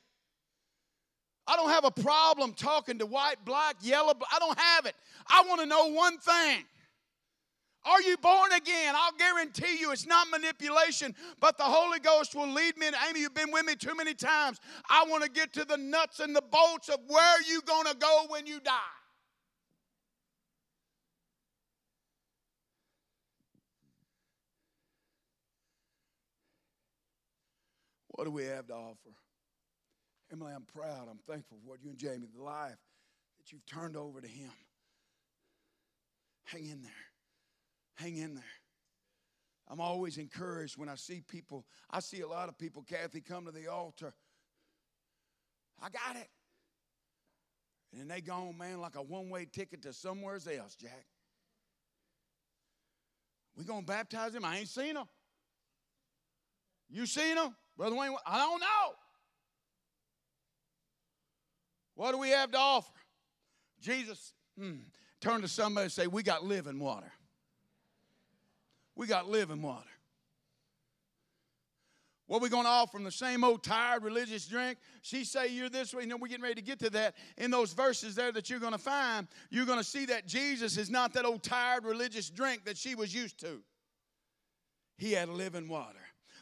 I 1.45 1.55
don't 1.57 1.69
have 1.69 1.85
a 1.85 1.91
problem 1.91 2.53
talking 2.53 2.97
to 2.97 3.05
white, 3.05 3.45
black, 3.45 3.75
yellow. 3.81 4.13
I 4.33 4.39
don't 4.39 4.57
have 4.57 4.87
it. 4.87 4.95
I 5.27 5.43
want 5.47 5.61
to 5.61 5.67
know 5.67 5.91
one 5.91 6.17
thing. 6.17 6.65
Are 7.85 8.01
you 8.01 8.15
born 8.17 8.53
again? 8.53 8.95
I'll 8.95 9.17
guarantee 9.17 9.77
you 9.79 9.91
it's 9.91 10.05
not 10.05 10.29
manipulation, 10.29 11.13
but 11.41 11.57
the 11.57 11.65
Holy 11.65 11.99
Ghost 11.99 12.33
will 12.33 12.47
lead 12.47 12.77
me. 12.77 12.87
And 12.87 12.95
Amy, 13.09 13.19
you've 13.21 13.33
been 13.33 13.51
with 13.51 13.65
me 13.65 13.75
too 13.75 13.95
many 13.95 14.13
times. 14.13 14.59
I 14.89 15.05
want 15.09 15.23
to 15.23 15.29
get 15.29 15.51
to 15.53 15.65
the 15.65 15.75
nuts 15.75 16.19
and 16.19 16.33
the 16.33 16.41
bolts 16.41 16.87
of 16.87 16.99
where 17.07 17.41
you're 17.49 17.61
going 17.61 17.87
to 17.87 17.95
go 17.95 18.25
when 18.29 18.45
you 18.45 18.61
die. 18.61 18.71
What 28.09 28.25
do 28.25 28.31
we 28.31 28.45
have 28.45 28.67
to 28.67 28.73
offer? 28.73 29.09
Emily, 30.31 30.53
I'm 30.55 30.63
proud. 30.63 31.07
I'm 31.09 31.19
thankful 31.27 31.57
for 31.61 31.69
what 31.69 31.83
you 31.83 31.89
and 31.89 31.97
Jamie, 31.97 32.27
the 32.33 32.43
life 32.43 32.77
that 33.37 33.51
you've 33.51 33.65
turned 33.65 33.97
over 33.97 34.21
to 34.21 34.27
Him. 34.27 34.51
Hang 36.45 36.65
in 36.65 36.81
there. 36.81 37.12
Hang 37.95 38.17
in 38.17 38.35
there. 38.35 38.43
I'm 39.69 39.79
always 39.79 40.17
encouraged 40.17 40.77
when 40.77 40.89
I 40.89 40.95
see 40.95 41.21
people. 41.21 41.65
I 41.89 41.99
see 41.99 42.21
a 42.21 42.27
lot 42.27 42.49
of 42.49 42.57
people, 42.57 42.83
Kathy, 42.83 43.21
come 43.21 43.45
to 43.45 43.51
the 43.51 43.67
altar. 43.67 44.13
I 45.81 45.89
got 45.89 46.15
it. 46.15 46.29
And 47.91 48.01
then 48.01 48.07
they 48.07 48.21
gone, 48.21 48.57
man, 48.57 48.81
like 48.81 48.95
a 48.95 49.01
one 49.01 49.29
way 49.29 49.45
ticket 49.45 49.83
to 49.83 49.93
somewhere 49.93 50.35
else, 50.35 50.75
Jack. 50.75 51.05
We 53.55 53.63
gonna 53.63 53.83
baptize 53.83 54.33
him? 54.33 54.43
I 54.43 54.59
ain't 54.59 54.67
seen 54.67 54.95
him. 54.95 55.05
You 56.89 57.05
seen 57.05 57.37
him? 57.37 57.55
Brother 57.77 57.95
Wayne, 57.95 58.15
I 58.25 58.39
don't 58.39 58.59
know. 58.59 58.95
What 61.95 62.11
do 62.11 62.17
we 62.17 62.29
have 62.29 62.51
to 62.51 62.57
offer? 62.57 62.91
Jesus, 63.79 64.33
hmm, 64.57 64.77
turn 65.21 65.41
to 65.41 65.47
somebody 65.47 65.85
and 65.85 65.91
say, 65.91 66.07
We 66.07 66.23
got 66.23 66.43
living 66.43 66.79
water. 66.79 67.11
We 68.95 69.07
got 69.07 69.29
living 69.29 69.61
water. 69.61 69.89
What 72.27 72.41
we 72.41 72.49
going 72.49 72.63
to 72.63 72.69
offer 72.69 72.97
them? 72.97 73.03
The 73.03 73.11
same 73.11 73.43
old 73.43 73.63
tired 73.63 74.03
religious 74.03 74.47
drink? 74.47 74.77
She 75.01 75.25
say 75.25 75.47
you're 75.47 75.69
this 75.69 75.93
way. 75.93 76.03
You 76.03 76.07
know, 76.07 76.17
we're 76.17 76.29
getting 76.29 76.43
ready 76.43 76.55
to 76.55 76.61
get 76.61 76.79
to 76.79 76.89
that. 76.91 77.15
In 77.37 77.51
those 77.51 77.73
verses 77.73 78.15
there 78.15 78.31
that 78.31 78.49
you're 78.49 78.59
going 78.59 78.71
to 78.71 78.77
find, 78.77 79.27
you're 79.49 79.65
going 79.65 79.79
to 79.79 79.83
see 79.83 80.05
that 80.05 80.25
Jesus 80.25 80.77
is 80.77 80.89
not 80.89 81.13
that 81.13 81.25
old 81.25 81.43
tired 81.43 81.85
religious 81.85 82.29
drink 82.29 82.65
that 82.65 82.77
she 82.77 82.95
was 82.95 83.13
used 83.13 83.39
to. 83.41 83.61
He 84.97 85.11
had 85.11 85.27
living 85.29 85.67
water. 85.67 85.99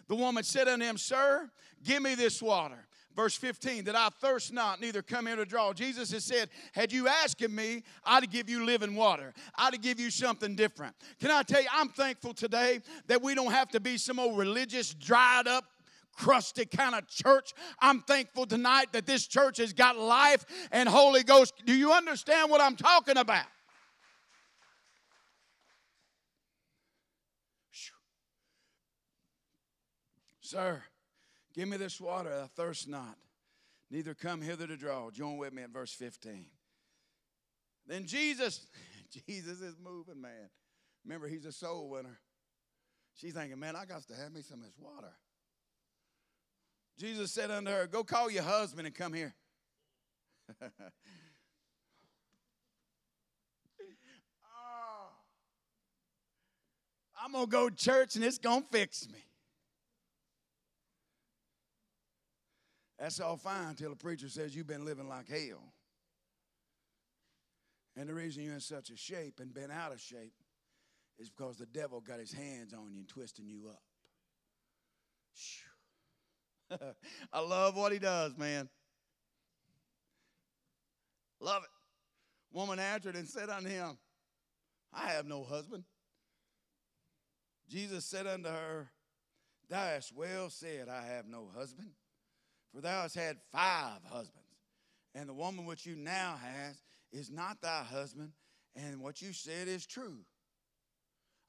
The 0.07 0.15
woman 0.15 0.43
said 0.43 0.67
unto 0.67 0.85
him, 0.85 0.97
Sir, 0.97 1.49
give 1.83 2.01
me 2.01 2.15
this 2.15 2.41
water 2.41 2.87
verse 3.15 3.35
15, 3.35 3.85
that 3.85 3.95
I 3.95 4.09
thirst 4.09 4.53
not, 4.53 4.81
neither 4.81 5.01
come 5.01 5.27
here 5.27 5.35
to 5.35 5.45
draw. 5.45 5.73
Jesus 5.73 6.11
has 6.11 6.23
said, 6.23 6.49
Had 6.73 6.91
you 6.91 7.07
asked 7.07 7.41
me, 7.47 7.83
I'd 8.05 8.29
give 8.29 8.49
you 8.49 8.65
living 8.65 8.95
water. 8.95 9.33
I'd 9.55 9.81
give 9.81 9.99
you 9.99 10.09
something 10.09 10.55
different. 10.55 10.95
Can 11.19 11.31
I 11.31 11.43
tell 11.43 11.61
you, 11.61 11.67
I'm 11.73 11.89
thankful 11.89 12.33
today 12.33 12.81
that 13.07 13.21
we 13.21 13.35
don't 13.35 13.51
have 13.51 13.69
to 13.69 13.79
be 13.79 13.97
some 13.97 14.19
old 14.19 14.37
religious, 14.37 14.93
dried 14.93 15.47
up, 15.47 15.65
crusty 16.13 16.65
kind 16.65 16.95
of 16.95 17.07
church. 17.07 17.53
I'm 17.79 18.01
thankful 18.01 18.45
tonight 18.45 18.93
that 18.93 19.05
this 19.05 19.27
church 19.27 19.57
has 19.57 19.73
got 19.73 19.97
life 19.97 20.45
and 20.71 20.87
Holy 20.87 21.23
Ghost. 21.23 21.53
Do 21.65 21.73
you 21.73 21.93
understand 21.93 22.51
what 22.51 22.61
I'm 22.61 22.75
talking 22.75 23.17
about? 23.17 23.45
Sir, 30.41 30.83
Give 31.53 31.67
me 31.67 31.77
this 31.77 31.99
water, 31.99 32.31
I 32.43 32.47
thirst 32.47 32.87
not, 32.87 33.17
neither 33.89 34.13
come 34.13 34.41
hither 34.41 34.67
to 34.67 34.77
draw. 34.77 35.11
Join 35.11 35.37
with 35.37 35.53
me 35.53 35.63
at 35.63 35.69
verse 35.69 35.91
15. 35.93 36.45
Then 37.87 38.05
Jesus, 38.05 38.67
Jesus 39.27 39.59
is 39.61 39.75
moving, 39.83 40.21
man. 40.21 40.49
Remember, 41.03 41.27
he's 41.27 41.45
a 41.45 41.51
soul 41.51 41.89
winner. 41.89 42.19
She's 43.15 43.33
thinking, 43.33 43.59
man, 43.59 43.75
I 43.75 43.85
got 43.85 44.07
to 44.07 44.15
have 44.15 44.31
me 44.31 44.41
some 44.41 44.59
of 44.59 44.65
this 44.65 44.77
water. 44.79 45.11
Jesus 46.97 47.31
said 47.31 47.51
unto 47.51 47.71
her, 47.71 47.87
Go 47.87 48.03
call 48.03 48.29
your 48.29 48.43
husband 48.43 48.85
and 48.85 48.95
come 48.95 49.13
here. 49.13 49.33
oh, 50.61 50.67
I'm 57.23 57.31
going 57.33 57.45
to 57.45 57.51
go 57.51 57.69
to 57.69 57.75
church 57.75 58.15
and 58.15 58.23
it's 58.23 58.37
going 58.37 58.61
to 58.61 58.67
fix 58.71 59.07
me. 59.11 59.19
That's 63.01 63.19
all 63.19 63.35
fine 63.35 63.69
until 63.69 63.89
the 63.89 63.95
preacher 63.95 64.29
says 64.29 64.55
you've 64.55 64.67
been 64.67 64.85
living 64.85 65.09
like 65.09 65.27
hell. 65.27 65.73
And 67.97 68.07
the 68.07 68.13
reason 68.13 68.43
you're 68.43 68.53
in 68.53 68.59
such 68.59 68.91
a 68.91 68.95
shape 68.95 69.39
and 69.39 69.51
been 69.51 69.71
out 69.71 69.91
of 69.91 69.99
shape 69.99 70.35
is 71.17 71.31
because 71.31 71.57
the 71.57 71.65
devil 71.65 71.99
got 71.99 72.19
his 72.19 72.31
hands 72.31 72.75
on 72.75 72.93
you 72.93 72.99
and 72.99 73.09
twisting 73.09 73.47
you 73.47 73.71
up. 76.69 76.77
I 77.33 77.39
love 77.39 77.75
what 77.75 77.91
he 77.91 77.97
does, 77.97 78.37
man. 78.37 78.69
Love 81.39 81.63
it. 81.63 81.69
Woman 82.55 82.77
answered 82.77 83.15
and 83.15 83.27
said 83.27 83.49
unto 83.49 83.69
him, 83.69 83.97
I 84.93 85.07
have 85.07 85.25
no 85.25 85.43
husband. 85.43 85.85
Jesus 87.67 88.05
said 88.05 88.27
unto 88.27 88.49
her, 88.49 88.91
Thou 89.69 89.85
hast 89.85 90.15
well 90.15 90.51
said, 90.51 90.87
I 90.87 91.03
have 91.03 91.25
no 91.25 91.49
husband. 91.57 91.89
For 92.73 92.81
thou 92.81 93.01
hast 93.01 93.15
had 93.15 93.37
five 93.51 93.99
husbands, 94.05 94.37
and 95.13 95.27
the 95.27 95.33
woman 95.33 95.65
which 95.65 95.85
you 95.85 95.95
now 95.95 96.39
has 96.41 96.81
is 97.11 97.29
not 97.29 97.61
thy 97.61 97.83
husband, 97.83 98.31
and 98.75 99.01
what 99.01 99.21
you 99.21 99.33
said 99.33 99.67
is 99.67 99.85
true. 99.85 100.19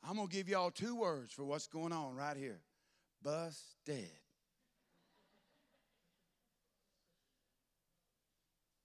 I'm 0.06 0.16
going 0.16 0.28
to 0.28 0.34
give 0.34 0.48
y'all 0.48 0.72
two 0.72 0.96
words 0.96 1.32
for 1.32 1.44
what's 1.44 1.68
going 1.68 1.92
on 1.92 2.16
right 2.16 2.36
here 2.36 2.60
busted. 3.22 4.10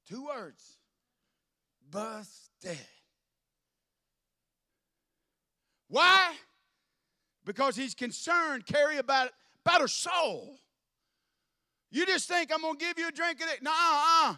Two 0.07 0.25
words 0.25 0.77
busted. 1.89 2.77
Why? 5.89 6.33
Because 7.45 7.75
he's 7.75 7.95
concerned, 7.95 8.65
Carrie, 8.65 8.97
about, 8.97 9.31
about 9.65 9.81
her 9.81 9.87
soul. 9.87 10.59
You 11.89 12.05
just 12.05 12.27
think 12.27 12.51
I'm 12.53 12.61
going 12.61 12.77
to 12.77 12.85
give 12.85 12.99
you 12.99 13.07
a 13.07 13.11
drink 13.11 13.41
of 13.41 13.49
it. 13.49 13.63
No, 13.63 13.71
uh. 13.73 14.35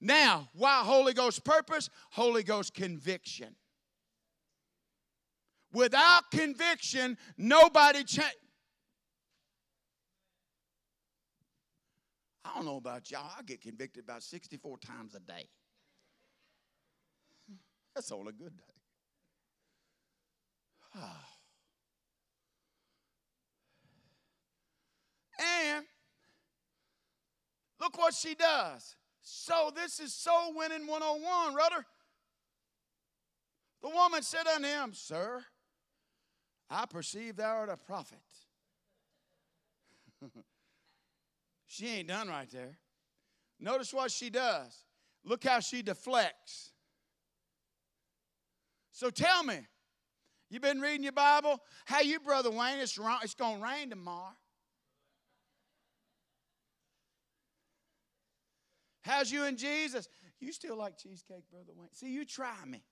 Now, 0.00 0.48
why 0.54 0.82
Holy 0.84 1.14
Ghost 1.14 1.44
purpose? 1.44 1.88
Holy 2.10 2.42
Ghost 2.42 2.74
conviction. 2.74 3.56
Without 5.72 6.30
conviction, 6.30 7.16
nobody 7.36 8.04
change. 8.04 8.30
I 12.44 12.54
don't 12.54 12.64
know 12.66 12.76
about 12.76 13.10
y'all. 13.10 13.30
I 13.36 13.42
get 13.42 13.60
convicted 13.60 14.04
about 14.04 14.22
64 14.22 14.78
times 14.78 15.14
a 15.14 15.20
day. 15.20 15.48
That's 17.94 18.12
all 18.12 18.28
a 18.28 18.32
good 18.32 18.56
day. 18.56 18.62
and 25.74 25.84
look 27.80 27.98
what 27.98 28.14
she 28.14 28.34
does. 28.34 28.96
So 29.22 29.72
this 29.74 29.98
is 29.98 30.14
soul 30.14 30.54
winning 30.54 30.86
101, 30.86 31.54
rudder. 31.54 31.84
The 33.82 33.88
woman 33.88 34.22
said 34.22 34.46
unto 34.46 34.66
him, 34.66 34.92
Sir, 34.94 35.44
I 36.70 36.86
perceive 36.86 37.36
thou 37.36 37.56
art 37.56 37.68
a 37.68 37.76
prophet. 37.76 38.18
she 41.66 41.88
ain't 41.88 42.08
done 42.08 42.28
right 42.28 42.50
there. 42.50 42.78
Notice 43.60 43.92
what 43.92 44.10
she 44.10 44.30
does. 44.30 44.84
Look 45.24 45.44
how 45.44 45.60
she 45.60 45.82
deflects. 45.82 46.72
So 48.92 49.10
tell 49.10 49.42
me, 49.42 49.58
you 50.50 50.60
been 50.60 50.80
reading 50.80 51.02
your 51.02 51.12
Bible? 51.12 51.60
How 51.84 52.00
you, 52.00 52.20
Brother 52.20 52.50
Wayne? 52.50 52.78
It's, 52.78 52.98
it's 53.22 53.34
going 53.34 53.58
to 53.58 53.62
rain 53.62 53.90
tomorrow. 53.90 54.34
How's 59.06 59.30
you 59.30 59.44
and 59.44 59.56
Jesus? 59.56 60.08
You 60.40 60.52
still 60.52 60.76
like 60.76 60.98
cheesecake, 60.98 61.48
Brother 61.50 61.72
Wayne? 61.76 61.88
See, 61.92 62.12
you 62.12 62.24
try 62.24 62.56
me. 62.66 62.82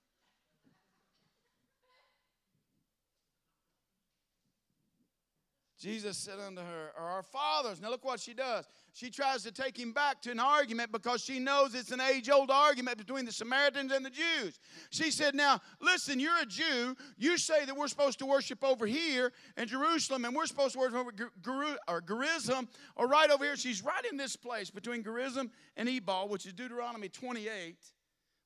Jesus 5.85 6.17
said 6.17 6.39
unto 6.39 6.61
her, 6.61 6.89
or 6.97 7.03
our 7.03 7.21
fathers. 7.21 7.79
Now 7.79 7.91
look 7.91 8.03
what 8.03 8.19
she 8.19 8.33
does. 8.33 8.65
She 8.93 9.11
tries 9.11 9.43
to 9.43 9.51
take 9.51 9.77
him 9.77 9.93
back 9.93 10.19
to 10.23 10.31
an 10.31 10.39
argument 10.39 10.91
because 10.91 11.23
she 11.23 11.37
knows 11.37 11.75
it's 11.75 11.91
an 11.91 12.01
age 12.01 12.27
old 12.27 12.49
argument 12.49 12.97
between 12.97 13.23
the 13.23 13.31
Samaritans 13.31 13.91
and 13.91 14.03
the 14.03 14.09
Jews. 14.09 14.59
She 14.89 15.11
said, 15.11 15.35
Now, 15.35 15.61
listen, 15.79 16.19
you're 16.19 16.41
a 16.41 16.45
Jew. 16.47 16.95
You 17.19 17.37
say 17.37 17.65
that 17.65 17.77
we're 17.77 17.87
supposed 17.87 18.17
to 18.17 18.25
worship 18.25 18.63
over 18.63 18.87
here 18.87 19.31
in 19.57 19.67
Jerusalem, 19.67 20.25
and 20.25 20.35
we're 20.35 20.47
supposed 20.47 20.73
to 20.73 20.79
worship 20.79 20.97
over 20.97 22.01
Gerizim, 22.01 22.67
or 22.95 23.07
right 23.07 23.29
over 23.29 23.43
here. 23.43 23.55
She's 23.55 23.83
right 23.83 24.05
in 24.09 24.17
this 24.17 24.35
place 24.35 24.71
between 24.71 25.03
Gerizim 25.03 25.51
and 25.77 25.87
Ebal, 25.87 26.29
which 26.29 26.47
is 26.47 26.53
Deuteronomy 26.53 27.09
28 27.09 27.75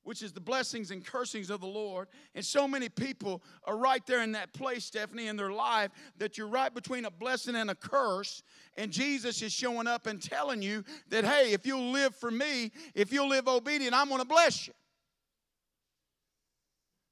which 0.04 0.22
is 0.24 0.32
the 0.32 0.40
blessings 0.40 0.92
and 0.92 1.06
cursings 1.06 1.50
of 1.50 1.62
the 1.62 1.68
Lord. 1.68 2.08
And 2.36 2.44
so 2.44 2.68
many 2.68 2.90
people 2.90 3.44
are 3.66 3.78
right 3.78 4.06
there 4.06 4.24
in 4.24 4.32
that 4.34 4.54
place, 4.54 4.86
Stephanie, 4.86 5.28
in 5.28 5.36
their 5.36 5.52
life 5.52 5.92
that 6.18 6.38
you're 6.38 6.48
right 6.48 6.74
between 6.74 7.06
a 7.06 7.12
blessing 7.12 7.56
and 7.56 7.70
a 7.70 7.76
curse. 7.76 8.42
And 8.78 8.92
Jesus 8.92 9.42
is 9.42 9.52
showing 9.52 9.88
up 9.88 10.08
and 10.08 10.22
telling 10.22 10.62
you 10.62 10.84
that, 11.10 11.26
hey, 11.26 11.52
if 11.52 11.66
you'll 11.66 11.92
live 11.92 12.16
for 12.16 12.32
me, 12.32 12.72
if 12.96 13.12
you'll 13.12 13.30
live 13.30 13.48
obedient, 13.48 13.94
I'm 13.94 14.08
going 14.08 14.22
to 14.22 14.28
bless 14.28 14.68
you. 14.68 14.74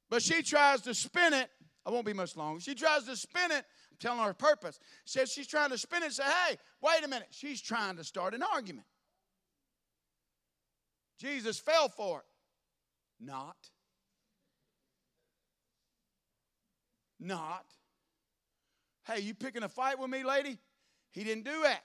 But 0.09 0.23
she 0.23 0.41
tries 0.41 0.81
to 0.81 0.93
spin 0.93 1.33
it. 1.33 1.49
I 1.85 1.89
won't 1.89 2.05
be 2.05 2.13
much 2.13 2.35
longer. 2.35 2.59
She 2.59 2.75
tries 2.75 3.03
to 3.03 3.15
spin 3.15 3.51
it. 3.51 3.65
I'm 3.91 3.97
telling 3.99 4.23
her 4.23 4.33
purpose. 4.33 4.79
Says 5.05 5.31
she's 5.31 5.47
trying 5.47 5.69
to 5.69 5.77
spin 5.77 6.03
it 6.03 6.13
say, 6.13 6.23
hey, 6.23 6.57
wait 6.81 7.03
a 7.03 7.07
minute. 7.07 7.27
She's 7.31 7.61
trying 7.61 7.97
to 7.97 8.03
start 8.03 8.33
an 8.33 8.43
argument. 8.43 8.87
Jesus 11.19 11.59
fell 11.59 11.89
for 11.89 12.19
it. 12.19 12.25
Not. 13.19 13.55
Not. 17.19 17.65
Hey, 19.05 19.21
you 19.21 19.33
picking 19.33 19.63
a 19.63 19.69
fight 19.69 19.99
with 19.99 20.09
me, 20.09 20.23
lady? 20.23 20.57
He 21.11 21.23
didn't 21.23 21.45
do 21.45 21.61
that. 21.63 21.83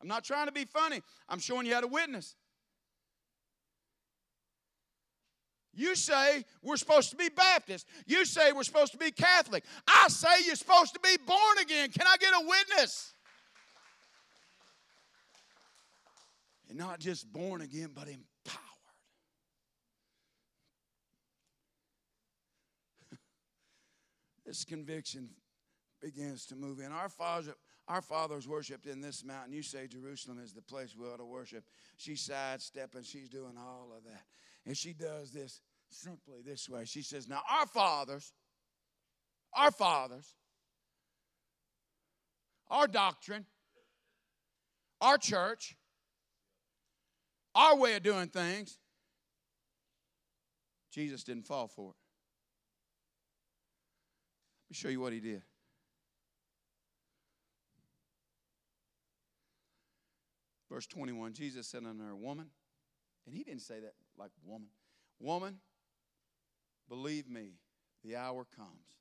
I'm 0.00 0.08
not 0.08 0.24
trying 0.24 0.46
to 0.46 0.52
be 0.52 0.64
funny. 0.64 1.02
I'm 1.28 1.38
showing 1.38 1.66
you 1.66 1.74
how 1.74 1.80
to 1.80 1.86
witness. 1.86 2.34
You 5.76 5.96
say 5.96 6.44
we're 6.62 6.76
supposed 6.76 7.10
to 7.10 7.16
be 7.16 7.28
Baptist. 7.28 7.86
You 8.06 8.24
say 8.24 8.52
we're 8.52 8.62
supposed 8.62 8.92
to 8.92 8.98
be 8.98 9.10
Catholic. 9.10 9.64
I 9.86 10.06
say 10.08 10.28
you're 10.46 10.54
supposed 10.54 10.94
to 10.94 11.00
be 11.00 11.16
born 11.26 11.58
again. 11.60 11.90
Can 11.90 12.06
I 12.06 12.16
get 12.18 12.32
a 12.32 12.46
witness? 12.46 13.12
And 16.68 16.78
not 16.78 17.00
just 17.00 17.32
born 17.32 17.60
again, 17.60 17.90
but 17.94 18.08
in 18.08 18.20
this 24.44 24.64
conviction 24.64 25.30
begins 26.00 26.46
to 26.46 26.56
move 26.56 26.80
in. 26.80 26.92
Our 26.92 27.08
father, 27.08 27.54
our 27.88 28.02
fathers 28.02 28.46
worshipped 28.46 28.86
in 28.86 29.00
this 29.00 29.24
mountain. 29.24 29.52
You 29.52 29.62
say 29.62 29.86
Jerusalem 29.86 30.38
is 30.42 30.52
the 30.52 30.62
place 30.62 30.94
we 30.96 31.06
ought 31.06 31.18
to 31.18 31.24
worship. 31.24 31.64
She's 31.96 32.20
sidestepping, 32.20 33.02
she's 33.02 33.28
doing 33.28 33.54
all 33.58 33.92
of 33.96 34.04
that. 34.04 34.22
And 34.66 34.76
she 34.76 34.92
does 34.92 35.30
this 35.30 35.60
simply 35.90 36.40
this 36.44 36.68
way. 36.68 36.84
She 36.84 37.02
says, 37.02 37.28
Now, 37.28 37.40
our 37.50 37.66
fathers, 37.66 38.32
our 39.54 39.70
fathers, 39.70 40.34
our 42.68 42.86
doctrine, 42.86 43.46
our 45.00 45.18
church, 45.18 45.76
our 47.54 47.76
way 47.76 47.94
of 47.94 48.02
doing 48.02 48.28
things, 48.28 48.78
Jesus 50.90 51.24
didn't 51.24 51.46
fall 51.46 51.68
for 51.68 51.90
it 51.90 52.03
me 54.74 54.88
show 54.88 54.88
you 54.90 55.00
what 55.00 55.12
he 55.12 55.20
did. 55.20 55.42
Verse 60.70 60.86
21 60.86 61.32
Jesus 61.32 61.68
said 61.68 61.84
unto 61.84 62.04
her, 62.04 62.16
Woman, 62.16 62.46
and 63.26 63.34
he 63.34 63.44
didn't 63.44 63.62
say 63.62 63.80
that 63.80 63.92
like 64.18 64.30
woman. 64.44 64.68
Woman, 65.20 65.58
believe 66.88 67.28
me, 67.28 67.52
the 68.04 68.16
hour 68.16 68.44
comes. 68.56 68.98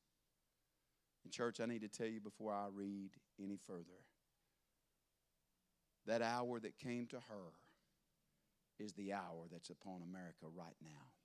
In 1.25 1.31
church, 1.31 1.59
I 1.59 1.65
need 1.65 1.81
to 1.81 1.87
tell 1.87 2.07
you 2.07 2.19
before 2.19 2.53
I 2.53 2.67
read 2.71 3.11
any 3.41 3.57
further 3.65 4.03
that 6.05 6.21
hour 6.21 6.59
that 6.59 6.77
came 6.77 7.07
to 7.07 7.15
her 7.15 7.53
is 8.77 8.93
the 8.93 9.13
hour 9.13 9.47
that's 9.49 9.69
upon 9.69 10.01
America 10.03 10.45
right 10.53 10.75
now. 10.83 11.22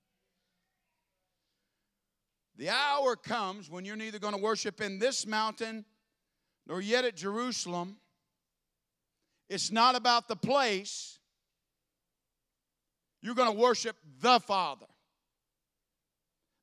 The 2.58 2.70
hour 2.70 3.14
comes 3.14 3.70
when 3.70 3.84
you're 3.84 3.96
neither 3.96 4.18
going 4.18 4.34
to 4.34 4.40
worship 4.40 4.80
in 4.80 4.98
this 4.98 5.26
mountain 5.26 5.84
nor 6.66 6.80
yet 6.80 7.04
at 7.04 7.14
Jerusalem. 7.14 7.98
It's 9.48 9.70
not 9.70 9.94
about 9.94 10.26
the 10.26 10.36
place. 10.36 11.20
You're 13.22 13.36
going 13.36 13.50
to 13.50 13.58
worship 13.58 13.96
the 14.20 14.40
Father. 14.40 14.86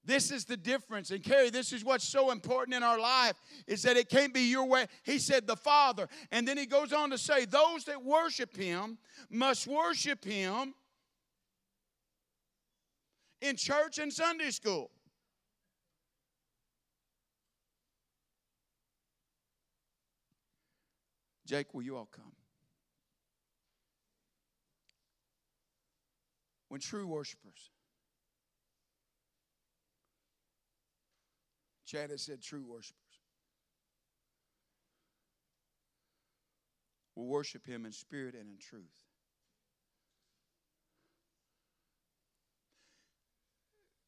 This 0.04 0.32
is 0.32 0.46
the 0.46 0.58
difference. 0.58 1.12
And 1.12 1.24
Carrie, 1.24 1.50
this 1.50 1.72
is 1.72 1.84
what's 1.84 2.08
so 2.08 2.30
important 2.30 2.76
in 2.76 2.84
our 2.84 3.00
life 3.00 3.36
is 3.66 3.82
that 3.84 3.98
it 3.98 4.10
can't 4.10 4.34
be 4.34 4.42
your 4.42 4.66
way. 4.66 4.86
He 5.04 5.18
said 5.18 5.48
the 5.48 5.56
Father. 5.56 6.08
And 6.30 6.48
then 6.48 6.58
he 6.58 6.66
goes 6.66 6.94
on 6.94 7.10
to 7.10 7.18
say, 7.18 7.46
those 7.46 7.86
that 7.86 8.04
worship 8.04 8.56
him 8.56 8.98
must 9.30 9.66
worship 9.66 10.24
him 10.24 10.76
in 13.42 13.56
church 13.56 13.98
and 13.98 14.14
Sunday 14.14 14.52
school. 14.52 14.92
Jake, 21.46 21.74
will 21.74 21.84
you 21.84 21.96
all 21.96 22.10
come? 22.12 22.32
When 26.70 26.82
true 26.82 27.08
worshipers, 27.08 27.70
Chad 31.86 32.10
has 32.10 32.24
said 32.24 32.42
true 32.42 32.66
worshipers, 32.66 33.00
will 37.16 37.28
worship 37.28 37.66
him 37.66 37.86
in 37.86 37.92
spirit 37.92 38.34
and 38.34 38.50
in 38.50 38.58
truth. 38.58 39.06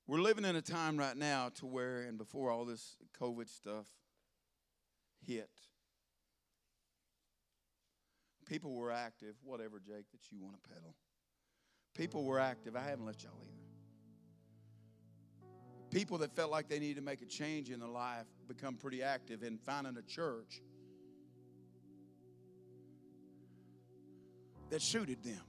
We're 0.07 0.21
living 0.21 0.45
in 0.45 0.55
a 0.55 0.61
time 0.61 0.97
right 0.97 1.17
now 1.17 1.49
to 1.55 1.65
where, 1.65 2.01
and 2.01 2.17
before 2.17 2.49
all 2.49 2.65
this 2.65 2.95
COVID 3.21 3.49
stuff 3.49 3.85
hit, 5.21 5.49
People 8.47 8.73
were 8.73 8.91
active, 8.91 9.35
whatever, 9.43 9.79
Jake, 9.79 10.09
that 10.11 10.31
you 10.31 10.39
want 10.39 10.55
to 10.61 10.69
peddle. 10.69 10.95
People 11.95 12.23
were 12.23 12.39
active. 12.39 12.75
I 12.75 12.81
haven't 12.81 13.05
let 13.05 13.23
y'all 13.23 13.33
either. 13.41 13.51
People 15.91 16.17
that 16.19 16.35
felt 16.35 16.51
like 16.51 16.69
they 16.69 16.79
needed 16.79 16.97
to 16.97 17.01
make 17.01 17.21
a 17.21 17.25
change 17.25 17.69
in 17.71 17.79
their 17.79 17.89
life 17.89 18.25
become 18.47 18.75
pretty 18.75 19.03
active 19.03 19.43
in 19.43 19.57
finding 19.57 19.97
a 19.97 20.01
church 20.01 20.61
that 24.69 24.81
suited 24.81 25.23
them. 25.23 25.41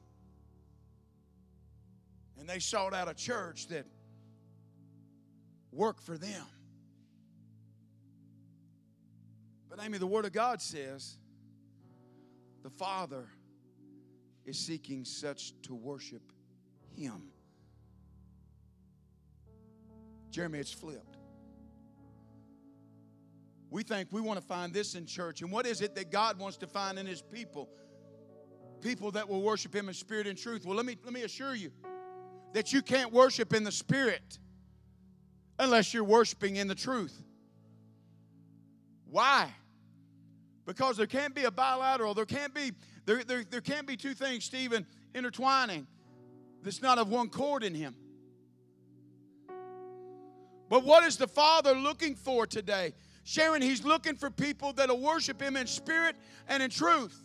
And 2.38 2.48
they 2.48 2.60
sought 2.60 2.94
out 2.94 3.08
a 3.08 3.14
church 3.14 3.68
that 3.68 3.84
worked 5.72 6.02
for 6.02 6.16
them. 6.16 6.46
But 9.68 9.80
Amy, 9.82 9.98
the 9.98 10.06
Word 10.06 10.24
of 10.24 10.32
God 10.32 10.62
says 10.62 11.18
the 12.62 12.70
Father 12.70 13.28
is 14.44 14.58
seeking 14.58 15.04
such 15.04 15.52
to 15.62 15.74
worship 15.74 16.32
Him. 16.96 17.30
Jeremy, 20.30 20.58
it's 20.58 20.72
flipped. 20.72 21.16
We 23.70 23.82
think 23.82 24.08
we 24.10 24.20
want 24.20 24.40
to 24.40 24.46
find 24.46 24.72
this 24.72 24.94
in 24.94 25.04
church. 25.04 25.42
And 25.42 25.52
what 25.52 25.66
is 25.66 25.82
it 25.82 25.94
that 25.96 26.10
God 26.10 26.38
wants 26.38 26.56
to 26.58 26.66
find 26.66 26.98
in 26.98 27.06
His 27.06 27.20
people? 27.20 27.68
People 28.80 29.10
that 29.12 29.28
will 29.28 29.42
worship 29.42 29.74
Him 29.74 29.88
in 29.88 29.94
spirit 29.94 30.26
and 30.26 30.38
truth. 30.38 30.64
Well, 30.64 30.76
let 30.76 30.86
me, 30.86 30.96
let 31.04 31.12
me 31.12 31.22
assure 31.22 31.54
you 31.54 31.70
that 32.54 32.72
you 32.72 32.80
can't 32.80 33.12
worship 33.12 33.52
in 33.52 33.64
the 33.64 33.72
spirit 33.72 34.38
unless 35.58 35.92
you're 35.92 36.04
worshiping 36.04 36.56
in 36.56 36.68
the 36.68 36.74
truth. 36.74 37.22
Why? 39.10 39.50
Because 40.68 40.98
there 40.98 41.06
can't 41.06 41.34
be 41.34 41.44
a 41.44 41.50
bilateral, 41.50 42.12
there 42.12 42.26
can't 42.26 42.52
be, 42.52 42.72
there, 43.06 43.24
there, 43.24 43.42
there 43.42 43.62
can't 43.62 43.86
be 43.86 43.96
two 43.96 44.12
things, 44.12 44.44
Stephen, 44.44 44.84
intertwining 45.14 45.86
that's 46.62 46.82
not 46.82 46.98
of 46.98 47.08
one 47.08 47.30
chord 47.30 47.64
in 47.64 47.74
him. 47.74 47.94
But 50.68 50.84
what 50.84 51.04
is 51.04 51.16
the 51.16 51.26
Father 51.26 51.74
looking 51.74 52.14
for 52.14 52.46
today? 52.46 52.92
Sharon, 53.24 53.62
He's 53.62 53.82
looking 53.82 54.14
for 54.14 54.28
people 54.28 54.74
that'll 54.74 55.00
worship 55.00 55.40
Him 55.40 55.56
in 55.56 55.66
spirit 55.66 56.16
and 56.48 56.62
in 56.62 56.68
truth. 56.68 57.18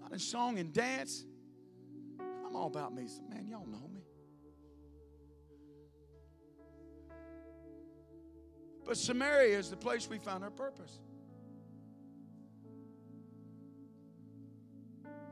Not 0.00 0.12
in 0.12 0.20
song 0.20 0.60
and 0.60 0.72
dance. 0.72 1.24
I'm 2.46 2.54
all 2.54 2.68
about 2.68 2.94
me. 2.94 3.08
Man, 3.28 3.48
y'all 3.48 3.66
know 3.66 3.91
But 8.84 8.96
Samaria 8.96 9.58
is 9.58 9.70
the 9.70 9.76
place 9.76 10.08
we 10.08 10.18
found 10.18 10.42
our 10.44 10.50
purpose. 10.50 10.98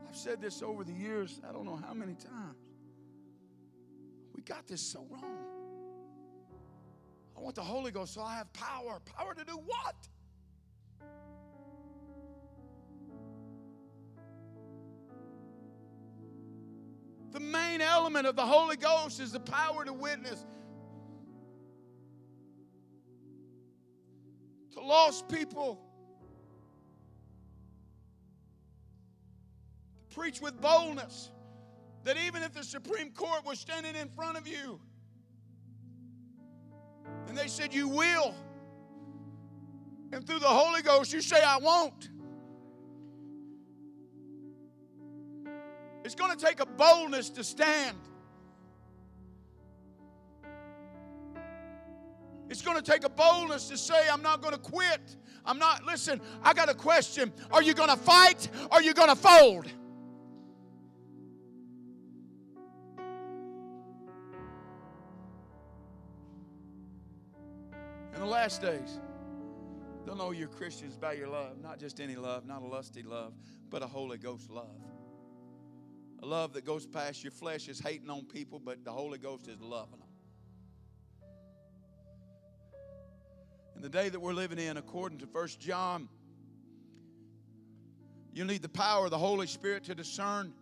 I've 0.07 0.15
said 0.15 0.41
this 0.41 0.61
over 0.61 0.83
the 0.83 0.93
years, 0.93 1.39
I 1.47 1.51
don't 1.51 1.65
know 1.65 1.75
how 1.75 1.93
many 1.93 2.15
times. 2.15 2.57
We 4.33 4.41
got 4.41 4.67
this 4.67 4.81
so 4.81 5.05
wrong. 5.09 5.37
I 7.37 7.41
want 7.41 7.55
the 7.55 7.63
Holy 7.63 7.91
Ghost 7.91 8.13
so 8.13 8.21
I 8.21 8.35
have 8.35 8.51
power. 8.53 8.99
Power 9.05 9.33
to 9.33 9.43
do 9.43 9.53
what? 9.53 9.95
The 17.31 17.39
main 17.39 17.81
element 17.81 18.27
of 18.27 18.35
the 18.35 18.45
Holy 18.45 18.75
Ghost 18.75 19.19
is 19.21 19.31
the 19.31 19.39
power 19.39 19.85
to 19.85 19.93
witness. 19.93 20.45
Lost 24.83 25.27
people. 25.27 25.79
Preach 30.13 30.41
with 30.41 30.59
boldness 30.59 31.31
that 32.03 32.17
even 32.17 32.43
if 32.43 32.53
the 32.53 32.63
Supreme 32.63 33.11
Court 33.11 33.45
was 33.45 33.59
standing 33.59 33.95
in 33.95 34.09
front 34.09 34.37
of 34.37 34.47
you 34.47 34.79
and 37.27 37.37
they 37.37 37.47
said, 37.47 37.73
You 37.73 37.87
will, 37.87 38.35
and 40.11 40.25
through 40.25 40.39
the 40.39 40.47
Holy 40.47 40.81
Ghost 40.81 41.13
you 41.13 41.21
say, 41.21 41.41
I 41.41 41.57
won't. 41.57 42.09
It's 46.03 46.15
going 46.15 46.37
to 46.37 46.45
take 46.45 46.59
a 46.59 46.65
boldness 46.65 47.29
to 47.31 47.43
stand. 47.43 47.97
It's 52.51 52.61
going 52.61 52.75
to 52.75 52.83
take 52.83 53.05
a 53.05 53.09
boldness 53.09 53.69
to 53.69 53.77
say, 53.77 54.09
I'm 54.11 54.21
not 54.21 54.41
going 54.41 54.53
to 54.53 54.59
quit. 54.59 55.15
I'm 55.45 55.57
not, 55.57 55.85
listen, 55.85 56.19
I 56.43 56.53
got 56.53 56.67
a 56.67 56.73
question. 56.73 57.31
Are 57.49 57.63
you 57.63 57.73
going 57.73 57.87
to 57.89 57.95
fight? 57.95 58.49
Or 58.69 58.73
are 58.73 58.81
you 58.81 58.93
going 58.93 59.07
to 59.07 59.15
fold? 59.15 59.67
In 68.13 68.19
the 68.19 68.25
last 68.25 68.61
days, 68.61 68.99
they'll 70.05 70.17
know 70.17 70.31
you're 70.31 70.49
Christians 70.49 70.97
by 70.97 71.13
your 71.13 71.29
love. 71.29 71.57
Not 71.61 71.79
just 71.79 72.01
any 72.01 72.17
love, 72.17 72.45
not 72.45 72.63
a 72.63 72.67
lusty 72.67 73.01
love, 73.01 73.31
but 73.69 73.81
a 73.81 73.87
Holy 73.87 74.17
Ghost 74.17 74.49
love. 74.49 74.75
A 76.21 76.25
love 76.25 76.51
that 76.51 76.65
goes 76.65 76.85
past 76.85 77.23
your 77.23 77.31
flesh 77.31 77.69
is 77.69 77.79
hating 77.79 78.09
on 78.09 78.25
people, 78.25 78.59
but 78.59 78.83
the 78.83 78.91
Holy 78.91 79.19
Ghost 79.19 79.47
is 79.47 79.61
loving 79.61 80.00
In 83.81 83.91
the 83.91 83.97
day 83.97 84.09
that 84.09 84.19
we're 84.19 84.33
living 84.33 84.59
in, 84.59 84.77
according 84.77 85.17
to 85.17 85.25
First 85.25 85.59
John, 85.59 86.07
you 88.31 88.45
need 88.45 88.61
the 88.61 88.69
power 88.69 89.05
of 89.05 89.09
the 89.09 89.17
Holy 89.17 89.47
Spirit 89.47 89.85
to 89.85 89.95
discern. 89.95 90.53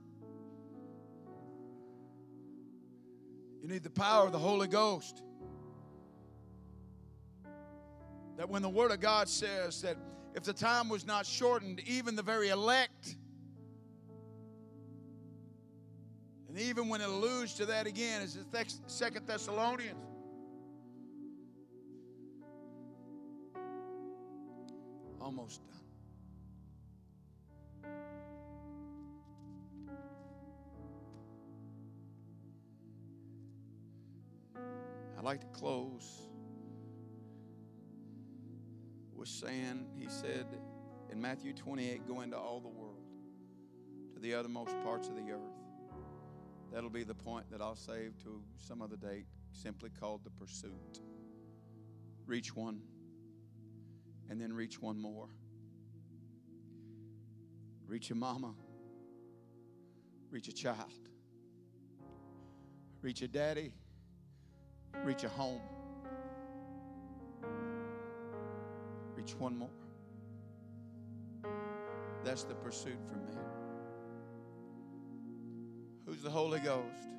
You 3.62 3.68
need 3.68 3.84
the 3.84 3.90
power 3.90 4.26
of 4.26 4.32
the 4.32 4.40
Holy 4.40 4.70
Ghost. 4.70 5.22
That 8.38 8.48
when 8.48 8.62
the 8.62 8.70
Word 8.70 8.92
of 8.92 9.02
God 9.02 9.28
says 9.28 9.82
that 9.82 9.98
if 10.34 10.44
the 10.44 10.54
time 10.54 10.88
was 10.88 11.06
not 11.06 11.26
shortened, 11.26 11.82
even 11.82 12.16
the 12.16 12.24
very 12.24 12.48
elect, 12.48 13.18
and 16.48 16.58
even 16.58 16.88
when 16.88 17.02
it 17.02 17.10
alludes 17.10 17.54
to 17.56 17.66
that 17.66 17.86
again, 17.86 18.22
is 18.22 18.36
the 18.36 18.66
Second 18.88 19.28
Thessalonians. 19.28 20.09
Almost 25.30 25.62
done. 25.64 25.76
I'd 35.16 35.24
like 35.24 35.42
to 35.42 35.48
close 35.48 36.24
with 39.14 39.28
saying, 39.28 39.86
He 39.96 40.10
said 40.10 40.48
in 41.12 41.22
Matthew 41.22 41.54
28, 41.54 42.08
Go 42.08 42.22
into 42.22 42.36
all 42.36 42.60
the 42.60 42.68
world, 42.68 42.96
to 44.16 44.20
the 44.20 44.34
uttermost 44.34 44.76
parts 44.84 45.10
of 45.10 45.16
the 45.16 45.32
earth, 45.32 45.60
That'll 46.74 46.90
be 46.90 47.04
the 47.04 47.14
point 47.14 47.52
that 47.52 47.62
I'll 47.62 47.76
save 47.76 48.18
to 48.24 48.42
some 48.58 48.82
other 48.82 48.98
date, 48.98 49.28
simply 49.52 49.92
called 49.92 50.24
the 50.24 50.32
pursuit. 50.32 51.02
Reach 52.26 52.56
one, 52.56 52.82
and 54.30 54.40
then 54.40 54.54
reach 54.54 54.82
one 54.82 55.00
more. 55.00 55.28
Reach 57.88 58.12
a 58.12 58.16
mama, 58.16 58.54
reach 60.30 60.48
a 60.48 60.54
child, 60.54 61.10
reach 63.02 63.24
a 63.24 63.28
daddy, 63.28 63.74
reach 65.04 65.24
a 65.24 65.30
home, 65.30 65.62
reach 69.16 69.34
one 69.36 69.58
more. 69.58 69.70
That's 72.24 72.44
the 72.44 72.54
pursuit 72.54 73.00
for 73.08 73.16
me. 73.16 73.34
Who's 76.06 76.22
the 76.22 76.30
Holy 76.30 76.60
Ghost? 76.60 77.10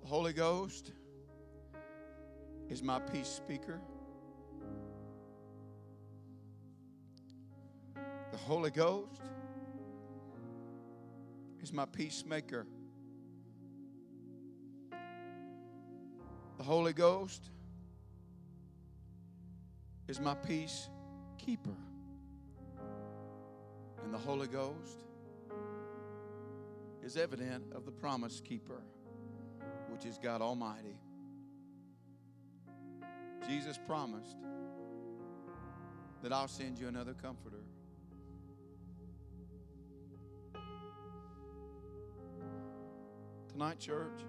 The 0.00 0.08
Holy 0.08 0.32
Ghost 0.32 0.90
is 2.68 2.82
my 2.82 2.98
peace 2.98 3.28
speaker. 3.28 3.80
Holy 8.46 8.70
Ghost 8.70 9.22
is 11.62 11.72
my 11.72 11.84
peacemaker. 11.84 12.66
The 16.58 16.64
Holy 16.64 16.92
Ghost 16.92 17.50
is 20.08 20.20
my 20.20 20.34
peace 20.34 20.88
keeper. 21.38 21.76
And 24.02 24.12
the 24.12 24.18
Holy 24.18 24.48
Ghost 24.48 25.04
is 27.00 27.16
evident 27.16 27.72
of 27.72 27.84
the 27.84 27.92
promise 27.92 28.40
keeper, 28.40 28.82
which 29.88 30.04
is 30.04 30.18
God 30.18 30.42
Almighty. 30.42 30.98
Jesus 33.48 33.78
promised 33.86 34.36
that 36.22 36.32
I'll 36.32 36.48
send 36.48 36.80
you 36.80 36.88
another 36.88 37.14
comforter. 37.14 37.62
Tonight, 43.52 43.78
church, 43.78 44.22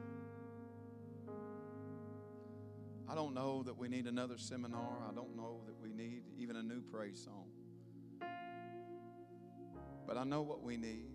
I 3.08 3.16
don't 3.16 3.34
know 3.34 3.64
that 3.64 3.78
we 3.78 3.88
need 3.88 4.06
another 4.06 4.38
seminar. 4.38 4.98
I 5.10 5.14
don't 5.14 5.38
know 5.38 5.62
that 5.66 5.80
we 5.82 5.94
need 5.94 6.24
even 6.38 6.58
a 6.58 6.62
new 6.62 6.82
praise 6.82 7.24
song. 7.24 7.46
But 10.06 10.18
I 10.18 10.26
know 10.26 10.42
what 10.42 10.62
we 10.62 10.76
need. 10.76 11.08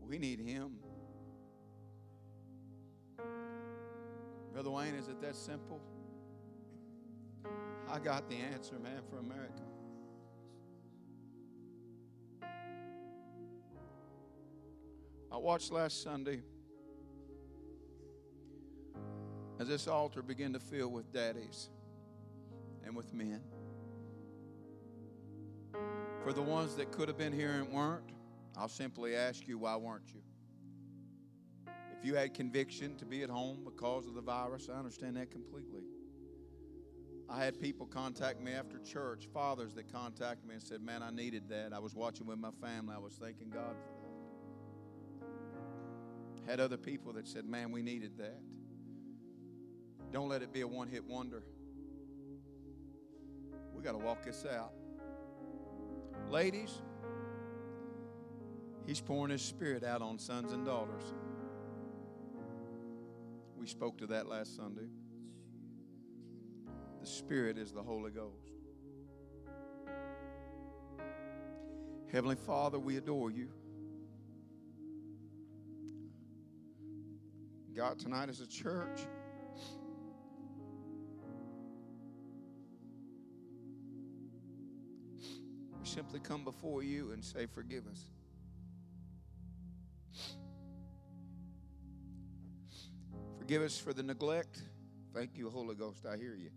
We 0.00 0.18
need 0.18 0.40
Him. 0.40 0.72
Brother 4.52 4.70
Wayne, 4.70 4.94
is 4.94 5.08
it 5.08 5.22
that 5.22 5.34
simple? 5.34 5.80
I 7.88 7.98
got 7.98 8.28
the 8.28 8.36
answer, 8.36 8.78
man, 8.78 9.00
for 9.08 9.18
America. 9.18 9.62
I 15.32 15.38
watched 15.38 15.72
last 15.72 16.02
Sunday 16.02 16.42
as 19.58 19.66
this 19.66 19.88
altar 19.88 20.22
began 20.22 20.52
to 20.52 20.60
fill 20.60 20.88
with 20.88 21.10
daddies 21.10 21.70
and 22.84 22.94
with 22.94 23.14
men. 23.14 23.40
For 26.22 26.34
the 26.34 26.42
ones 26.42 26.76
that 26.76 26.92
could 26.92 27.08
have 27.08 27.16
been 27.16 27.32
here 27.32 27.52
and 27.52 27.72
weren't, 27.72 28.12
I'll 28.58 28.68
simply 28.68 29.16
ask 29.16 29.48
you, 29.48 29.56
why 29.56 29.74
weren't 29.76 30.12
you? 30.12 30.20
If 31.98 32.04
you 32.04 32.14
had 32.14 32.34
conviction 32.34 32.96
to 32.96 33.06
be 33.06 33.22
at 33.22 33.30
home 33.30 33.60
because 33.64 34.06
of 34.06 34.12
the 34.12 34.20
virus, 34.20 34.68
I 34.70 34.76
understand 34.76 35.16
that 35.16 35.30
completely. 35.30 35.84
I 37.30 37.42
had 37.42 37.58
people 37.58 37.86
contact 37.86 38.42
me 38.42 38.52
after 38.52 38.78
church, 38.80 39.28
fathers 39.32 39.72
that 39.74 39.90
contacted 39.90 40.46
me 40.46 40.56
and 40.56 40.62
said, 40.62 40.82
Man, 40.82 41.02
I 41.02 41.10
needed 41.10 41.48
that. 41.48 41.72
I 41.72 41.78
was 41.78 41.94
watching 41.94 42.26
with 42.26 42.38
my 42.38 42.50
family. 42.60 42.94
I 42.94 42.98
was 42.98 43.14
thanking 43.14 43.48
God 43.48 43.76
for 43.80 43.92
that. 43.94 44.01
Had 46.46 46.60
other 46.60 46.76
people 46.76 47.12
that 47.14 47.28
said, 47.28 47.44
Man, 47.44 47.70
we 47.70 47.82
needed 47.82 48.18
that. 48.18 48.40
Don't 50.12 50.28
let 50.28 50.42
it 50.42 50.52
be 50.52 50.60
a 50.60 50.66
one 50.66 50.88
hit 50.88 51.04
wonder. 51.04 51.42
We 53.74 53.82
got 53.82 53.92
to 53.92 53.98
walk 53.98 54.24
this 54.24 54.44
out. 54.44 54.72
Ladies, 56.30 56.82
He's 58.86 59.00
pouring 59.00 59.30
His 59.30 59.42
Spirit 59.42 59.84
out 59.84 60.02
on 60.02 60.18
sons 60.18 60.52
and 60.52 60.66
daughters. 60.66 61.04
We 63.56 63.66
spoke 63.66 63.98
to 63.98 64.06
that 64.08 64.26
last 64.26 64.56
Sunday. 64.56 64.88
The 67.00 67.06
Spirit 67.06 67.58
is 67.58 67.72
the 67.72 67.82
Holy 67.82 68.10
Ghost. 68.10 68.50
Heavenly 72.10 72.36
Father, 72.36 72.78
we 72.78 72.96
adore 72.96 73.30
you. 73.30 73.48
God, 77.74 77.98
tonight 77.98 78.28
as 78.28 78.40
a 78.40 78.46
church, 78.46 79.00
we 85.80 85.86
simply 85.86 86.20
come 86.20 86.44
before 86.44 86.82
you 86.82 87.12
and 87.12 87.24
say, 87.24 87.46
Forgive 87.46 87.84
us. 87.86 88.04
Forgive 93.38 93.62
us 93.62 93.78
for 93.78 93.94
the 93.94 94.02
neglect. 94.02 94.62
Thank 95.14 95.30
you, 95.36 95.48
Holy 95.48 95.74
Ghost. 95.74 96.04
I 96.04 96.18
hear 96.18 96.34
you. 96.34 96.50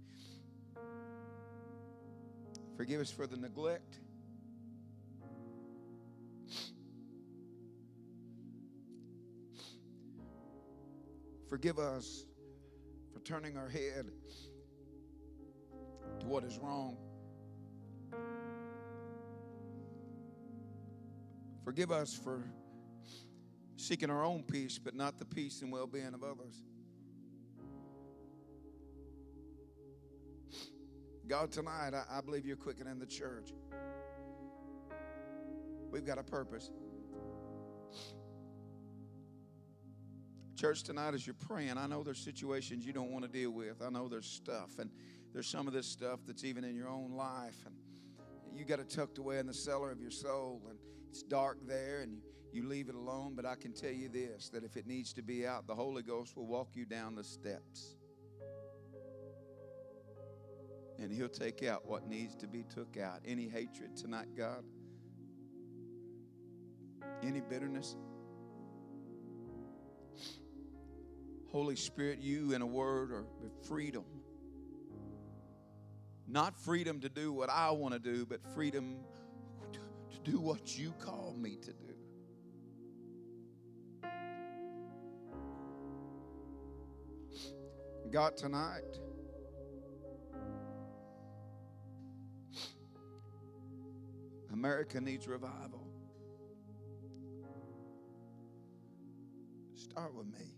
Forgive 2.76 2.99
us 2.99 3.09
for 3.09 3.26
the 3.26 3.38
neglect. 3.38 3.99
Forgive 11.48 11.80
us 11.80 12.26
for 13.14 13.20
turning 13.20 13.58
our 13.58 13.70
head 13.70 14.10
to 16.20 16.26
what 16.28 16.43
is 16.43 16.58
wrong. 16.58 16.98
Forgive 21.64 21.91
us 21.91 22.14
for 22.14 22.43
seeking 23.76 24.10
our 24.10 24.24
own 24.24 24.43
peace, 24.43 24.80
but 24.80 24.96
not 24.96 25.18
the 25.18 25.26
peace 25.26 25.62
and 25.62 25.72
well 25.72 25.88
being 25.88 26.14
of 26.14 26.24
others. 26.24 26.64
God, 31.28 31.52
tonight, 31.52 31.93
I, 31.93 32.18
I 32.18 32.22
believe 32.22 32.46
you're 32.46 32.56
quickening 32.56 33.00
the 33.00 33.06
church. 33.06 33.52
We've 35.91 36.06
got 36.06 36.20
a 36.20 36.24
purpose. 36.24 36.70
Church, 40.66 40.82
tonight, 40.82 41.13
as 41.13 41.28
you're 41.28 41.36
praying, 41.36 41.78
I 41.78 41.86
know 41.86 42.01
there's 42.01 42.18
situations 42.18 42.88
you 42.88 42.91
don't 42.91 43.11
want 43.11 43.24
to 43.24 43.30
deal 43.30 43.51
with. 43.51 43.84
I 43.84 43.91
know 43.91 44.07
there's 44.07 44.26
stuff, 44.26 44.80
and 44.80 44.89
there's 45.32 45.45
some 45.45 45.68
of 45.68 45.74
this 45.74 45.86
stuff 45.86 46.22
that's 46.26 46.43
even 46.43 46.63
in 46.63 46.76
your 46.76 46.89
own 46.89 47.11
life, 47.11 47.68
and 47.68 47.76
you 48.51 48.66
got 48.66 48.80
it 48.80 48.89
tucked 48.89 49.20
away 49.20 49.38
in 49.38 49.45
the 49.45 49.53
cellar 49.53 49.91
of 49.91 50.01
your 50.01 50.09
soul, 50.09 50.63
and 50.68 50.80
it's 51.07 51.22
dark 51.22 51.59
there, 51.68 51.99
and 52.01 52.11
you, 52.11 52.22
you 52.51 52.68
leave 52.68 52.89
it 52.89 52.95
alone. 52.95 53.34
But 53.36 53.45
I 53.45 53.53
can 53.53 53.74
tell 53.74 53.91
you 53.91 54.09
this 54.09 54.49
that 54.49 54.63
if 54.63 54.76
it 54.76 54.88
needs 54.88 55.13
to 55.13 55.22
be 55.22 55.45
out, 55.45 55.68
the 55.68 55.76
Holy 55.76 56.01
Ghost 56.01 56.36
will 56.36 56.47
walk 56.47 56.70
you 56.74 56.86
down 56.86 57.13
the 57.13 57.24
steps 57.24 57.97
and 60.97 61.11
He'll 61.11 61.30
take 61.30 61.61
out 61.61 61.86
what 61.86 62.07
needs 62.07 62.36
to 62.38 62.47
be 62.47 62.63
took 62.63 62.97
out. 62.97 63.20
Any 63.24 63.47
hatred 63.47 63.95
tonight, 63.95 64.30
God? 64.36 64.63
Any 67.22 67.41
bitterness? 67.41 67.95
Holy 71.56 71.78
Spirit, 71.78 72.20
you 72.20 72.51
in 72.51 72.62
a 72.62 72.66
word 72.66 73.14
are 73.14 73.24
freedom. 73.66 74.03
Not 76.28 76.60
freedom 76.60 76.99
to 76.99 77.08
do 77.08 77.32
what 77.32 77.49
I 77.49 77.72
want 77.72 77.93
to 77.93 77.99
do, 77.99 78.26
but 78.26 78.41
freedom 78.53 78.97
to 79.72 80.20
do 80.30 80.38
what 80.38 80.78
you 80.78 80.93
call 80.99 81.34
me 81.39 81.56
to 81.62 81.72
do. 81.72 81.93
God, 88.12 88.36
tonight, 88.36 88.82
America 94.51 94.99
needs 94.99 95.26
revival. 95.26 95.88
Start 99.74 100.14
with 100.14 100.28
me. 100.28 100.55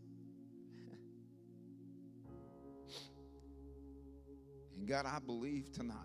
And 4.77 4.87
God, 4.87 5.05
I 5.05 5.19
believe 5.19 5.71
tonight, 5.71 5.97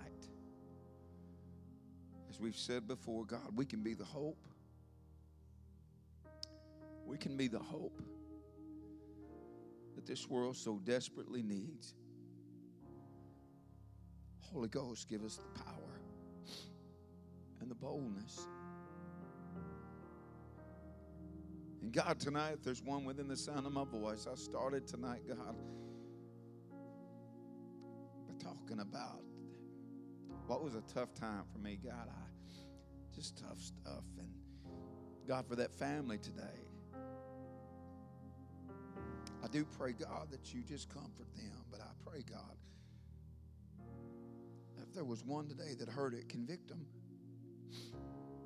as 2.30 2.40
we've 2.40 2.56
said 2.56 2.88
before, 2.88 3.24
God, 3.24 3.54
we 3.54 3.66
can 3.66 3.82
be 3.82 3.94
the 3.94 4.04
hope 4.04 4.38
We 7.12 7.18
can 7.18 7.36
be 7.36 7.48
the 7.48 7.58
hope 7.58 8.00
that 9.94 10.06
this 10.06 10.28
world 10.28 10.56
so 10.56 10.80
desperately 10.84 11.42
needs. 11.42 11.94
Holy 14.40 14.68
Ghost, 14.68 15.08
give 15.08 15.22
us 15.24 15.36
the 15.36 15.62
power 15.62 16.00
and 17.60 17.70
the 17.70 17.74
boldness. 17.74 18.46
And 21.82 21.92
God, 21.92 22.20
tonight, 22.20 22.52
if 22.54 22.62
there's 22.62 22.82
one 22.82 23.04
within 23.04 23.28
the 23.28 23.36
sound 23.36 23.66
of 23.66 23.72
my 23.72 23.84
voice, 23.84 24.26
I 24.30 24.34
started 24.36 24.86
tonight, 24.86 25.22
God, 25.28 25.56
talking 28.43 28.80
about 28.80 29.22
what 30.47 30.62
was 30.62 30.74
a 30.74 30.82
tough 30.93 31.14
time 31.14 31.45
for 31.53 31.59
me, 31.59 31.78
God. 31.82 32.09
I 32.09 33.14
just 33.14 33.38
tough 33.38 33.59
stuff. 33.59 34.05
And 34.18 34.28
God, 35.26 35.47
for 35.47 35.57
that 35.57 35.72
family 35.72 36.18
today, 36.18 36.66
I 39.43 39.49
do 39.51 39.64
pray, 39.64 39.93
God, 39.93 40.30
that 40.30 40.53
you 40.53 40.62
just 40.62 40.88
comfort 40.88 41.32
them. 41.36 41.64
But 41.70 41.80
I 41.80 41.90
pray, 42.09 42.24
God, 42.28 42.57
if 44.82 44.93
there 44.95 45.05
was 45.05 45.24
one 45.24 45.49
today 45.49 45.74
that 45.78 45.88
heard 45.88 46.14
it, 46.14 46.28
convict 46.28 46.68
them. 46.68 46.86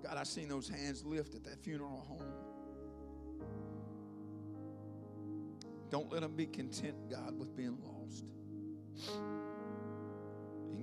God, 0.02 0.16
I 0.16 0.22
seen 0.24 0.48
those 0.48 0.68
hands 0.68 1.04
lift 1.04 1.34
at 1.34 1.44
that 1.44 1.62
funeral 1.62 2.04
home. 2.06 2.22
Don't 5.90 6.10
let 6.12 6.22
them 6.22 6.34
be 6.36 6.46
content, 6.46 6.96
God, 7.10 7.38
with 7.38 7.56
being 7.56 7.78
lost. 7.82 8.24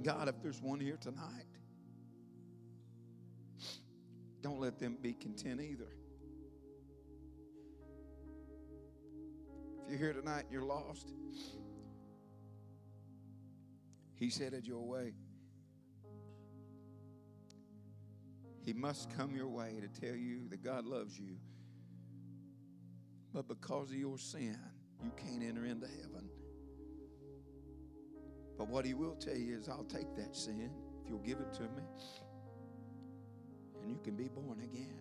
God, 0.04 0.28
if 0.28 0.42
there's 0.42 0.62
one 0.62 0.80
here 0.80 0.98
tonight, 0.98 1.46
don't 4.42 4.60
let 4.60 4.78
them 4.78 4.98
be 5.02 5.14
content 5.14 5.62
either. 5.62 5.88
If 9.84 9.90
you're 9.90 9.98
here 9.98 10.14
tonight 10.14 10.44
and 10.44 10.52
you're 10.52 10.66
lost, 10.66 11.14
He's 14.16 14.38
headed 14.38 14.68
your 14.68 14.82
way. 14.82 15.14
He 18.66 18.74
must 18.74 19.16
come 19.18 19.36
your 19.36 19.50
way 19.50 19.76
to 19.82 20.02
tell 20.02 20.16
you 20.16 20.48
that 20.50 20.64
God 20.64 20.86
loves 20.86 21.18
you. 21.18 21.36
But 23.34 23.48
because 23.48 23.90
of 23.90 23.96
your 23.96 24.18
sin, 24.18 24.58
you 25.04 25.12
can't 25.18 25.44
enter 25.44 25.66
into 25.66 25.88
heaven. 25.88 26.30
But 28.58 28.68
what 28.68 28.86
He 28.86 28.94
will 28.94 29.16
tell 29.16 29.36
you 29.36 29.58
is, 29.58 29.68
I'll 29.70 29.84
take 29.86 30.16
that 30.16 30.36
sin 30.36 30.70
if 31.02 31.10
you'll 31.10 31.20
give 31.20 31.40
it 31.40 31.54
to 31.54 31.64
me, 31.64 31.84
and 33.82 33.92
you 33.92 34.00
can 34.04 34.16
be 34.16 34.28
born 34.30 34.60
again. 34.60 35.00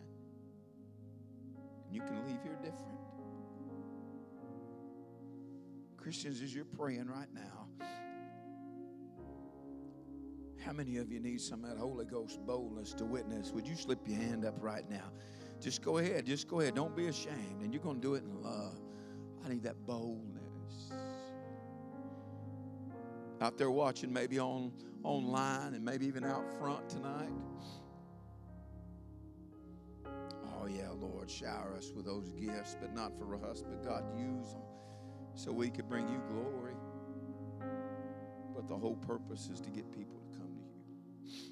And 1.86 1.94
you 1.94 2.00
can 2.00 2.26
leave 2.26 2.42
here 2.42 2.58
different. 2.62 2.98
Christians, 5.96 6.42
as 6.42 6.54
you're 6.54 6.64
praying 6.64 7.06
right 7.06 7.32
now, 7.32 7.68
how 10.64 10.72
many 10.72 10.96
of 10.96 11.10
you 11.12 11.20
need 11.20 11.40
some 11.40 11.64
of 11.64 11.70
that 11.70 11.78
Holy 11.78 12.04
Ghost 12.04 12.40
boldness 12.46 12.92
to 12.94 13.04
witness? 13.04 13.52
Would 13.52 13.68
you 13.68 13.76
slip 13.76 14.00
your 14.06 14.18
hand 14.18 14.44
up 14.44 14.56
right 14.60 14.88
now? 14.88 15.12
Just 15.60 15.82
go 15.82 15.98
ahead. 15.98 16.26
Just 16.26 16.48
go 16.48 16.60
ahead. 16.60 16.74
Don't 16.74 16.96
be 16.96 17.06
ashamed. 17.06 17.62
And 17.62 17.72
you're 17.72 17.82
going 17.82 18.00
to 18.00 18.02
do 18.02 18.14
it 18.14 18.24
in 18.24 18.42
love. 18.42 18.80
I 19.44 19.48
need 19.48 19.62
that 19.62 19.86
boldness. 19.86 20.41
Out 23.42 23.58
there 23.58 23.72
watching, 23.72 24.12
maybe 24.12 24.38
on 24.38 24.70
online 25.02 25.74
and 25.74 25.84
maybe 25.84 26.06
even 26.06 26.22
out 26.22 26.44
front 26.60 26.88
tonight. 26.88 27.28
Oh, 30.06 30.66
yeah, 30.66 30.90
Lord, 30.96 31.28
shower 31.28 31.74
us 31.76 31.90
with 31.92 32.04
those 32.04 32.30
gifts, 32.30 32.76
but 32.80 32.94
not 32.94 33.18
for 33.18 33.34
us, 33.44 33.64
but 33.68 33.82
God, 33.82 34.04
use 34.16 34.52
them 34.52 34.62
so 35.34 35.50
we 35.50 35.70
could 35.70 35.88
bring 35.88 36.08
you 36.08 36.22
glory. 36.28 36.74
But 38.54 38.68
the 38.68 38.76
whole 38.76 38.94
purpose 38.94 39.50
is 39.52 39.60
to 39.62 39.70
get 39.70 39.90
people 39.90 40.20
to 40.20 40.38
come 40.38 40.54
to 40.54 41.28
you. 41.28 41.42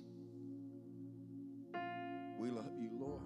We 2.38 2.50
love 2.50 2.70
you, 2.78 2.90
Lord. 3.00 3.20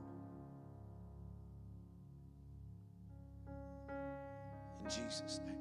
In 4.82 4.88
Jesus' 4.88 5.40
name. 5.44 5.53